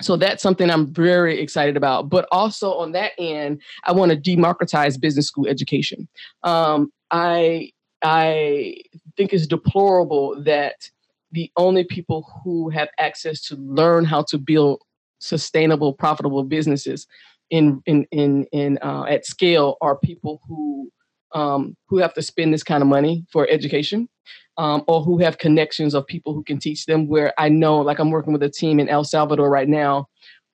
So 0.00 0.16
that's 0.16 0.42
something 0.42 0.70
I'm 0.70 0.92
very 0.92 1.40
excited 1.40 1.76
about. 1.76 2.08
But 2.08 2.26
also 2.30 2.72
on 2.74 2.92
that 2.92 3.12
end, 3.18 3.60
I 3.84 3.92
want 3.92 4.10
to 4.10 4.16
democratize 4.16 4.96
business 4.96 5.26
school 5.26 5.46
education. 5.48 6.08
Um, 6.44 6.92
I 7.10 7.72
I 8.02 8.76
think 9.16 9.32
it's 9.32 9.46
deplorable 9.46 10.40
that 10.44 10.90
the 11.32 11.50
only 11.56 11.84
people 11.84 12.30
who 12.42 12.70
have 12.70 12.88
access 12.98 13.42
to 13.48 13.56
learn 13.56 14.04
how 14.04 14.22
to 14.22 14.38
build 14.38 14.82
sustainable, 15.18 15.92
profitable 15.92 16.44
businesses 16.44 17.06
in 17.50 17.82
in 17.86 18.06
in 18.10 18.44
in 18.52 18.78
uh, 18.82 19.04
at 19.04 19.26
scale 19.26 19.76
are 19.80 19.96
people 19.96 20.40
who 20.48 20.90
um, 21.34 21.76
who 21.88 21.98
have 21.98 22.14
to 22.14 22.22
spend 22.22 22.54
this 22.54 22.62
kind 22.62 22.82
of 22.82 22.88
money 22.88 23.26
for 23.30 23.46
education, 23.50 24.08
um, 24.56 24.84
or 24.86 25.02
who 25.02 25.18
have 25.18 25.38
connections 25.38 25.94
of 25.94 26.06
people 26.06 26.34
who 26.34 26.42
can 26.42 26.58
teach 26.58 26.86
them. 26.86 27.08
Where 27.08 27.32
I 27.38 27.48
know, 27.48 27.78
like 27.78 27.98
I'm 27.98 28.10
working 28.10 28.32
with 28.32 28.42
a 28.42 28.50
team 28.50 28.80
in 28.80 28.88
El 28.88 29.04
Salvador 29.04 29.50
right 29.50 29.68
now, 29.68 30.06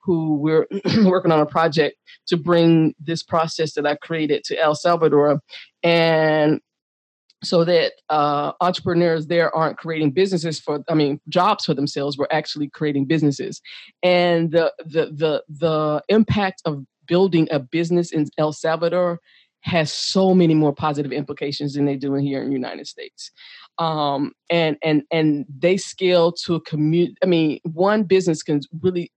who 0.02 0.36
we're 0.36 0.66
working 1.04 1.32
on 1.32 1.40
a 1.40 1.46
project 1.46 1.96
to 2.28 2.36
bring 2.36 2.94
this 2.98 3.22
process 3.22 3.74
that 3.74 3.86
I 3.86 3.96
created 3.96 4.44
to 4.44 4.58
El 4.58 4.74
Salvador, 4.74 5.40
and 5.82 6.60
so 7.44 7.64
that 7.64 7.92
uh, 8.10 8.52
entrepreneurs 8.60 9.26
there 9.26 9.54
aren't 9.54 9.78
creating 9.78 10.10
businesses 10.10 10.60
for 10.60 10.82
i 10.88 10.94
mean 10.94 11.20
jobs 11.28 11.64
for 11.64 11.74
themselves 11.74 12.16
we're 12.18 12.26
actually 12.30 12.68
creating 12.68 13.04
businesses. 13.06 13.60
And 14.02 14.50
the 14.50 14.72
the 14.78 15.06
the, 15.06 15.44
the 15.48 16.02
impact 16.08 16.62
of 16.64 16.84
building 17.06 17.48
a 17.50 17.58
business 17.58 18.12
in 18.12 18.26
el 18.38 18.52
salvador 18.52 19.20
has 19.60 19.90
so 19.90 20.34
many 20.34 20.54
more 20.54 20.74
positive 20.74 21.12
implications 21.12 21.72
than 21.74 21.86
they 21.86 21.96
do 21.96 22.14
in 22.14 22.22
here 22.24 22.42
in 22.42 22.48
the 22.48 22.54
united 22.54 22.86
states. 22.86 23.30
Um, 23.78 24.32
and 24.50 24.76
and 24.82 25.02
and 25.10 25.46
they 25.58 25.76
scale 25.76 26.32
to 26.44 26.54
a 26.56 26.60
community 26.60 27.16
i 27.22 27.26
mean 27.26 27.60
one 27.64 28.04
business 28.04 28.42
can 28.42 28.60
really 28.82 29.10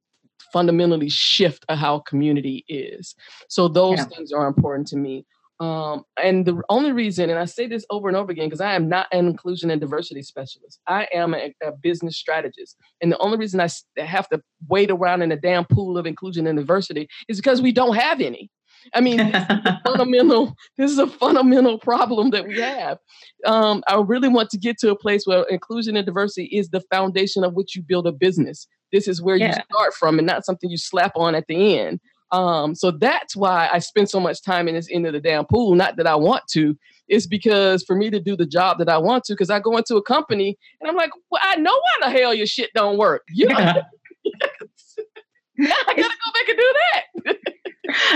fundamentally 0.53 1.09
shift 1.09 1.65
how 1.69 1.99
community 1.99 2.63
is. 2.67 3.15
So 3.49 3.67
those 3.67 3.99
yeah. 3.99 4.05
things 4.05 4.31
are 4.31 4.47
important 4.47 4.87
to 4.89 4.97
me 4.97 5.25
um, 5.59 6.03
and 6.21 6.45
the 6.45 6.61
only 6.69 6.91
reason, 6.91 7.29
and 7.29 7.39
I 7.39 7.45
say 7.45 7.67
this 7.67 7.85
over 7.89 8.07
and 8.07 8.15
over 8.15 8.31
again, 8.31 8.47
because 8.47 8.61
I 8.61 8.75
am 8.75 8.87
not 8.87 9.07
an 9.11 9.27
inclusion 9.27 9.71
and 9.71 9.81
diversity 9.81 10.21
specialist. 10.21 10.79
I 10.87 11.07
am 11.13 11.33
a, 11.33 11.53
a 11.63 11.71
business 11.71 12.17
strategist. 12.17 12.77
And 13.01 13.11
the 13.11 13.17
only 13.17 13.37
reason 13.37 13.59
I 13.59 13.69
have 14.01 14.29
to 14.29 14.41
wait 14.67 14.91
around 14.91 15.23
in 15.23 15.31
a 15.31 15.37
damn 15.37 15.65
pool 15.65 15.97
of 15.97 16.05
inclusion 16.05 16.45
and 16.45 16.57
diversity 16.57 17.07
is 17.27 17.37
because 17.37 17.61
we 17.61 17.71
don't 17.71 17.95
have 17.95 18.21
any. 18.21 18.51
I 18.93 19.01
mean, 19.01 19.17
this 19.17 19.43
is 19.49 19.65
a 19.65 19.81
fundamental. 19.85 20.55
This 20.77 20.91
is 20.91 20.99
a 20.99 21.07
fundamental 21.07 21.79
problem 21.79 22.29
that 22.29 22.47
we 22.47 22.59
have. 22.59 22.99
Um, 23.45 23.83
I 23.87 23.99
really 23.99 24.29
want 24.29 24.51
to 24.51 24.57
get 24.57 24.77
to 24.79 24.91
a 24.91 24.95
place 24.95 25.25
where 25.25 25.43
inclusion 25.43 25.97
and 25.97 26.05
diversity 26.05 26.45
is 26.45 26.69
the 26.69 26.81
foundation 26.91 27.43
of 27.43 27.53
which 27.53 27.75
you 27.75 27.81
build 27.81 28.05
a 28.05 28.11
business. 28.11 28.67
This 28.91 29.07
is 29.07 29.21
where 29.21 29.35
yeah. 29.35 29.47
you 29.47 29.63
start 29.71 29.93
from, 29.95 30.19
and 30.19 30.27
not 30.27 30.45
something 30.45 30.69
you 30.69 30.77
slap 30.77 31.13
on 31.15 31.35
at 31.35 31.47
the 31.47 31.79
end. 31.79 31.99
Um, 32.31 32.75
so 32.75 32.91
that's 32.91 33.35
why 33.35 33.69
I 33.71 33.79
spend 33.79 34.09
so 34.09 34.19
much 34.19 34.41
time 34.41 34.67
in 34.67 34.75
this 34.75 34.89
end 34.91 35.05
of 35.07 35.13
the 35.13 35.19
damn 35.19 35.45
pool. 35.45 35.75
Not 35.75 35.95
that 35.97 36.07
I 36.07 36.15
want 36.15 36.43
to, 36.51 36.77
it's 37.07 37.27
because 37.27 37.83
for 37.83 37.95
me 37.95 38.09
to 38.09 38.19
do 38.19 38.35
the 38.35 38.45
job 38.45 38.79
that 38.79 38.89
I 38.89 38.97
want 38.97 39.23
to, 39.25 39.33
because 39.33 39.49
I 39.49 39.59
go 39.59 39.77
into 39.77 39.95
a 39.95 40.01
company 40.01 40.57
and 40.81 40.89
I'm 40.89 40.95
like, 40.95 41.11
well, 41.31 41.41
I 41.43 41.55
know 41.55 41.73
why 41.73 42.07
the 42.07 42.19
hell 42.19 42.33
your 42.33 42.47
shit 42.47 42.69
don't 42.75 42.97
work. 42.97 43.23
You 43.29 43.47
yeah. 43.49 43.81
now 45.57 45.75
I 45.87 45.93
gotta 45.95 46.01
go 46.03 46.31
back 46.33 46.49
and 46.49 46.57
do 46.57 46.73
that. 46.73 47.37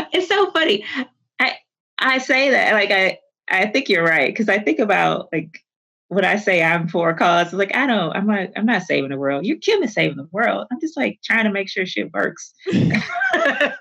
it's 0.14 0.28
so 0.28 0.52
funny. 0.52 0.86
I 1.40 1.58
I 2.00 2.18
say 2.18 2.52
that 2.52 2.74
like 2.74 2.92
I 2.92 3.20
I 3.50 3.68
think 3.68 3.90
you're 3.90 4.04
right 4.04 4.32
because 4.32 4.50
I 4.50 4.60
think 4.60 4.80
about 4.80 5.30
like 5.32 5.60
when 6.12 6.26
I 6.26 6.36
say 6.36 6.62
I'm 6.62 6.90
for 6.90 7.10
a 7.10 7.16
cause, 7.16 7.48
it's 7.48 7.54
like 7.54 7.74
I 7.74 7.88
don't, 7.88 8.14
I'm 8.14 8.28
not, 8.28 8.50
I'm 8.58 8.66
not 8.66 8.82
saving 8.82 9.12
the 9.12 9.18
world. 9.18 9.46
You 9.46 9.56
Kim 9.56 9.82
is 9.82 9.94
saving 9.94 10.18
the 10.18 10.28
world. 10.34 10.68
I'm 10.70 10.80
just 10.82 10.98
like 10.98 11.20
trying 11.24 11.46
to 11.46 11.52
make 11.52 11.70
sure 11.70 11.86
shit 11.86 12.12
works. 12.12 12.54
Hell, 12.74 13.74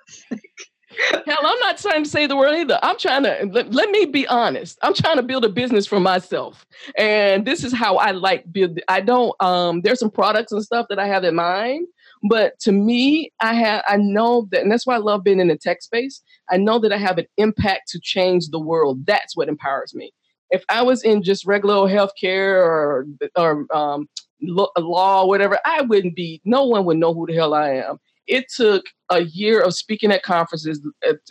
I'm 1.26 1.58
not 1.58 1.78
trying 1.78 2.04
to 2.04 2.08
save 2.08 2.28
the 2.28 2.36
world 2.36 2.54
either. 2.54 2.78
I'm 2.84 2.96
trying 2.98 3.24
to 3.24 3.48
let, 3.50 3.74
let, 3.74 3.90
me 3.90 4.06
be 4.06 4.28
honest. 4.28 4.78
I'm 4.82 4.94
trying 4.94 5.16
to 5.16 5.24
build 5.24 5.44
a 5.44 5.48
business 5.48 5.88
for 5.88 5.98
myself, 5.98 6.64
and 6.96 7.44
this 7.44 7.64
is 7.64 7.72
how 7.72 7.96
I 7.96 8.12
like 8.12 8.44
build. 8.52 8.78
I 8.86 9.00
don't. 9.00 9.34
Um, 9.42 9.80
there's 9.80 9.98
some 9.98 10.10
products 10.10 10.52
and 10.52 10.62
stuff 10.62 10.86
that 10.88 11.00
I 11.00 11.08
have 11.08 11.24
in 11.24 11.34
mind, 11.34 11.88
but 12.28 12.60
to 12.60 12.70
me, 12.70 13.32
I 13.40 13.54
have. 13.54 13.82
I 13.88 13.96
know 13.96 14.46
that, 14.52 14.62
and 14.62 14.70
that's 14.70 14.86
why 14.86 14.94
I 14.94 14.98
love 14.98 15.24
being 15.24 15.40
in 15.40 15.48
the 15.48 15.56
tech 15.56 15.82
space. 15.82 16.22
I 16.48 16.58
know 16.58 16.78
that 16.78 16.92
I 16.92 16.96
have 16.96 17.18
an 17.18 17.26
impact 17.38 17.88
to 17.88 17.98
change 18.00 18.50
the 18.50 18.60
world. 18.60 19.04
That's 19.04 19.36
what 19.36 19.48
empowers 19.48 19.96
me 19.96 20.12
if 20.50 20.64
I 20.68 20.82
was 20.82 21.02
in 21.02 21.22
just 21.22 21.46
regular 21.46 21.88
healthcare 21.88 22.54
or 22.56 23.06
or 23.36 23.66
um, 23.74 24.08
law, 24.42 25.26
whatever, 25.26 25.58
I 25.64 25.82
wouldn't 25.82 26.16
be. 26.16 26.40
No 26.44 26.64
one 26.64 26.84
would 26.86 26.98
know 26.98 27.14
who 27.14 27.26
the 27.26 27.34
hell 27.34 27.54
I 27.54 27.70
am. 27.74 27.98
it 28.26 28.46
took 28.48 28.86
a 29.10 29.22
year 29.22 29.60
of 29.60 29.74
speaking 29.74 30.12
at 30.12 30.22
conferences, 30.22 30.80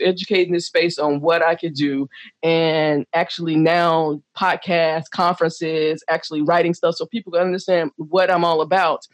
educating 0.02 0.54
this 0.54 0.68
space 0.68 1.00
on 1.00 1.22
what 1.22 1.42
I 1.42 1.56
could 1.56 1.74
do, 1.74 2.10
and 2.44 3.06
actually 3.14 3.56
now 3.56 4.22
podcasts, 4.38 5.10
conferences, 5.10 6.04
actually 6.10 6.42
writing 6.42 6.74
stuff 6.74 6.96
so 6.96 7.06
people 7.06 7.32
can 7.32 7.42
understand 7.42 7.92
what 7.96 8.30
I'm 8.30 8.44
all 8.44 8.62
about. 8.62 9.08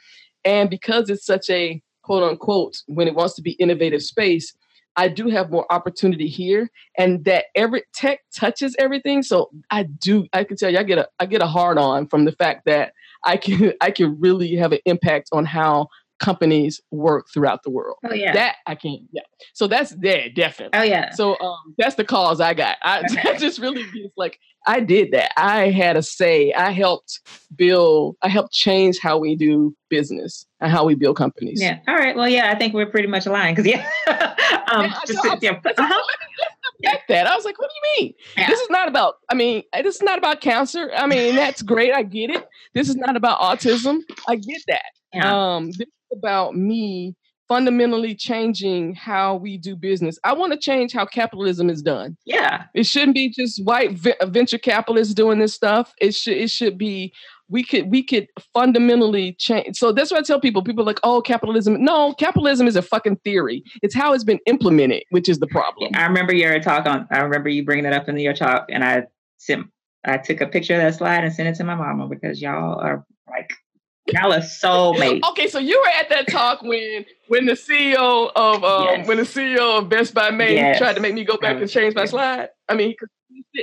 And 0.43 0.69
because 0.69 1.09
it's 1.09 1.25
such 1.25 1.49
a 1.49 1.81
quote 2.01 2.23
unquote, 2.23 2.81
when 2.87 3.07
it 3.07 3.15
wants 3.15 3.35
to 3.35 3.41
be 3.41 3.51
innovative 3.53 4.01
space, 4.01 4.53
I 4.97 5.07
do 5.07 5.29
have 5.29 5.51
more 5.51 5.65
opportunity 5.71 6.27
here, 6.27 6.69
and 6.97 7.23
that 7.25 7.45
every 7.55 7.83
tech 7.93 8.19
touches 8.35 8.75
everything. 8.79 9.23
So 9.23 9.49
I 9.69 9.83
do. 9.83 10.27
I 10.33 10.43
can 10.43 10.57
tell 10.57 10.71
you, 10.71 10.77
I 10.77 10.83
get 10.83 10.97
a 10.97 11.07
I 11.19 11.25
get 11.25 11.41
a 11.41 11.47
hard 11.47 11.77
on 11.77 12.07
from 12.07 12.25
the 12.25 12.31
fact 12.31 12.65
that 12.65 12.93
I 13.23 13.37
can 13.37 13.73
I 13.81 13.91
can 13.91 14.19
really 14.19 14.55
have 14.55 14.71
an 14.71 14.79
impact 14.85 15.29
on 15.31 15.45
how 15.45 15.87
companies 16.19 16.81
work 16.91 17.27
throughout 17.33 17.63
the 17.63 17.69
world. 17.69 17.97
Oh 18.05 18.13
yeah, 18.13 18.33
that 18.33 18.55
I 18.65 18.75
can't. 18.75 19.01
Yeah, 19.11 19.23
so 19.53 19.67
that's 19.67 19.91
there 19.91 20.29
definitely. 20.29 20.79
Oh 20.79 20.83
yeah. 20.83 21.11
So 21.11 21.37
um, 21.39 21.75
that's 21.77 21.95
the 21.95 22.05
cause 22.05 22.39
I 22.39 22.53
got. 22.53 22.77
I 22.83 22.99
okay. 23.11 23.37
just 23.37 23.59
really 23.59 23.81
it's 23.93 24.17
like 24.17 24.39
I 24.67 24.79
did 24.79 25.11
that. 25.11 25.31
I 25.37 25.69
had 25.69 25.97
a 25.97 26.03
say. 26.03 26.51
I 26.53 26.71
helped 26.71 27.19
build. 27.55 28.15
I 28.21 28.29
helped 28.29 28.53
change 28.53 28.97
how 28.99 29.17
we 29.17 29.35
do 29.35 29.75
business 29.89 30.45
and 30.59 30.71
how 30.71 30.85
we 30.85 30.95
build 30.95 31.17
companies. 31.17 31.61
Yeah. 31.61 31.79
All 31.87 31.95
right. 31.95 32.15
Well, 32.15 32.27
yeah. 32.27 32.51
I 32.51 32.57
think 32.57 32.73
we're 32.73 32.87
pretty 32.87 33.07
much 33.07 33.25
aligned 33.25 33.55
because 33.55 33.71
yeah. 33.71 33.87
um, 34.71 34.85
yeah, 34.85 34.99
just, 35.05 35.43
yeah. 35.43 35.59
Uh-huh. 35.65 36.01
That. 37.07 37.25
I 37.27 37.35
was 37.35 37.45
like, 37.45 37.57
what 37.57 37.69
do 37.69 37.75
you 37.75 38.05
mean? 38.05 38.13
Yeah. 38.37 38.47
This 38.47 38.59
is 38.59 38.69
not 38.69 38.87
about, 38.87 39.15
I 39.29 39.33
mean, 39.33 39.63
this 39.81 39.95
is 39.95 40.01
not 40.01 40.17
about 40.17 40.41
cancer. 40.41 40.91
I 40.95 41.07
mean, 41.07 41.35
that's 41.35 41.61
great. 41.61 41.93
I 41.93 42.03
get 42.03 42.29
it. 42.29 42.47
This 42.73 42.89
is 42.89 42.95
not 42.95 43.15
about 43.15 43.39
autism. 43.39 44.01
I 44.27 44.35
get 44.35 44.61
that. 44.67 44.83
Yeah. 45.15 45.55
Um, 45.55 45.67
this 45.71 45.87
is 45.87 46.17
about 46.17 46.55
me 46.55 47.15
fundamentally 47.47 48.15
changing 48.15 48.95
how 48.95 49.35
we 49.35 49.57
do 49.57 49.75
business. 49.75 50.17
I 50.23 50.33
want 50.33 50.53
to 50.53 50.59
change 50.59 50.93
how 50.93 51.05
capitalism 51.05 51.69
is 51.69 51.81
done. 51.81 52.17
Yeah. 52.25 52.63
It 52.73 52.85
shouldn't 52.85 53.13
be 53.13 53.29
just 53.29 53.63
white 53.63 53.91
v- 53.91 54.15
venture 54.23 54.57
capitalists 54.57 55.13
doing 55.13 55.39
this 55.39 55.53
stuff. 55.53 55.93
It 56.01 56.15
should 56.15 56.37
it 56.37 56.49
should 56.49 56.77
be 56.77 57.13
we 57.47 57.63
could 57.63 57.91
we 57.91 58.01
could 58.01 58.27
fundamentally 58.53 59.33
change. 59.33 59.77
So 59.77 59.91
that's 59.91 60.11
what 60.11 60.19
I 60.19 60.23
tell 60.23 60.39
people. 60.39 60.63
People 60.63 60.83
are 60.83 60.87
like, 60.87 60.99
"Oh, 61.03 61.21
capitalism." 61.21 61.83
No, 61.83 62.13
capitalism 62.13 62.67
is 62.67 62.75
a 62.75 62.81
fucking 62.81 63.17
theory. 63.17 63.63
It's 63.83 63.93
how 63.93 64.13
it's 64.13 64.23
been 64.23 64.39
implemented, 64.47 65.03
which 65.11 65.29
is 65.29 65.39
the 65.39 65.47
problem. 65.47 65.91
I 65.93 66.05
remember 66.05 66.33
your 66.33 66.59
talk 66.59 66.87
on 66.87 67.07
I 67.11 67.19
remember 67.19 67.49
you 67.49 67.63
bringing 67.63 67.83
that 67.83 67.93
up 67.93 68.09
in 68.09 68.17
your 68.17 68.33
talk 68.33 68.65
and 68.69 68.83
I 68.83 69.03
sent 69.37 69.67
I 70.05 70.17
took 70.17 70.41
a 70.41 70.47
picture 70.47 70.73
of 70.75 70.81
that 70.81 70.95
slide 70.95 71.23
and 71.23 71.33
sent 71.33 71.49
it 71.49 71.55
to 71.55 71.63
my 71.63 71.75
mama 71.75 72.07
because 72.07 72.41
y'all 72.41 72.79
are 72.79 73.05
like 73.29 73.51
Y'all 74.07 74.33
are 74.33 74.39
soulmates. 74.39 75.21
okay, 75.31 75.47
so 75.47 75.57
you 75.57 75.79
were 75.79 75.99
at 75.99 76.09
that 76.09 76.27
talk 76.27 76.61
when 76.61 77.05
when 77.27 77.45
the 77.45 77.53
CEO 77.53 78.31
of 78.35 78.63
um, 78.63 78.83
yes. 78.83 79.07
when 79.07 79.17
the 79.17 79.23
CEO 79.23 79.79
of 79.79 79.89
Best 79.89 80.13
Buy 80.13 80.29
Maine 80.29 80.57
yes. 80.57 80.77
tried 80.77 80.93
to 80.93 81.01
make 81.01 81.13
me 81.13 81.23
go 81.23 81.37
back 81.37 81.57
and 81.57 81.69
change 81.69 81.95
my 81.95 82.05
slide. 82.05 82.49
I 82.69 82.75
mean, 82.75 82.95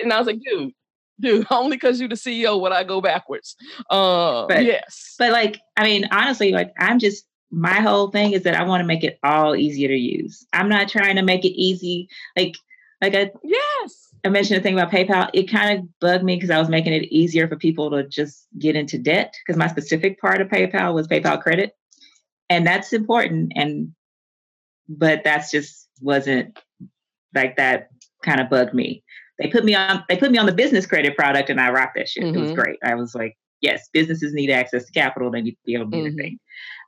and 0.03 0.13
I 0.13 0.19
was 0.19 0.27
like, 0.27 0.41
dude, 0.45 0.73
dude, 1.21 1.47
only 1.51 1.77
because 1.77 2.01
you're 2.01 2.09
the 2.09 2.17
CEO 2.17 2.61
would 2.61 2.73
I 2.73 2.85
go 2.85 3.01
backwards. 3.01 3.57
Uh, 3.89 4.47
but, 4.47 4.65
yes, 4.65 5.15
but 5.19 5.31
like, 5.31 5.61
I 5.77 5.85
mean, 5.85 6.09
honestly, 6.11 6.53
like, 6.53 6.73
I'm 6.79 6.99
just 6.99 7.25
my 7.51 7.81
whole 7.81 8.11
thing 8.11 8.33
is 8.33 8.43
that 8.43 8.55
I 8.55 8.65
want 8.65 8.81
to 8.81 8.87
make 8.87 9.05
it 9.05 9.19
all 9.23 9.55
easier 9.55 9.89
to 9.89 9.97
use. 9.97 10.45
I'm 10.53 10.69
not 10.69 10.89
trying 10.89 11.17
to 11.17 11.23
make 11.23 11.45
it 11.45 11.53
easy, 11.53 12.09
like, 12.37 12.57
like 13.01 13.15
I 13.15 13.31
yes 13.45 13.63
I 14.25 14.29
mentioned 14.29 14.59
the 14.59 14.63
thing 14.63 14.79
about 14.79 14.93
PayPal. 14.93 15.31
It 15.33 15.51
kind 15.51 15.79
of 15.79 16.01
bugged 16.01 16.25
me 16.25 16.37
because 16.37 16.51
I 16.51 16.59
was 16.59 16.69
making 16.69 16.93
it 16.93 17.05
easier 17.05 17.49
for 17.49 17.57
people 17.57 17.91
to 17.91 18.07
just 18.07 18.47
get 18.59 18.77
into 18.77 18.99
debt 18.99 19.35
because 19.45 19.59
my 19.59 19.67
specific 19.67 20.21
part 20.21 20.41
of 20.41 20.49
PayPal 20.49 20.95
was 20.95 21.09
PayPal 21.09 21.43
credit. 21.43 21.77
And 22.49 22.67
that's 22.67 22.93
important. 22.93 23.53
And, 23.57 23.95
but 24.89 25.25
that's 25.25 25.51
just 25.51 25.89
wasn't 26.01 26.59
like 27.35 27.57
that 27.57 27.89
kind 28.23 28.41
of 28.41 28.49
bugged 28.49 28.75
me. 28.75 29.03
They 29.39 29.49
put 29.49 29.65
me 29.65 29.75
on, 29.75 30.05
they 30.09 30.17
put 30.17 30.31
me 30.31 30.39
on 30.39 30.47
the 30.47 30.53
business 30.53 30.87
credit 30.87 31.17
product 31.17 31.51
and 31.51 31.61
I 31.61 31.71
rocked 31.71 31.97
that 31.97 32.09
shit. 32.09 32.25
Mm-hmm. 32.25 32.37
It 32.37 32.41
was 32.41 32.51
mm-hmm. 32.51 32.61
great. 32.61 32.79
I 32.85 32.95
was 32.95 33.15
like, 33.15 33.37
yes, 33.61 33.89
businesses 33.93 34.33
need 34.35 34.51
access 34.51 34.85
to 34.85 34.93
capital. 34.93 35.31
They 35.31 35.41
need 35.41 35.53
to 35.53 35.59
be 35.65 35.75
able 35.75 35.87
to 35.87 35.91
do 35.91 35.97
mm-hmm. 35.97 36.17
their 36.17 36.25
thing. 36.25 36.39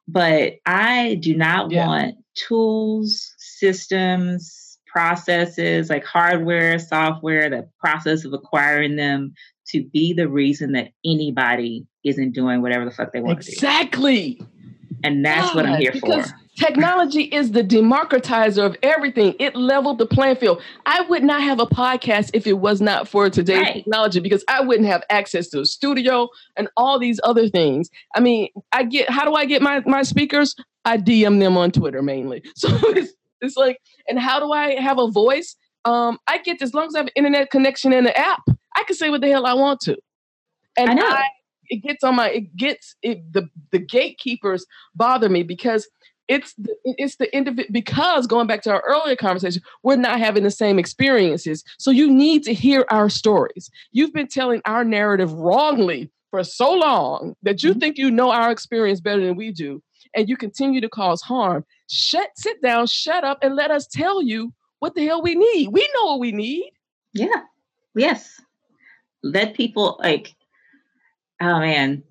But 0.06 0.54
I 0.66 1.14
do 1.16 1.34
not 1.34 1.70
yeah. 1.70 1.86
want 1.86 2.16
tools, 2.34 3.34
systems, 3.38 4.63
processes 4.94 5.90
like 5.90 6.04
hardware, 6.04 6.78
software, 6.78 7.50
the 7.50 7.68
process 7.80 8.24
of 8.24 8.32
acquiring 8.32 8.94
them 8.94 9.34
to 9.66 9.82
be 9.92 10.12
the 10.12 10.28
reason 10.28 10.72
that 10.72 10.90
anybody 11.04 11.84
isn't 12.04 12.32
doing 12.32 12.62
whatever 12.62 12.84
the 12.84 12.92
fuck 12.92 13.12
they 13.12 13.20
want 13.20 13.38
exactly. 13.38 13.56
to 13.56 14.36
do. 14.36 14.42
Exactly. 14.42 14.48
And 15.02 15.24
that's 15.24 15.54
what 15.54 15.66
I'm 15.66 15.80
here 15.80 15.92
for. 15.92 16.24
Technology 16.56 17.22
is 17.22 17.50
the 17.50 17.64
democratizer 17.64 18.64
of 18.64 18.76
everything. 18.84 19.34
It 19.40 19.56
leveled 19.56 19.98
the 19.98 20.06
playing 20.06 20.36
field. 20.36 20.62
I 20.86 21.00
would 21.00 21.24
not 21.24 21.42
have 21.42 21.58
a 21.58 21.66
podcast 21.66 22.30
if 22.32 22.46
it 22.46 22.54
was 22.54 22.80
not 22.80 23.08
for 23.08 23.28
today's 23.28 23.58
right. 23.58 23.74
technology 23.74 24.20
because 24.20 24.44
I 24.46 24.60
wouldn't 24.60 24.86
have 24.86 25.02
access 25.10 25.48
to 25.48 25.60
a 25.60 25.66
studio 25.66 26.28
and 26.56 26.68
all 26.76 27.00
these 27.00 27.18
other 27.24 27.48
things. 27.48 27.90
I 28.14 28.20
mean, 28.20 28.48
I 28.70 28.84
get 28.84 29.10
how 29.10 29.24
do 29.24 29.34
I 29.34 29.46
get 29.46 29.60
my 29.60 29.82
my 29.84 30.04
speakers? 30.04 30.54
I 30.84 30.98
DM 30.98 31.40
them 31.40 31.56
on 31.56 31.72
Twitter 31.72 32.02
mainly. 32.02 32.44
So 32.54 32.68
it's 32.90 33.12
it's 33.40 33.56
like, 33.56 33.80
and 34.08 34.18
how 34.18 34.40
do 34.40 34.52
I 34.52 34.80
have 34.80 34.98
a 34.98 35.10
voice? 35.10 35.56
Um, 35.84 36.18
I 36.26 36.38
get 36.38 36.62
as 36.62 36.72
long 36.72 36.86
as 36.86 36.94
I 36.94 36.98
have 36.98 37.06
an 37.06 37.12
internet 37.16 37.50
connection 37.50 37.92
in 37.92 38.04
the 38.04 38.16
app, 38.16 38.42
I 38.76 38.84
can 38.84 38.96
say 38.96 39.10
what 39.10 39.20
the 39.20 39.28
hell 39.28 39.46
I 39.46 39.54
want 39.54 39.80
to. 39.82 39.96
And 40.76 40.90
I 40.90 40.94
know. 40.94 41.06
I, 41.06 41.24
it 41.68 41.82
gets 41.82 42.04
on 42.04 42.16
my 42.16 42.30
it 42.30 42.56
gets 42.56 42.96
it 43.02 43.32
the 43.32 43.48
the 43.70 43.78
gatekeepers 43.78 44.66
bother 44.94 45.28
me 45.28 45.42
because 45.42 45.88
it's 46.26 46.54
the, 46.54 46.74
it's 46.84 47.16
the 47.16 47.34
individual 47.36 47.72
because 47.72 48.26
going 48.26 48.46
back 48.46 48.62
to 48.62 48.70
our 48.70 48.82
earlier 48.86 49.16
conversation 49.16 49.62
we're 49.82 49.96
not 49.96 50.18
having 50.18 50.42
the 50.42 50.50
same 50.50 50.78
experiences 50.78 51.64
so 51.78 51.90
you 51.90 52.10
need 52.10 52.42
to 52.42 52.54
hear 52.54 52.84
our 52.90 53.08
stories 53.10 53.70
you've 53.92 54.12
been 54.12 54.28
telling 54.28 54.60
our 54.64 54.84
narrative 54.84 55.32
wrongly 55.32 56.10
for 56.30 56.42
so 56.42 56.72
long 56.72 57.34
that 57.42 57.62
you 57.62 57.70
mm-hmm. 57.70 57.80
think 57.80 57.98
you 57.98 58.10
know 58.10 58.30
our 58.30 58.50
experience 58.50 59.00
better 59.00 59.24
than 59.24 59.36
we 59.36 59.52
do 59.52 59.82
and 60.14 60.28
you 60.28 60.36
continue 60.36 60.80
to 60.80 60.88
cause 60.88 61.20
harm 61.20 61.64
shut 61.88 62.28
sit 62.36 62.62
down 62.62 62.86
shut 62.86 63.24
up 63.24 63.38
and 63.42 63.56
let 63.56 63.70
us 63.70 63.86
tell 63.86 64.22
you 64.22 64.52
what 64.84 64.94
the 64.94 65.06
hell 65.06 65.22
we 65.22 65.34
need. 65.34 65.68
We 65.68 65.88
know 65.94 66.04
what 66.04 66.20
we 66.20 66.30
need. 66.30 66.70
Yeah. 67.14 67.44
Yes. 67.94 68.38
Let 69.22 69.54
people 69.54 69.98
like 70.00 70.34
oh 71.40 71.60
man. 71.60 72.02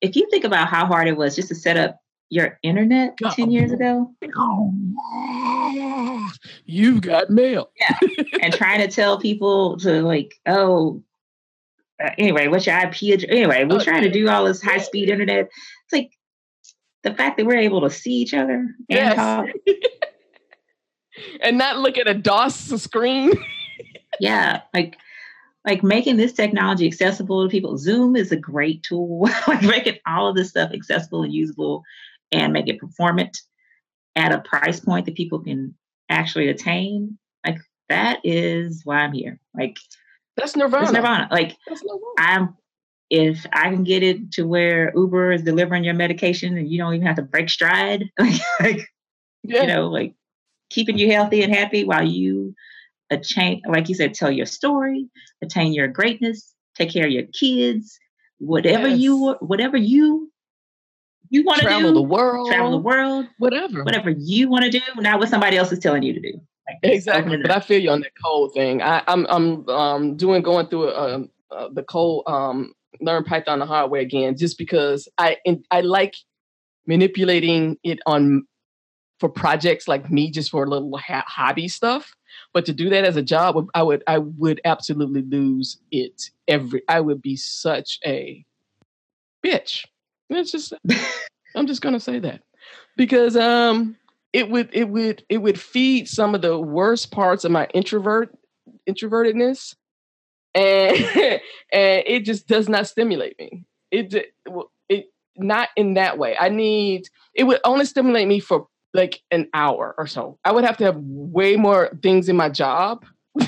If 0.00 0.16
you 0.16 0.28
think 0.30 0.44
about 0.44 0.68
how 0.68 0.86
hard 0.86 1.08
it 1.08 1.16
was 1.16 1.34
just 1.34 1.48
to 1.48 1.54
set 1.54 1.76
up 1.76 2.00
your 2.30 2.58
internet 2.62 3.16
10 3.18 3.50
years 3.50 3.72
ago. 3.72 4.12
You've 6.66 7.00
got 7.00 7.30
mail. 7.30 7.70
Yeah. 7.78 7.98
And 8.40 8.52
trying 8.52 8.80
to 8.80 8.88
tell 8.88 9.18
people 9.18 9.76
to 9.78 10.02
like 10.02 10.34
oh 10.46 11.02
uh, 12.02 12.10
anyway 12.18 12.48
what's 12.48 12.66
your 12.66 12.76
ip 12.78 12.94
address? 12.94 13.24
anyway 13.28 13.64
we're 13.64 13.76
oh, 13.76 13.84
trying 13.84 14.02
to 14.02 14.10
do 14.10 14.28
all 14.28 14.44
this 14.44 14.62
high 14.62 14.78
speed 14.78 15.10
internet. 15.10 15.48
It's 15.84 15.92
like 15.92 16.10
the 17.04 17.14
fact 17.14 17.36
that 17.36 17.46
we're 17.46 17.56
able 17.56 17.82
to 17.82 17.90
see 17.90 18.14
each 18.14 18.34
other 18.34 18.54
and 18.54 18.76
yes. 18.88 19.14
talk. 19.14 19.46
and 21.40 21.58
not 21.58 21.78
look 21.78 21.98
at 21.98 22.08
a 22.08 22.14
DOS 22.14 22.82
screen. 22.82 23.32
yeah, 24.20 24.62
like 24.72 24.96
like 25.64 25.82
making 25.82 26.16
this 26.16 26.32
technology 26.32 26.86
accessible 26.86 27.44
to 27.44 27.50
people. 27.50 27.78
Zoom 27.78 28.16
is 28.16 28.32
a 28.32 28.36
great 28.36 28.82
tool. 28.82 29.28
like 29.48 29.62
making 29.62 29.98
all 30.06 30.28
of 30.28 30.36
this 30.36 30.50
stuff 30.50 30.72
accessible 30.72 31.22
and 31.22 31.32
usable 31.32 31.82
and 32.32 32.52
make 32.52 32.68
it 32.68 32.80
performant 32.80 33.38
at 34.16 34.32
a 34.32 34.40
price 34.40 34.80
point 34.80 35.06
that 35.06 35.14
people 35.14 35.40
can 35.40 35.74
actually 36.08 36.48
attain. 36.48 37.18
Like 37.46 37.58
that 37.88 38.20
is 38.24 38.82
why 38.84 38.96
I'm 38.96 39.12
here. 39.12 39.38
Like 39.54 39.76
that's 40.36 40.56
nirvana. 40.56 40.84
That's 40.84 40.94
nirvana. 40.94 41.28
Like 41.30 41.56
nirvana. 41.68 42.00
I'm 42.18 42.56
if 43.10 43.46
I 43.52 43.70
can 43.70 43.84
get 43.84 44.02
it 44.02 44.32
to 44.32 44.46
where 44.46 44.92
Uber 44.94 45.32
is 45.32 45.42
delivering 45.42 45.84
your 45.84 45.94
medication 45.94 46.56
and 46.56 46.68
you 46.68 46.78
don't 46.78 46.94
even 46.94 47.06
have 47.06 47.16
to 47.16 47.22
break 47.22 47.48
stride, 47.50 48.10
like, 48.60 48.90
yeah. 49.42 49.62
you 49.62 49.66
know, 49.66 49.88
like 49.88 50.14
keeping 50.70 50.98
you 50.98 51.10
healthy 51.10 51.42
and 51.42 51.54
happy 51.54 51.84
while 51.84 52.06
you 52.06 52.54
attain, 53.10 53.62
like 53.68 53.88
you 53.88 53.94
said, 53.94 54.14
tell 54.14 54.30
your 54.30 54.46
story, 54.46 55.08
attain 55.42 55.72
your 55.72 55.88
greatness, 55.88 56.54
take 56.74 56.92
care 56.92 57.06
of 57.06 57.12
your 57.12 57.24
kids, 57.38 57.98
whatever 58.38 58.88
yes. 58.88 58.98
you, 58.98 59.36
whatever 59.40 59.76
you, 59.76 60.30
you 61.30 61.44
want 61.44 61.60
to 61.60 61.66
do, 61.66 61.68
travel 61.68 61.94
the 61.94 62.02
world, 62.02 62.48
travel 62.48 62.70
the 62.70 62.78
world, 62.78 63.26
whatever, 63.38 63.82
whatever 63.84 64.10
you 64.10 64.48
want 64.48 64.64
to 64.64 64.70
do, 64.70 64.80
not 64.96 65.18
what 65.18 65.28
somebody 65.28 65.56
else 65.56 65.72
is 65.72 65.78
telling 65.78 66.02
you 66.02 66.12
to 66.12 66.20
do. 66.20 66.40
Like, 66.68 66.78
exactly, 66.94 67.36
but 67.36 67.50
I 67.50 67.60
feel 67.60 67.80
you 67.80 67.90
on 67.90 68.00
that 68.00 68.12
cold 68.22 68.54
thing. 68.54 68.80
I, 68.82 69.02
am 69.06 69.26
I'm, 69.28 69.68
I'm 69.68 69.68
um, 69.68 70.16
doing 70.16 70.42
going 70.42 70.66
through 70.68 70.88
a, 70.88 71.14
um, 71.14 71.30
uh, 71.50 71.68
the 71.72 71.82
cold 71.82 72.24
um, 72.26 72.72
learn 73.00 73.24
Python 73.24 73.58
the 73.58 73.66
hard 73.66 73.90
way 73.90 74.00
again, 74.00 74.36
just 74.36 74.58
because 74.58 75.08
I 75.18 75.36
I 75.70 75.80
like 75.80 76.14
manipulating 76.86 77.78
it 77.82 77.98
on 78.06 78.46
for 79.20 79.28
projects 79.28 79.88
like 79.88 80.10
me, 80.10 80.30
just 80.30 80.50
for 80.50 80.64
a 80.64 80.68
little 80.68 80.96
ha- 80.98 81.24
hobby 81.26 81.68
stuff. 81.68 82.12
But 82.52 82.66
to 82.66 82.72
do 82.72 82.90
that 82.90 83.04
as 83.04 83.16
a 83.16 83.22
job, 83.22 83.68
I 83.74 83.82
would 83.82 84.02
I 84.06 84.18
would 84.18 84.60
absolutely 84.64 85.22
lose 85.22 85.78
it 85.90 86.30
every. 86.48 86.82
I 86.88 87.00
would 87.00 87.22
be 87.22 87.36
such 87.36 87.98
a 88.04 88.44
bitch. 89.44 89.84
It's 90.30 90.50
just 90.50 90.72
I'm 91.54 91.66
just 91.66 91.82
gonna 91.82 92.00
say 92.00 92.18
that 92.20 92.42
because 92.96 93.36
um 93.36 93.96
it 94.32 94.50
would 94.50 94.68
it 94.72 94.88
would 94.88 95.24
it 95.28 95.38
would 95.38 95.60
feed 95.60 96.08
some 96.08 96.34
of 96.34 96.42
the 96.42 96.58
worst 96.58 97.10
parts 97.10 97.44
of 97.44 97.52
my 97.52 97.66
introvert 97.72 98.36
introvertedness 98.88 99.74
and 100.54 100.96
and 101.72 102.02
it 102.06 102.24
just 102.24 102.46
does 102.46 102.68
not 102.68 102.86
stimulate 102.86 103.38
me. 103.38 103.64
It 103.90 104.14
it 104.88 105.10
not 105.36 105.68
in 105.76 105.94
that 105.94 106.18
way. 106.18 106.36
I 106.38 106.48
need 106.48 107.08
it 107.34 107.44
would 107.44 107.60
only 107.64 107.84
stimulate 107.84 108.28
me 108.28 108.40
for 108.40 108.68
like 108.92 109.20
an 109.30 109.48
hour 109.54 109.94
or 109.98 110.06
so. 110.06 110.38
I 110.44 110.52
would 110.52 110.64
have 110.64 110.76
to 110.78 110.84
have 110.84 110.96
way 110.96 111.56
more 111.56 111.90
things 112.02 112.28
in 112.28 112.36
my 112.36 112.48
job 112.48 113.04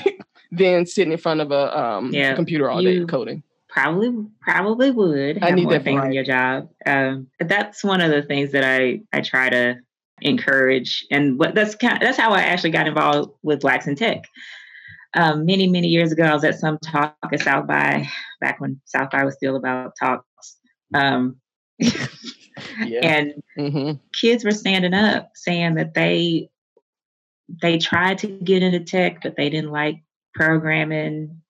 than 0.51 0.85
sitting 0.85 1.13
in 1.13 1.17
front 1.17 1.41
of 1.41 1.51
a 1.51 1.79
um, 1.79 2.13
yeah, 2.13 2.35
computer 2.35 2.69
all 2.69 2.81
day 2.81 3.05
coding. 3.05 3.43
probably 3.69 4.11
probably 4.41 4.91
would 4.91 5.37
have 5.37 5.51
I 5.51 5.55
need 5.55 5.65
more 5.65 5.79
things 5.79 6.03
in 6.03 6.13
your 6.13 6.25
job. 6.25 6.69
Um, 6.85 7.27
that's 7.39 7.83
one 7.83 8.01
of 8.01 8.11
the 8.11 8.21
things 8.21 8.51
that 8.51 8.63
I 8.63 9.01
I 9.13 9.21
try 9.21 9.49
to 9.49 9.77
encourage, 10.21 11.05
and 11.11 11.39
what 11.39 11.55
that's 11.55 11.75
kind 11.75 11.93
of, 11.93 11.99
that's 12.01 12.17
how 12.17 12.31
I 12.31 12.41
actually 12.41 12.71
got 12.71 12.87
involved 12.87 13.31
with 13.43 13.61
Blacks 13.61 13.87
in 13.87 13.95
Tech. 13.95 14.23
Um, 15.13 15.45
many 15.45 15.67
many 15.67 15.87
years 15.87 16.11
ago, 16.11 16.23
I 16.23 16.33
was 16.33 16.43
at 16.43 16.59
some 16.59 16.77
talk 16.79 17.15
at 17.31 17.41
South 17.41 17.67
by 17.67 18.07
back 18.41 18.59
when 18.59 18.79
South 18.85 19.09
by 19.11 19.23
was 19.23 19.35
still 19.35 19.55
about 19.55 19.93
talks. 19.99 20.57
Um, 20.93 21.37
yeah. 21.79 22.07
and 23.01 23.33
mm-hmm. 23.57 23.91
kids 24.13 24.43
were 24.43 24.51
standing 24.51 24.93
up 24.93 25.31
saying 25.35 25.75
that 25.75 25.93
they 25.93 26.49
they 27.61 27.77
tried 27.77 28.17
to 28.19 28.27
get 28.27 28.63
into 28.63 28.81
tech, 28.81 29.21
but 29.23 29.35
they 29.37 29.49
didn't 29.49 29.71
like 29.71 30.03
programming 30.33 31.41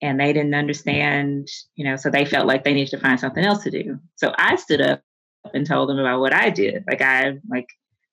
and 0.00 0.20
they 0.20 0.32
didn't 0.32 0.54
understand, 0.54 1.48
you 1.76 1.84
know, 1.84 1.96
so 1.96 2.10
they 2.10 2.24
felt 2.24 2.46
like 2.46 2.64
they 2.64 2.74
needed 2.74 2.90
to 2.90 3.00
find 3.00 3.18
something 3.18 3.44
else 3.44 3.62
to 3.64 3.70
do. 3.70 3.98
So 4.16 4.32
I 4.38 4.56
stood 4.56 4.80
up 4.80 5.02
and 5.52 5.66
told 5.66 5.88
them 5.88 5.98
about 5.98 6.20
what 6.20 6.32
I 6.32 6.50
did. 6.50 6.84
Like 6.88 7.02
I 7.02 7.38
like 7.48 7.68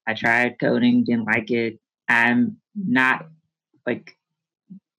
I 0.08 0.14
tried 0.14 0.60
coding, 0.60 1.04
didn't 1.04 1.26
like 1.26 1.52
it. 1.52 1.80
I'm 2.08 2.58
not 2.76 3.28
like 3.86 4.16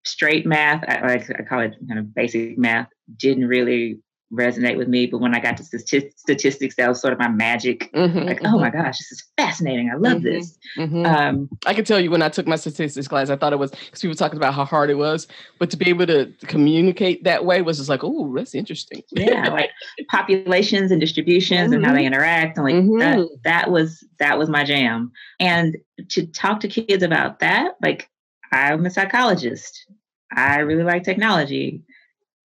straight 0.05 0.47
math. 0.47 0.85
I 0.87 1.15
I 1.15 1.43
call 1.43 1.61
it 1.61 1.75
kind 1.89 1.99
of 1.99 2.15
basic 2.15 2.59
math. 2.59 2.89
Didn't 3.17 3.47
really 3.47 4.01
resonate 4.33 4.77
with 4.77 4.89
me. 4.89 5.07
But 5.07 5.19
when 5.19 5.35
I 5.35 5.41
got 5.41 5.57
to 5.59 5.65
statistics, 5.65 6.77
that 6.77 6.89
was 6.89 7.01
sort 7.01 7.13
of 7.13 7.19
my 7.19 7.29
magic. 7.29 7.91
Mm-hmm, 7.93 8.19
like, 8.21 8.41
mm-hmm. 8.41 8.55
oh 8.55 8.59
my 8.59 8.71
gosh, 8.71 8.99
this 8.99 9.13
is 9.13 9.25
fascinating. 9.37 9.91
I 9.91 9.97
love 9.97 10.19
mm-hmm, 10.19 10.25
this. 10.25 10.59
Mm-hmm. 10.79 11.07
Um, 11.07 11.49
I 11.67 11.75
can 11.75 11.85
tell 11.85 12.01
you 12.01 12.11
when 12.11 12.23
I 12.23 12.29
took 12.29 12.47
my 12.47 12.57
statistics 12.57 13.09
class, 13.09 13.31
I 13.31 13.37
thought 13.37 13.53
it 13.53 13.59
was 13.59 13.71
because 13.71 14.01
people 14.01 14.17
talking 14.17 14.39
about 14.39 14.55
how 14.55 14.65
hard 14.65 14.91
it 14.91 14.95
was, 14.95 15.29
but 15.59 15.71
to 15.71 15.77
be 15.77 15.89
able 15.89 16.07
to 16.07 16.33
communicate 16.47 17.25
that 17.25 17.45
way 17.45 17.63
was 17.63 17.77
just 17.77 17.89
like, 17.89 18.03
oh, 18.03 18.35
that's 18.35 18.55
interesting. 18.55 19.03
yeah, 19.11 19.49
like 19.51 19.71
populations 20.09 20.91
and 20.91 21.01
distributions 21.01 21.73
and 21.73 21.85
how 21.85 21.93
they 21.93 21.99
mm-hmm. 21.99 22.07
interact, 22.07 22.57
and 22.57 22.65
like 22.65 23.01
that, 23.01 23.19
mm-hmm. 23.19 23.35
that 23.45 23.71
was 23.71 24.05
that 24.19 24.39
was 24.39 24.49
my 24.49 24.65
jam. 24.65 25.13
And 25.39 25.77
to 26.11 26.27
talk 26.27 26.61
to 26.61 26.69
kids 26.69 27.03
about 27.03 27.41
that, 27.41 27.75
like 27.83 28.09
I'm 28.53 28.87
a 28.87 28.91
psychologist. 28.91 29.87
I 30.35 30.59
really 30.59 30.85
like 30.85 31.03
technology. 31.03 31.83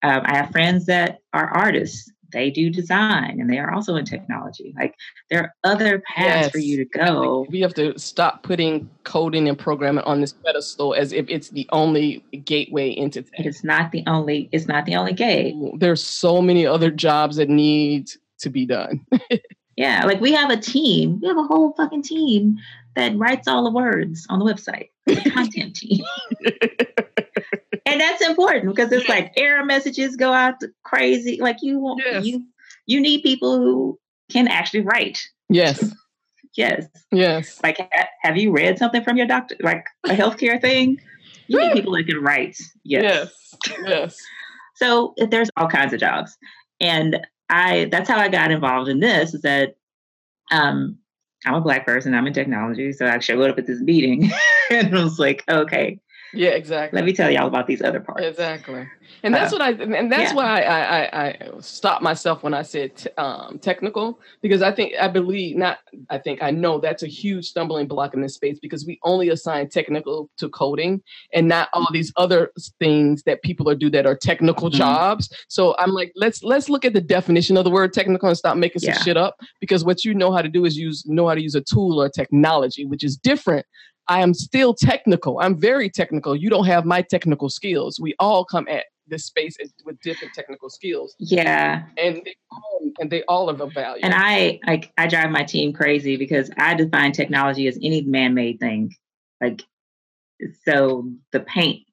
Um, 0.04 0.22
I 0.26 0.38
have 0.38 0.52
friends 0.52 0.86
that 0.86 1.20
are 1.34 1.48
artists. 1.48 2.12
They 2.34 2.50
do 2.50 2.70
design 2.70 3.40
and 3.40 3.50
they 3.50 3.58
are 3.58 3.74
also 3.74 3.96
in 3.96 4.04
technology. 4.04 4.74
Like 4.78 4.96
there 5.30 5.44
are 5.44 5.54
other 5.64 6.00
paths 6.00 6.46
yes. 6.46 6.52
for 6.52 6.58
you 6.58 6.78
to 6.78 6.86
go. 6.86 7.46
We 7.50 7.62
have 7.62 7.74
to 7.76 7.98
stop 7.98 8.44
putting 8.44 8.90
coding 9.06 9.48
and 9.48 9.58
programming 9.58 10.04
on 10.04 10.20
this 10.20 10.34
pedestal 10.34 10.94
as 10.94 11.14
if 11.14 11.26
it's 11.30 11.50
the 11.50 11.68
only 11.72 12.26
gateway 12.44 12.90
into 12.90 13.22
tech. 13.22 13.46
It's 13.46 13.64
not 13.64 13.92
the 13.92 14.04
only. 14.08 14.50
It's 14.52 14.68
not 14.68 14.86
the 14.86 14.96
only 14.96 15.14
gate. 15.14 15.56
There's 15.78 16.04
so 16.04 16.42
many 16.42 16.66
other 16.66 16.92
jobs 16.92 17.38
that 17.38 17.48
need 17.48 18.10
to 18.40 18.50
be 18.50 18.66
done. 18.66 19.06
yeah, 19.78 20.06
like 20.06 20.20
we 20.20 20.32
have 20.34 20.50
a 20.50 20.58
team. 20.58 21.20
We 21.22 21.28
have 21.28 21.38
a 21.38 21.44
whole 21.44 21.74
fucking 21.78 22.02
team 22.02 22.58
that 22.96 23.16
writes 23.16 23.48
all 23.48 23.64
the 23.64 23.72
words 23.72 24.26
on 24.28 24.40
the 24.40 24.46
website. 24.46 24.90
The 25.06 25.30
content 25.30 25.76
team. 25.78 26.04
and 27.86 28.02
that's 28.02 28.22
important 28.24 28.66
because 28.66 28.92
it's 28.92 29.08
like 29.08 29.34
error 29.38 29.64
messages 29.64 30.16
go 30.16 30.34
out 30.34 30.56
crazy. 30.84 31.40
Like 31.40 31.58
you 31.62 31.80
want 31.80 32.02
yes. 32.04 32.26
you 32.26 32.44
you 32.88 33.00
need 33.00 33.22
people 33.22 33.58
who 33.58 34.00
can 34.32 34.48
actually 34.48 34.82
write. 34.82 35.22
Yes. 35.48 35.94
yes. 36.56 36.88
Yes. 37.12 37.62
Like 37.62 37.78
ha- 37.78 38.08
have 38.24 38.36
you 38.36 38.52
read 38.52 38.80
something 38.80 39.04
from 39.04 39.16
your 39.16 39.28
doctor, 39.28 39.56
like 39.62 39.86
a 40.06 40.10
healthcare 40.10 40.60
thing? 40.60 41.00
You 41.48 41.62
need 41.62 41.74
people 41.74 41.94
that 41.94 42.08
can 42.08 42.22
write. 42.22 42.58
Yes. 42.84 43.46
Yes. 43.70 43.80
yes. 43.86 44.22
so 44.76 45.14
there's 45.30 45.52
all 45.56 45.68
kinds 45.70 45.94
of 45.94 46.00
jobs, 46.00 46.36
and 46.82 47.20
I 47.50 47.86
that's 47.92 48.10
how 48.10 48.18
I 48.18 48.30
got 48.30 48.52
involved 48.52 48.90
in 48.90 49.00
this. 49.00 49.34
Is 49.34 49.42
that 49.42 49.76
um, 50.52 50.98
I'm 51.46 51.56
a 51.56 51.62
black 51.62 51.86
person. 51.86 52.14
I'm 52.14 52.28
in 52.28 52.34
technology, 52.34 52.92
so 52.92 53.06
I 53.08 53.20
showed 53.20 53.50
up 53.50 53.58
at 53.58 53.68
this 53.68 53.82
meeting, 53.82 54.32
and 54.70 54.96
I 54.96 55.04
was 55.04 55.20
like, 55.20 55.44
okay, 55.50 56.00
yeah, 56.34 56.50
exactly. 56.50 56.98
Let 56.98 57.06
me 57.06 57.14
tell 57.14 57.30
y'all 57.32 57.48
about 57.48 57.68
these 57.68 57.82
other 57.82 58.00
parts. 58.00 58.24
Exactly. 58.24 58.88
And 59.24 59.34
that's 59.34 59.54
uh, 59.54 59.58
what 59.58 59.62
I 59.62 59.70
and 59.72 60.12
that's 60.12 60.32
yeah. 60.32 60.36
why 60.36 60.62
I, 60.62 60.80
I, 60.80 61.28
I 61.28 61.50
stopped 61.60 62.04
myself 62.04 62.44
when 62.44 62.54
I 62.54 62.62
said 62.62 62.96
t- 62.96 63.10
um, 63.18 63.60
technical 63.60 64.20
because 64.42 64.62
I 64.62 64.72
think 64.72 64.94
I 65.00 65.08
believe 65.08 65.56
not 65.56 65.80
I 66.10 66.18
think 66.18 66.44
I 66.44 66.52
know 66.52 66.80
that's 66.80 67.04
a 67.04 67.08
huge 67.08 67.46
stumbling 67.46 67.88
block 67.88 68.14
in 68.14 68.22
this 68.22 68.36
space 68.36 68.60
because 68.60 68.86
we 68.86 69.00
only 69.04 69.30
assign 69.30 69.70
technical 69.70 70.30
to 70.38 70.50
coding 70.50 71.02
and 71.34 71.48
not 71.48 71.70
all 71.74 71.88
these 71.92 72.12
other 72.18 72.52
things 72.80 73.24
that 73.24 73.42
people 73.42 73.70
are 73.70 73.76
do 73.76 73.90
that 73.92 74.06
are 74.06 74.16
technical 74.16 74.70
mm-hmm. 74.70 74.78
jobs. 74.78 75.34
So 75.48 75.76
I'm 75.80 75.92
like 75.92 76.12
let's 76.16 76.44
let's 76.44 76.70
look 76.70 76.86
at 76.86 76.94
the 76.94 77.02
definition 77.02 77.58
of 77.58 77.64
the 77.64 77.72
word 77.72 77.94
technical 77.94 78.28
and 78.28 78.38
stop 78.38 78.58
making 78.58 78.82
some 78.82 78.94
yeah. 78.94 79.02
shit 79.02 79.18
up 79.18 79.40
because 79.60 79.84
what 79.84 80.04
you 80.04 80.14
know 80.14 80.32
how 80.32 80.42
to 80.42 80.50
do 80.50 80.66
is 80.66 80.78
use 80.78 81.06
know 81.06 81.28
how 81.28 81.36
to 81.36 81.42
use 81.42 81.56
a 81.56 81.62
tool 81.62 82.02
or 82.02 82.10
technology 82.10 82.86
which 82.86 83.04
is 83.04 83.18
different 83.18 83.66
I 84.10 84.22
am 84.22 84.34
still 84.34 84.74
technical. 84.74 85.40
I'm 85.40 85.60
very 85.60 85.90
technical. 85.90 86.36
You 86.36 86.50
don't 86.50 86.66
have 86.66 86.86
my 86.86 87.02
technical 87.02 87.50
skills. 87.50 88.00
We 88.00 88.16
all 88.20 88.46
come 88.46 88.68
at 88.70 88.86
this 89.08 89.26
space 89.26 89.58
with 89.86 90.00
different 90.02 90.34
technical 90.34 90.70
skills. 90.70 91.16
Yeah. 91.20 91.84
And 91.98 92.22
they 92.24 92.36
all, 92.52 92.92
and 93.00 93.10
they 93.10 93.24
all 93.24 93.50
are 93.50 93.62
of 93.62 93.74
value. 93.74 94.02
And 94.04 94.14
I 94.14 94.60
like 94.66 94.92
I 94.98 95.08
drive 95.08 95.32
my 95.32 95.44
team 95.44 95.74
crazy 95.74 96.18
because 96.18 96.50
I 96.58 96.74
define 96.74 97.12
technology 97.12 97.68
as 97.68 97.78
any 97.82 98.02
man-made 98.02 98.60
thing. 98.60 98.94
Like 99.42 99.64
so 100.66 101.10
the 101.32 101.40
paint 101.42 101.84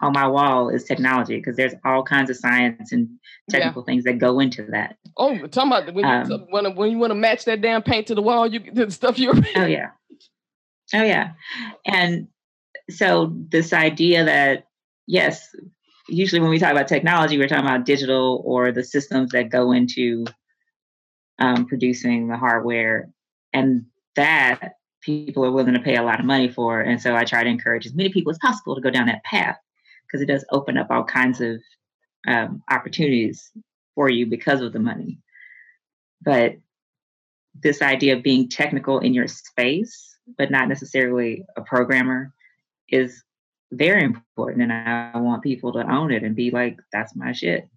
on 0.00 0.12
my 0.12 0.26
wall 0.28 0.68
is 0.68 0.84
technology 0.84 1.36
because 1.36 1.56
there's 1.56 1.74
all 1.84 2.02
kinds 2.02 2.30
of 2.30 2.36
science 2.36 2.92
and 2.92 3.08
technical 3.50 3.82
yeah. 3.82 3.86
things 3.86 4.04
that 4.04 4.18
go 4.18 4.38
into 4.38 4.62
that. 4.70 4.96
Oh, 5.16 5.36
talking 5.48 5.72
about 5.72 5.92
when 5.92 6.04
um, 6.04 6.30
you 6.30 6.46
want 6.50 6.66
to 6.66 6.70
when 6.72 6.90
you 6.90 6.98
want 6.98 7.10
to 7.10 7.16
match 7.16 7.44
that 7.46 7.60
damn 7.60 7.82
paint 7.82 8.06
to 8.08 8.14
the 8.14 8.22
wall, 8.22 8.46
you 8.46 8.60
the 8.72 8.90
stuff 8.90 9.18
you're. 9.18 9.34
Oh 9.56 9.66
yeah, 9.66 9.90
Oh, 10.94 11.02
yeah. 11.02 11.32
And 11.84 12.28
so, 12.90 13.32
this 13.50 13.72
idea 13.72 14.24
that, 14.24 14.66
yes, 15.06 15.54
usually 16.08 16.40
when 16.40 16.50
we 16.50 16.58
talk 16.58 16.72
about 16.72 16.88
technology, 16.88 17.38
we're 17.38 17.48
talking 17.48 17.66
about 17.66 17.84
digital 17.84 18.42
or 18.44 18.72
the 18.72 18.84
systems 18.84 19.32
that 19.32 19.50
go 19.50 19.72
into 19.72 20.24
um, 21.38 21.66
producing 21.66 22.28
the 22.28 22.36
hardware. 22.36 23.10
And 23.52 23.86
that 24.16 24.74
people 25.00 25.44
are 25.44 25.52
willing 25.52 25.74
to 25.74 25.80
pay 25.80 25.96
a 25.96 26.02
lot 26.02 26.20
of 26.20 26.26
money 26.26 26.48
for. 26.48 26.80
And 26.80 27.00
so, 27.00 27.14
I 27.14 27.24
try 27.24 27.44
to 27.44 27.50
encourage 27.50 27.86
as 27.86 27.94
many 27.94 28.10
people 28.10 28.30
as 28.30 28.38
possible 28.38 28.74
to 28.74 28.80
go 28.80 28.90
down 28.90 29.06
that 29.06 29.24
path 29.24 29.58
because 30.06 30.22
it 30.22 30.26
does 30.26 30.44
open 30.50 30.78
up 30.78 30.90
all 30.90 31.04
kinds 31.04 31.40
of 31.40 31.60
um, 32.26 32.62
opportunities 32.70 33.50
for 33.94 34.08
you 34.08 34.26
because 34.26 34.60
of 34.60 34.72
the 34.72 34.78
money. 34.78 35.18
But 36.22 36.56
this 37.62 37.82
idea 37.82 38.16
of 38.16 38.22
being 38.22 38.48
technical 38.48 39.00
in 39.00 39.14
your 39.14 39.28
space 39.28 40.17
but 40.36 40.50
not 40.50 40.68
necessarily 40.68 41.44
a 41.56 41.62
programmer 41.62 42.32
is 42.88 43.22
very 43.72 44.02
important 44.02 44.62
and 44.62 44.72
I 44.72 45.18
want 45.18 45.42
people 45.42 45.72
to 45.74 45.90
own 45.90 46.10
it 46.10 46.22
and 46.22 46.34
be 46.34 46.50
like 46.50 46.78
that's 46.92 47.14
my 47.14 47.32
shit. 47.32 47.68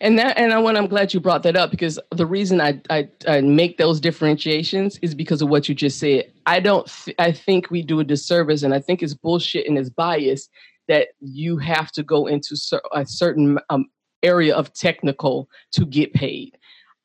And 0.00 0.18
that 0.18 0.38
and 0.38 0.52
I 0.52 0.58
want 0.58 0.76
I'm 0.76 0.86
glad 0.86 1.12
you 1.12 1.20
brought 1.20 1.42
that 1.42 1.56
up 1.56 1.70
because 1.70 1.98
the 2.10 2.26
reason 2.26 2.60
I, 2.60 2.80
I, 2.90 3.08
I 3.26 3.40
make 3.40 3.78
those 3.78 4.00
differentiations 4.00 4.98
is 5.02 5.14
because 5.14 5.42
of 5.42 5.48
what 5.48 5.68
you 5.68 5.74
just 5.74 5.98
said. 5.98 6.32
I 6.46 6.60
don't 6.60 6.86
th- 6.86 7.16
I 7.18 7.32
think 7.32 7.70
we 7.70 7.82
do 7.82 8.00
a 8.00 8.04
disservice 8.04 8.62
and 8.62 8.74
I 8.74 8.80
think 8.80 9.02
it's 9.02 9.14
bullshit 9.14 9.66
and 9.68 9.76
it's 9.78 9.90
bias 9.90 10.48
that 10.88 11.08
you 11.20 11.58
have 11.58 11.90
to 11.92 12.02
go 12.02 12.26
into 12.26 12.56
cer- 12.56 12.82
a 12.92 13.06
certain 13.06 13.58
um, 13.70 13.86
area 14.22 14.54
of 14.54 14.72
technical 14.72 15.48
to 15.72 15.84
get 15.84 16.12
paid 16.12 16.56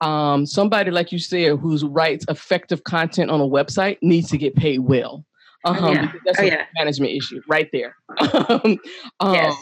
um, 0.01 0.45
somebody 0.45 0.91
like 0.91 1.11
you 1.11 1.19
said 1.19 1.57
who 1.57 1.77
writes 1.87 2.25
effective 2.29 2.83
content 2.83 3.31
on 3.31 3.41
a 3.41 3.47
website 3.47 3.97
needs 4.01 4.29
to 4.29 4.37
get 4.37 4.55
paid 4.55 4.79
well. 4.79 5.25
Oh, 5.65 5.73
um, 5.73 5.83
oh, 5.83 5.91
yeah. 5.91 6.11
That's 6.25 6.39
oh, 6.39 6.43
a 6.43 6.47
yeah. 6.47 6.65
management 6.75 7.13
issue 7.13 7.41
right 7.47 7.69
there. 7.71 7.95
um, 8.19 8.79
yes. 9.33 9.55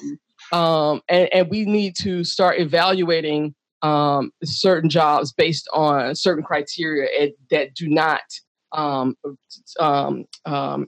Um, 0.51 1.01
and, 1.09 1.29
and 1.33 1.49
we 1.49 1.65
need 1.65 1.95
to 1.97 2.23
start 2.23 2.59
evaluating 2.59 3.55
um, 3.81 4.31
certain 4.43 4.89
jobs 4.89 5.33
based 5.33 5.67
on 5.73 6.15
certain 6.15 6.43
criteria 6.43 7.31
that 7.51 7.73
do 7.73 7.87
not 7.87 8.21
um, 8.71 9.15
um, 9.79 10.25
um, 10.45 10.87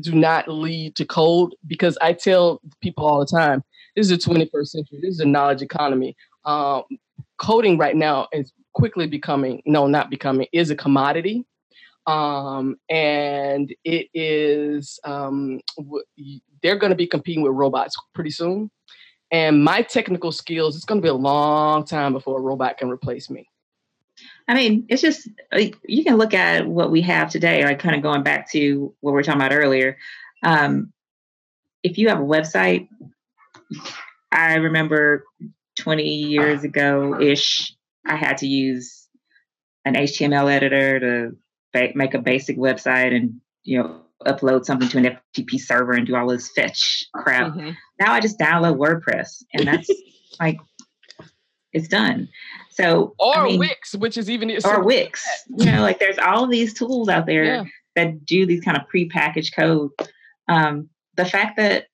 do 0.00 0.12
not 0.14 0.46
lead 0.48 0.94
to 0.96 1.04
code 1.04 1.54
because 1.66 1.96
I 2.00 2.12
tell 2.12 2.60
people 2.80 3.04
all 3.06 3.20
the 3.20 3.26
time 3.26 3.64
this 3.96 4.10
is 4.10 4.24
the 4.24 4.30
21st 4.30 4.66
century 4.66 4.98
this 5.00 5.14
is 5.14 5.20
a 5.20 5.24
knowledge 5.24 5.62
economy 5.62 6.14
um, 6.44 6.82
coding 7.38 7.78
right 7.78 7.96
now 7.96 8.28
is 8.32 8.52
quickly 8.76 9.06
becoming 9.06 9.62
no 9.64 9.86
not 9.86 10.10
becoming 10.10 10.46
is 10.52 10.70
a 10.70 10.76
commodity 10.76 11.46
um, 12.06 12.76
and 12.88 13.74
it 13.84 14.08
is 14.14 15.00
um, 15.04 15.60
they're 16.62 16.76
going 16.76 16.90
to 16.90 16.96
be 16.96 17.06
competing 17.06 17.42
with 17.42 17.52
robots 17.52 17.96
pretty 18.14 18.30
soon. 18.30 18.70
And 19.32 19.64
my 19.64 19.82
technical 19.82 20.30
skills, 20.30 20.76
it's 20.76 20.84
going 20.84 21.00
to 21.00 21.04
be 21.04 21.08
a 21.08 21.14
long 21.14 21.84
time 21.84 22.12
before 22.12 22.38
a 22.38 22.42
robot 22.42 22.78
can 22.78 22.88
replace 22.88 23.28
me. 23.28 23.48
I 24.48 24.54
mean, 24.54 24.86
it's 24.88 25.02
just 25.02 25.28
you 25.52 26.04
can 26.04 26.16
look 26.16 26.32
at 26.32 26.66
what 26.66 26.92
we 26.92 27.00
have 27.02 27.30
today, 27.30 27.64
like 27.64 27.80
kind 27.80 27.96
of 27.96 28.02
going 28.02 28.22
back 28.22 28.50
to 28.52 28.94
what 29.00 29.10
we 29.10 29.16
were 29.16 29.22
talking 29.24 29.40
about 29.40 29.52
earlier. 29.52 29.98
Um, 30.44 30.92
if 31.82 31.98
you 31.98 32.08
have 32.08 32.20
a 32.20 32.24
website, 32.24 32.88
I 34.30 34.54
remember 34.54 35.24
20 35.78 36.04
years 36.04 36.62
ago 36.62 37.20
ish, 37.20 37.75
I 38.06 38.16
had 38.16 38.38
to 38.38 38.46
use 38.46 39.08
an 39.84 39.94
HTML 39.94 40.52
editor 40.52 41.00
to 41.00 41.36
ba- 41.72 41.92
make 41.94 42.14
a 42.14 42.18
basic 42.18 42.56
website 42.56 43.14
and 43.14 43.40
you 43.64 43.78
know 43.78 44.02
upload 44.26 44.64
something 44.64 44.88
to 44.88 44.98
an 44.98 45.18
FTP 45.36 45.60
server 45.60 45.92
and 45.92 46.06
do 46.06 46.16
all 46.16 46.28
this 46.28 46.50
fetch 46.54 47.04
crap. 47.14 47.52
Mm-hmm. 47.52 47.70
Now 48.00 48.12
I 48.12 48.20
just 48.20 48.38
download 48.38 48.76
WordPress 48.76 49.42
and 49.52 49.66
that's 49.66 49.88
like 50.40 50.58
it's 51.72 51.88
done. 51.88 52.28
So 52.70 53.14
or 53.18 53.36
I 53.36 53.44
mean, 53.44 53.58
Wix, 53.58 53.94
which 53.94 54.16
is 54.16 54.30
even 54.30 54.50
or 54.64 54.82
Wix. 54.82 55.26
You 55.48 55.66
know, 55.66 55.82
like 55.82 55.98
there's 55.98 56.18
all 56.18 56.46
these 56.46 56.74
tools 56.74 57.08
out 57.08 57.26
there 57.26 57.44
yeah. 57.44 57.64
that 57.94 58.24
do 58.24 58.46
these 58.46 58.62
kind 58.62 58.76
of 58.76 58.86
pre-packaged 58.88 59.54
code. 59.54 59.90
Um, 60.48 60.88
the 61.16 61.24
fact 61.24 61.56
that 61.56 61.86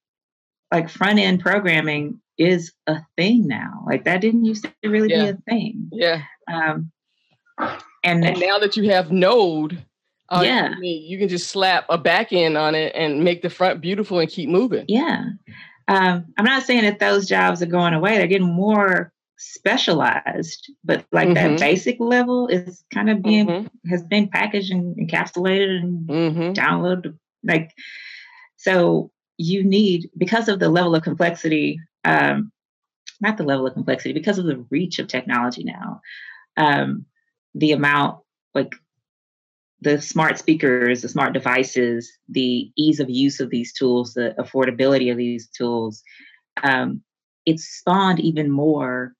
like 0.72 0.88
front 0.88 1.18
end 1.18 1.40
programming 1.40 2.20
is 2.38 2.72
a 2.86 2.98
thing 3.16 3.46
now. 3.46 3.84
Like 3.86 4.04
that 4.04 4.20
didn't 4.20 4.44
used 4.44 4.64
to 4.64 4.88
really 4.88 5.10
yeah. 5.10 5.24
be 5.24 5.28
a 5.30 5.36
thing. 5.48 5.88
Yeah. 5.92 6.22
Um, 6.52 6.90
and, 8.04 8.24
and 8.24 8.40
now 8.40 8.58
that 8.58 8.76
you 8.76 8.90
have 8.90 9.12
Node, 9.12 9.84
uh, 10.28 10.42
yeah, 10.44 10.74
you 10.80 11.18
can 11.18 11.28
just 11.28 11.50
slap 11.50 11.84
a 11.88 11.98
back 11.98 12.32
end 12.32 12.56
on 12.56 12.74
it 12.74 12.92
and 12.94 13.22
make 13.22 13.42
the 13.42 13.50
front 13.50 13.80
beautiful 13.80 14.18
and 14.18 14.30
keep 14.30 14.48
moving. 14.48 14.86
Yeah. 14.88 15.24
Um, 15.88 16.24
I'm 16.38 16.44
not 16.44 16.62
saying 16.62 16.82
that 16.82 17.00
those 17.00 17.28
jobs 17.28 17.60
are 17.62 17.66
going 17.66 17.92
away. 17.92 18.16
They're 18.16 18.26
getting 18.26 18.54
more 18.54 19.12
specialized, 19.36 20.70
but 20.84 21.04
like 21.12 21.28
mm-hmm. 21.28 21.34
that 21.34 21.60
basic 21.60 21.98
level 22.00 22.46
is 22.46 22.84
kind 22.94 23.10
of 23.10 23.22
being 23.22 23.46
mm-hmm. 23.46 23.90
has 23.90 24.02
been 24.02 24.28
packaged 24.28 24.70
and 24.70 24.96
encapsulated 24.96 25.80
and 25.80 26.08
mm-hmm. 26.08 26.52
downloaded. 26.52 27.18
Like 27.44 27.72
so, 28.56 29.10
you 29.36 29.64
need 29.64 30.08
because 30.16 30.48
of 30.48 30.60
the 30.60 30.68
level 30.68 30.94
of 30.94 31.02
complexity. 31.02 31.78
Um, 32.04 32.52
not 33.20 33.36
the 33.36 33.44
level 33.44 33.66
of 33.66 33.74
complexity 33.74 34.12
because 34.12 34.38
of 34.38 34.46
the 34.46 34.64
reach 34.70 34.98
of 34.98 35.06
technology 35.06 35.64
now. 35.64 36.00
Um, 36.56 37.06
the 37.54 37.72
amount 37.72 38.18
like 38.54 38.74
the 39.80 40.00
smart 40.00 40.38
speakers, 40.38 41.02
the 41.02 41.08
smart 41.08 41.32
devices, 41.32 42.10
the 42.28 42.70
ease 42.76 43.00
of 43.00 43.10
use 43.10 43.40
of 43.40 43.50
these 43.50 43.72
tools, 43.72 44.14
the 44.14 44.34
affordability 44.38 45.10
of 45.10 45.16
these 45.16 45.48
tools, 45.48 46.02
um, 46.62 47.02
it's 47.46 47.64
spawned 47.64 48.20
even 48.20 48.50
more 48.50 49.14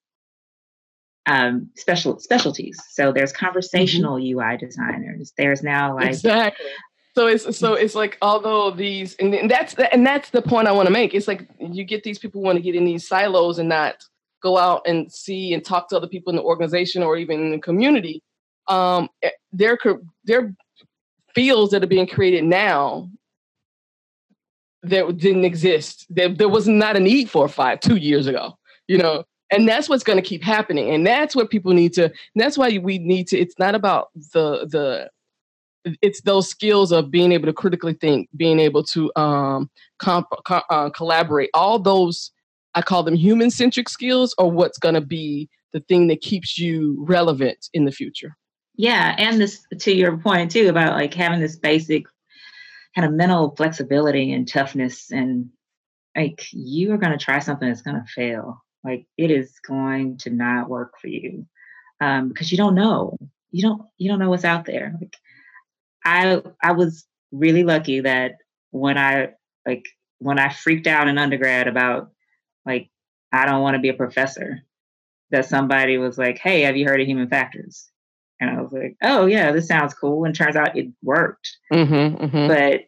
um, 1.27 1.71
special 1.77 2.19
specialties. 2.19 2.81
So 2.91 3.13
there's 3.13 3.33
mm-hmm. 3.33 3.47
conversational 3.47 4.17
mm-hmm. 4.17 4.39
UI 4.39 4.57
designers. 4.57 5.33
There's 5.37 5.63
now 5.63 5.97
like 5.97 6.09
exactly. 6.09 6.67
So 7.15 7.27
it's 7.27 7.59
so 7.59 7.75
it's 7.75 7.95
like 7.95 8.17
although 8.23 8.71
these 8.71 9.15
and, 9.17 9.51
that's 9.51 9.75
the, 9.75 9.93
and 9.93 10.07
that's 10.07 10.31
the 10.31 10.41
point 10.41 10.67
I 10.67 10.73
want 10.73 10.87
to 10.87 10.93
make. 10.93 11.15
It's 11.15 11.29
like 11.29 11.47
you 11.59 11.85
get 11.85 12.05
these 12.05 12.19
people 12.19 12.41
want 12.41 12.57
to 12.57 12.63
get 12.63 12.75
in 12.75 12.85
these 12.85 13.07
silos 13.07 13.59
and 13.59 13.69
not 13.69 14.03
go 14.43 14.57
out 14.57 14.83
and 14.87 15.13
see 15.13 15.53
and 15.53 15.65
talk 15.65 15.89
to 15.91 15.97
other 15.97 16.07
people 16.07 16.31
in 16.31 16.37
the 16.37 16.43
organization 16.43 17.03
or 17.03 17.17
even 17.17 17.41
in 17.41 17.51
the 17.53 17.59
community. 17.59 18.23
Um, 18.69 19.11
eh, 19.23 19.31
there 19.53 19.79
there 20.25 20.55
fields 21.35 21.73
that 21.73 21.85
are 21.85 21.89
being 21.89 22.07
created 22.07 22.45
now 22.45 23.11
that 24.83 25.17
didn't 25.19 25.45
exist. 25.45 26.07
There, 26.09 26.31
there 26.31 26.49
was 26.49 26.67
not 26.67 26.97
a 26.97 27.01
need 27.01 27.29
for 27.29 27.47
five 27.47 27.81
two 27.81 27.97
years 27.97 28.27
ago. 28.27 28.59
You 28.89 28.99
know, 28.99 29.25
and 29.51 29.69
that's 29.69 29.89
what's 29.89 30.03
going 30.03 30.17
to 30.17 30.29
keep 30.29 30.43
happening 30.43 30.91
and 30.91 31.07
that's 31.07 31.37
what 31.37 31.51
people 31.51 31.73
need 31.73 31.93
to 31.93 32.11
that's 32.35 32.59
why 32.59 32.79
we 32.79 32.99
need 32.99 33.29
to 33.29 33.39
it's 33.39 33.59
not 33.59 33.75
about 33.75 34.09
the 34.33 34.67
the 34.67 35.11
it's 36.01 36.21
those 36.23 36.49
skills 36.49 36.93
of 36.93 37.11
being 37.11 37.33
able 37.33 37.47
to 37.47 37.53
critically 37.53 37.95
think 37.95 38.29
being 38.37 38.59
able 38.59 38.83
to 38.83 39.11
um 39.17 39.71
comp, 39.99 40.29
uh, 40.49 40.91
collaborate 40.91 41.51
all 41.55 41.79
those 41.79 42.31
i 42.75 42.83
call 42.83 43.03
them 43.03 43.15
human 43.15 43.51
centric 43.51 43.89
skills 43.89 44.35
are 44.39 44.49
what's 44.49 44.79
going 44.79 44.95
to 44.95 45.01
be 45.01 45.49
the 45.73 45.81
thing 45.81 46.09
that 46.09 46.21
keeps 46.21 46.59
you 46.59 46.97
relevant 47.07 47.69
in 47.73 47.85
the 47.85 47.93
future 47.93 48.37
yeah 48.77 49.15
and 49.19 49.41
this 49.41 49.65
to 49.79 49.95
your 49.95 50.17
point 50.19 50.51
too 50.51 50.69
about 50.69 50.95
like 50.95 51.15
having 51.15 51.41
this 51.41 51.57
basic 51.57 52.05
kind 52.95 53.07
of 53.07 53.13
mental 53.13 53.55
flexibility 53.57 54.33
and 54.33 54.49
toughness 54.49 55.11
and 55.11 55.49
like 56.17 56.47
you 56.53 56.93
are 56.93 56.99
going 56.99 57.17
to 57.17 57.23
try 57.23 57.39
something 57.39 57.69
that's 57.69 57.83
going 57.83 57.97
to 57.97 58.13
fail 58.15 58.63
like 58.85 59.07
it 59.17 59.31
is 59.31 59.59
going 59.67 60.17
to 60.19 60.31
not 60.31 60.69
work 60.69 60.93
for 61.01 61.09
you 61.09 61.47
um, 62.03 62.29
because 62.29 62.51
you 62.51 62.59
don't 62.59 62.75
know. 62.75 63.17
You 63.53 63.63
don't 63.63 63.83
you 63.97 64.11
don't 64.11 64.19
know 64.19 64.31
what's 64.31 64.45
out 64.45 64.65
there. 64.65 64.95
Like 65.01 65.17
I 66.05 66.43
I 66.63 66.73
was 66.73 67.07
really 67.31 67.65
lucky 67.65 68.01
that 68.01 68.37
when 68.71 68.99
I 68.99 69.31
like 69.67 69.85
when 70.19 70.39
I 70.39 70.51
freaked 70.51 70.87
out 70.87 71.09
in 71.09 71.19
undergrad 71.19 71.69
about 71.69 72.11
like 72.65 72.91
I 73.33 73.47
don't 73.47 73.63
want 73.63 73.75
to 73.75 73.81
be 73.81 73.89
a 73.89 73.95
professor, 73.95 74.61
that 75.31 75.47
somebody 75.47 75.99
was 75.99 76.19
like, 76.19 76.39
"Hey, 76.39 76.63
have 76.63 76.77
you 76.77 76.87
heard 76.87 77.01
of 77.01 77.07
human 77.07 77.29
factors?" 77.29 77.89
And 78.41 78.51
I 78.51 78.61
was 78.61 78.73
like, 78.73 78.97
"Oh 79.03 79.27
yeah, 79.27 79.53
this 79.53 79.69
sounds 79.69 79.95
cool." 79.95 80.25
And 80.25 80.35
turns 80.35 80.57
out 80.57 80.77
it 80.77 80.89
worked. 81.03 81.57
Mm-hmm, 81.73 82.25
mm-hmm. 82.25 82.49
But 82.49 82.87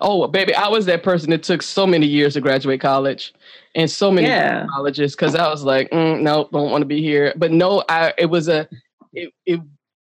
Oh, 0.00 0.26
baby, 0.26 0.54
I 0.54 0.68
was 0.68 0.86
that 0.86 1.02
person 1.02 1.30
that 1.30 1.42
took 1.42 1.62
so 1.62 1.86
many 1.86 2.06
years 2.06 2.34
to 2.34 2.40
graduate 2.40 2.80
college 2.80 3.32
and 3.74 3.90
so 3.90 4.10
many 4.10 4.26
yeah. 4.26 4.66
colleges 4.74 5.14
because 5.14 5.34
I 5.34 5.48
was 5.48 5.62
like, 5.62 5.90
mm, 5.90 6.20
no, 6.20 6.48
don't 6.52 6.70
want 6.70 6.82
to 6.82 6.86
be 6.86 7.02
here. 7.02 7.32
But 7.36 7.52
no, 7.52 7.84
I 7.88 8.12
it 8.18 8.26
was 8.26 8.48
a 8.48 8.68
it 9.12 9.32
it 9.46 9.60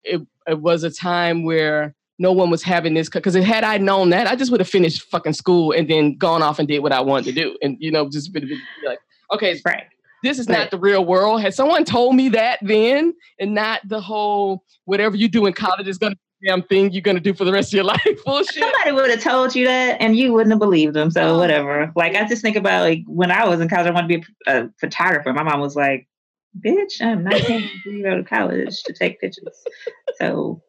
it, 0.05 0.27
it 0.47 0.59
was 0.59 0.83
a 0.85 0.91
time 0.91 1.45
where 1.45 1.95
no 2.19 2.33
one 2.33 2.51
was 2.51 2.63
having 2.63 2.95
this 2.95 3.09
because 3.09 3.35
had 3.35 3.65
I 3.65 3.79
known 3.79 4.11
that, 4.11 4.27
I 4.27 4.37
just 4.37 4.51
would 4.51 4.61
have 4.61 4.69
finished 4.69 5.03
fucking 5.03 5.35
school 5.35 5.73
and 5.73 5.89
then 5.89 6.17
gone 6.17 6.43
off 6.43 6.59
and 6.59 6.67
did 6.67 6.81
what 6.81 6.93
I 6.93 7.01
wanted 7.01 7.35
to 7.35 7.41
do, 7.41 7.57
and 7.63 7.77
you 7.81 7.91
know, 7.91 8.09
just 8.09 8.33
been, 8.33 8.47
been 8.47 8.61
like, 8.85 9.01
okay, 9.33 9.61
right. 9.65 9.85
This 10.25 10.41
is 10.41 10.49
right. 10.49 10.59
not 10.59 10.71
the 10.73 10.79
real 10.79 11.05
world. 11.05 11.41
Had 11.41 11.55
someone 11.55 11.85
told 11.85 12.17
me 12.17 12.29
that 12.31 12.59
then, 12.61 13.15
and 13.39 13.55
not 13.55 13.81
the 13.87 14.01
whole 14.01 14.65
whatever 14.85 15.17
you 15.17 15.29
do 15.29 15.47
in 15.47 15.53
college 15.53 15.87
is 15.87 15.97
going 15.97 16.13
to 16.13 16.19
damn 16.45 16.63
thing 16.63 16.93
you're 16.93 17.03
gonna 17.03 17.21
do 17.21 17.35
for 17.35 17.45
the 17.45 17.53
rest 17.53 17.73
of 17.73 17.77
your 17.77 17.85
life. 17.85 18.25
Bullshit. 18.25 18.63
Somebody 18.63 18.93
would 18.93 19.11
have 19.11 19.23
told 19.23 19.55
you 19.55 19.67
that, 19.67 20.01
and 20.01 20.17
you 20.17 20.33
wouldn't 20.33 20.53
have 20.53 20.59
believed 20.59 20.95
them. 20.95 21.11
So 21.11 21.35
oh. 21.35 21.39
whatever. 21.39 21.93
Like 21.97 22.15
I 22.15 22.27
just 22.27 22.43
think 22.43 22.57
about 22.57 22.83
like 22.83 23.03
when 23.07 23.31
I 23.31 23.47
was 23.47 23.61
in 23.61 23.69
college, 23.69 23.87
I 23.87 23.91
wanted 23.91 24.09
to 24.09 24.19
be 24.19 24.27
a, 24.47 24.65
a 24.65 24.71
photographer. 24.81 25.33
My 25.33 25.43
mom 25.43 25.61
was 25.61 25.77
like, 25.77 26.07
"Bitch, 26.65 27.01
I'm 27.01 27.25
not 27.25 27.49
you 27.49 27.69
to 27.85 28.03
go 28.03 28.17
to 28.17 28.25
college 28.25 28.83
to 28.85 28.93
take 28.93 29.21
pictures." 29.21 29.65
So, 30.19 30.63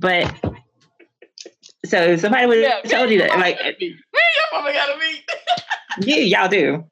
but 0.00 0.34
so 1.84 2.16
somebody 2.16 2.46
would 2.46 2.58
have 2.58 2.80
yeah, 2.84 2.90
told 2.90 3.10
you 3.10 3.18
that, 3.18 3.38
like, 3.38 3.58
me, 3.78 3.98
your 4.12 4.60
mama 4.60 4.72
gotta 4.72 4.98
meet. 4.98 5.22
yeah, 6.00 6.16
y'all 6.16 6.48
do. 6.48 6.84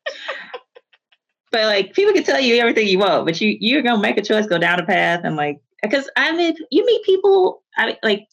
But 1.50 1.64
like 1.64 1.94
people 1.94 2.12
can 2.12 2.24
tell 2.24 2.40
you 2.40 2.56
everything 2.56 2.88
you 2.88 2.98
want, 2.98 3.24
but 3.24 3.40
you 3.40 3.56
you're 3.60 3.82
gonna 3.82 4.02
make 4.02 4.18
a 4.18 4.22
choice, 4.22 4.46
go 4.46 4.58
down 4.58 4.80
a 4.80 4.86
path, 4.86 5.22
and 5.24 5.36
like 5.36 5.60
because 5.82 6.08
I 6.16 6.32
mean, 6.36 6.56
you 6.70 6.84
meet 6.84 7.04
people. 7.04 7.62
I 7.76 7.96
like 8.02 8.26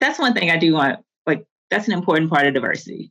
that's 0.00 0.18
one 0.18 0.34
thing 0.34 0.50
I 0.50 0.58
do 0.58 0.74
want. 0.74 1.00
Like 1.26 1.46
that's 1.70 1.88
an 1.88 1.94
important 1.94 2.30
part 2.30 2.46
of 2.46 2.54
diversity. 2.54 3.10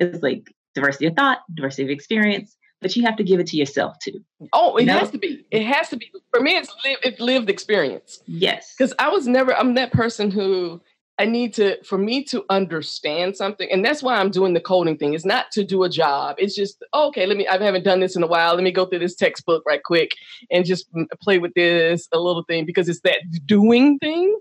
It's 0.00 0.22
like 0.22 0.52
diversity 0.74 1.06
of 1.06 1.14
thought, 1.14 1.38
diversity 1.54 1.84
of 1.84 1.90
experience, 1.90 2.56
but 2.80 2.96
you 2.96 3.02
have 3.04 3.16
to 3.16 3.24
give 3.24 3.40
it 3.40 3.46
to 3.48 3.56
yourself 3.56 3.98
too. 3.98 4.24
Oh, 4.52 4.76
it 4.76 4.82
you 4.82 4.86
know? 4.86 4.98
has 4.98 5.10
to 5.10 5.18
be. 5.18 5.44
It 5.50 5.64
has 5.64 5.88
to 5.90 5.96
be. 5.96 6.10
For 6.30 6.40
me, 6.40 6.56
it's 6.56 6.74
lived, 6.84 7.00
it's 7.04 7.20
lived 7.20 7.50
experience. 7.50 8.22
Yes, 8.26 8.74
because 8.76 8.94
I 8.98 9.08
was 9.08 9.26
never. 9.26 9.54
I'm 9.54 9.74
that 9.74 9.92
person 9.92 10.30
who 10.30 10.80
I 11.18 11.26
need 11.26 11.52
to, 11.54 11.82
for 11.84 11.98
me 11.98 12.24
to 12.24 12.44
understand 12.48 13.36
something, 13.36 13.70
and 13.70 13.84
that's 13.84 14.02
why 14.02 14.16
I'm 14.16 14.30
doing 14.30 14.54
the 14.54 14.60
coding 14.60 14.96
thing. 14.96 15.12
It's 15.12 15.24
not 15.24 15.50
to 15.52 15.64
do 15.64 15.82
a 15.82 15.88
job. 15.88 16.36
It's 16.38 16.54
just 16.54 16.82
okay. 16.94 17.26
Let 17.26 17.36
me. 17.36 17.46
I 17.46 17.62
haven't 17.62 17.84
done 17.84 18.00
this 18.00 18.16
in 18.16 18.22
a 18.22 18.26
while. 18.26 18.54
Let 18.54 18.64
me 18.64 18.72
go 18.72 18.86
through 18.86 19.00
this 19.00 19.16
textbook 19.16 19.62
right 19.66 19.82
quick 19.82 20.16
and 20.50 20.64
just 20.64 20.86
play 21.20 21.38
with 21.38 21.52
this 21.54 22.08
a 22.12 22.18
little 22.18 22.44
thing 22.44 22.64
because 22.64 22.88
it's 22.88 23.00
that 23.00 23.18
doing 23.44 23.98
thing. 23.98 24.38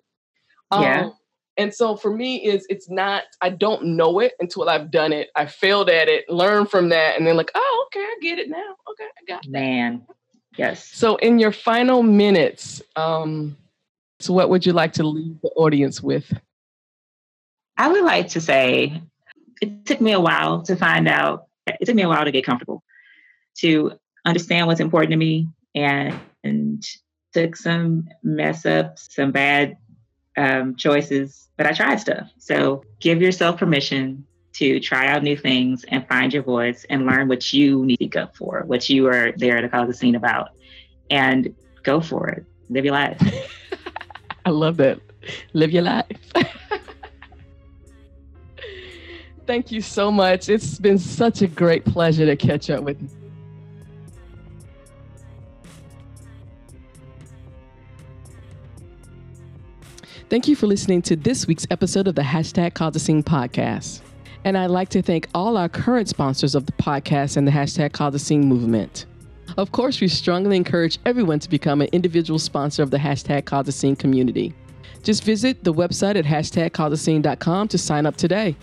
Yeah. 0.71 1.05
Um, 1.05 1.13
And 1.59 1.73
so 1.73 1.97
for 1.97 2.15
me, 2.15 2.37
is 2.37 2.65
it's 2.69 2.89
not. 2.89 3.23
I 3.41 3.49
don't 3.49 3.97
know 3.97 4.19
it 4.19 4.31
until 4.39 4.69
I've 4.69 4.89
done 4.89 5.11
it. 5.11 5.27
I 5.35 5.45
failed 5.45 5.89
at 5.89 6.07
it, 6.07 6.29
learn 6.29 6.65
from 6.65 6.87
that, 6.89 7.17
and 7.17 7.27
then 7.27 7.35
like, 7.35 7.51
oh, 7.53 7.87
okay, 7.87 7.99
I 7.99 8.17
get 8.21 8.39
it 8.39 8.49
now. 8.49 8.75
Okay, 8.89 9.03
I 9.03 9.25
got. 9.27 9.43
That. 9.43 9.51
Man, 9.51 10.07
yes. 10.57 10.87
So 10.87 11.17
in 11.17 11.37
your 11.37 11.51
final 11.51 12.01
minutes, 12.01 12.81
um, 12.95 13.57
so 14.21 14.31
what 14.31 14.49
would 14.49 14.65
you 14.65 14.71
like 14.71 14.93
to 14.93 15.03
leave 15.03 15.41
the 15.41 15.49
audience 15.49 16.01
with? 16.01 16.31
I 17.75 17.89
would 17.89 18.05
like 18.05 18.29
to 18.29 18.41
say 18.41 19.01
it 19.61 19.85
took 19.85 19.99
me 19.99 20.13
a 20.13 20.19
while 20.19 20.61
to 20.61 20.77
find 20.77 21.09
out, 21.09 21.47
it 21.67 21.85
took 21.85 21.95
me 21.95 22.03
a 22.03 22.07
while 22.07 22.23
to 22.23 22.31
get 22.31 22.45
comfortable, 22.45 22.83
to 23.57 23.99
understand 24.25 24.67
what's 24.67 24.79
important 24.79 25.11
to 25.11 25.17
me, 25.17 25.49
and, 25.75 26.17
and 26.41 26.85
took 27.33 27.57
some 27.57 28.07
mess 28.23 28.65
ups, 28.65 29.09
some 29.13 29.31
bad 29.33 29.75
um, 30.37 30.77
choices, 30.77 31.48
but 31.59 31.67
I 31.67 31.73
tried 31.73 31.99
stuff. 31.99 32.31
So 32.37 32.85
give 33.01 33.21
yourself 33.21 33.59
permission 33.59 34.25
to 34.53 34.79
try 34.79 35.07
out 35.07 35.23
new 35.23 35.35
things 35.35 35.83
and 35.89 36.07
find 36.07 36.33
your 36.33 36.41
voice 36.41 36.85
and 36.89 37.05
learn 37.05 37.27
what 37.27 37.51
you 37.51 37.85
need 37.85 37.97
to 37.97 38.07
go 38.07 38.29
for, 38.33 38.63
what 38.65 38.87
you 38.87 39.07
are 39.07 39.33
there 39.35 39.59
to 39.59 39.67
cause 39.67 39.89
a 39.89 39.93
scene 39.93 40.15
about, 40.15 40.51
and 41.09 41.53
go 41.83 41.99
for 41.99 42.29
it. 42.29 42.45
Live 42.69 42.85
your 42.85 42.93
life. 42.93 43.21
I 44.45 44.51
love 44.51 44.77
that. 44.77 45.01
Live 45.51 45.71
your 45.71 45.83
life. 45.83 46.05
Thank 49.45 49.69
you 49.69 49.81
so 49.81 50.13
much. 50.13 50.47
It's 50.47 50.79
been 50.79 50.97
such 50.97 51.41
a 51.41 51.47
great 51.47 51.83
pleasure 51.83 52.25
to 52.25 52.37
catch 52.37 52.69
up 52.69 52.85
with 52.85 53.01
you. 53.01 53.18
Thank 60.29 60.47
you 60.47 60.55
for 60.55 60.67
listening 60.67 61.01
to 61.03 61.15
this 61.15 61.47
week's 61.47 61.65
episode 61.71 62.07
of 62.07 62.13
the 62.13 62.21
Hashtag 62.21 62.75
Cause 62.75 62.93
podcast. 62.93 64.01
And 64.43 64.55
I'd 64.55 64.67
like 64.67 64.89
to 64.89 65.01
thank 65.01 65.27
all 65.33 65.57
our 65.57 65.67
current 65.67 66.07
sponsors 66.07 66.53
of 66.53 66.67
the 66.67 66.71
podcast 66.73 67.35
and 67.35 67.47
the 67.47 67.51
Hashtag 67.51 67.93
Cause 67.93 68.29
movement. 68.31 69.07
Of 69.57 69.71
course, 69.71 69.99
we 69.99 70.07
strongly 70.07 70.55
encourage 70.55 70.99
everyone 71.03 71.39
to 71.39 71.49
become 71.49 71.81
an 71.81 71.89
individual 71.93 72.37
sponsor 72.37 72.83
of 72.83 72.91
the 72.91 72.97
Hashtag 72.97 73.45
Cause 73.45 73.83
community. 73.97 74.53
Just 75.01 75.23
visit 75.23 75.63
the 75.63 75.73
website 75.73 76.15
at 76.15 76.25
hashtagcauseascene.com 76.25 77.67
to 77.69 77.77
sign 77.79 78.05
up 78.05 78.15
today. 78.15 78.55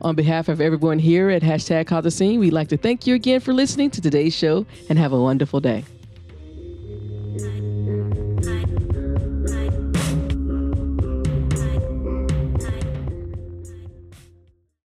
On 0.00 0.14
behalf 0.14 0.48
of 0.48 0.62
everyone 0.62 0.98
here 0.98 1.28
at 1.28 1.42
Hashtag 1.42 1.86
Cause 1.86 2.18
we'd 2.18 2.54
like 2.54 2.68
to 2.68 2.78
thank 2.78 3.06
you 3.06 3.14
again 3.14 3.40
for 3.40 3.52
listening 3.52 3.90
to 3.90 4.00
today's 4.00 4.34
show 4.34 4.64
and 4.88 4.98
have 4.98 5.12
a 5.12 5.20
wonderful 5.20 5.60
day. 5.60 5.84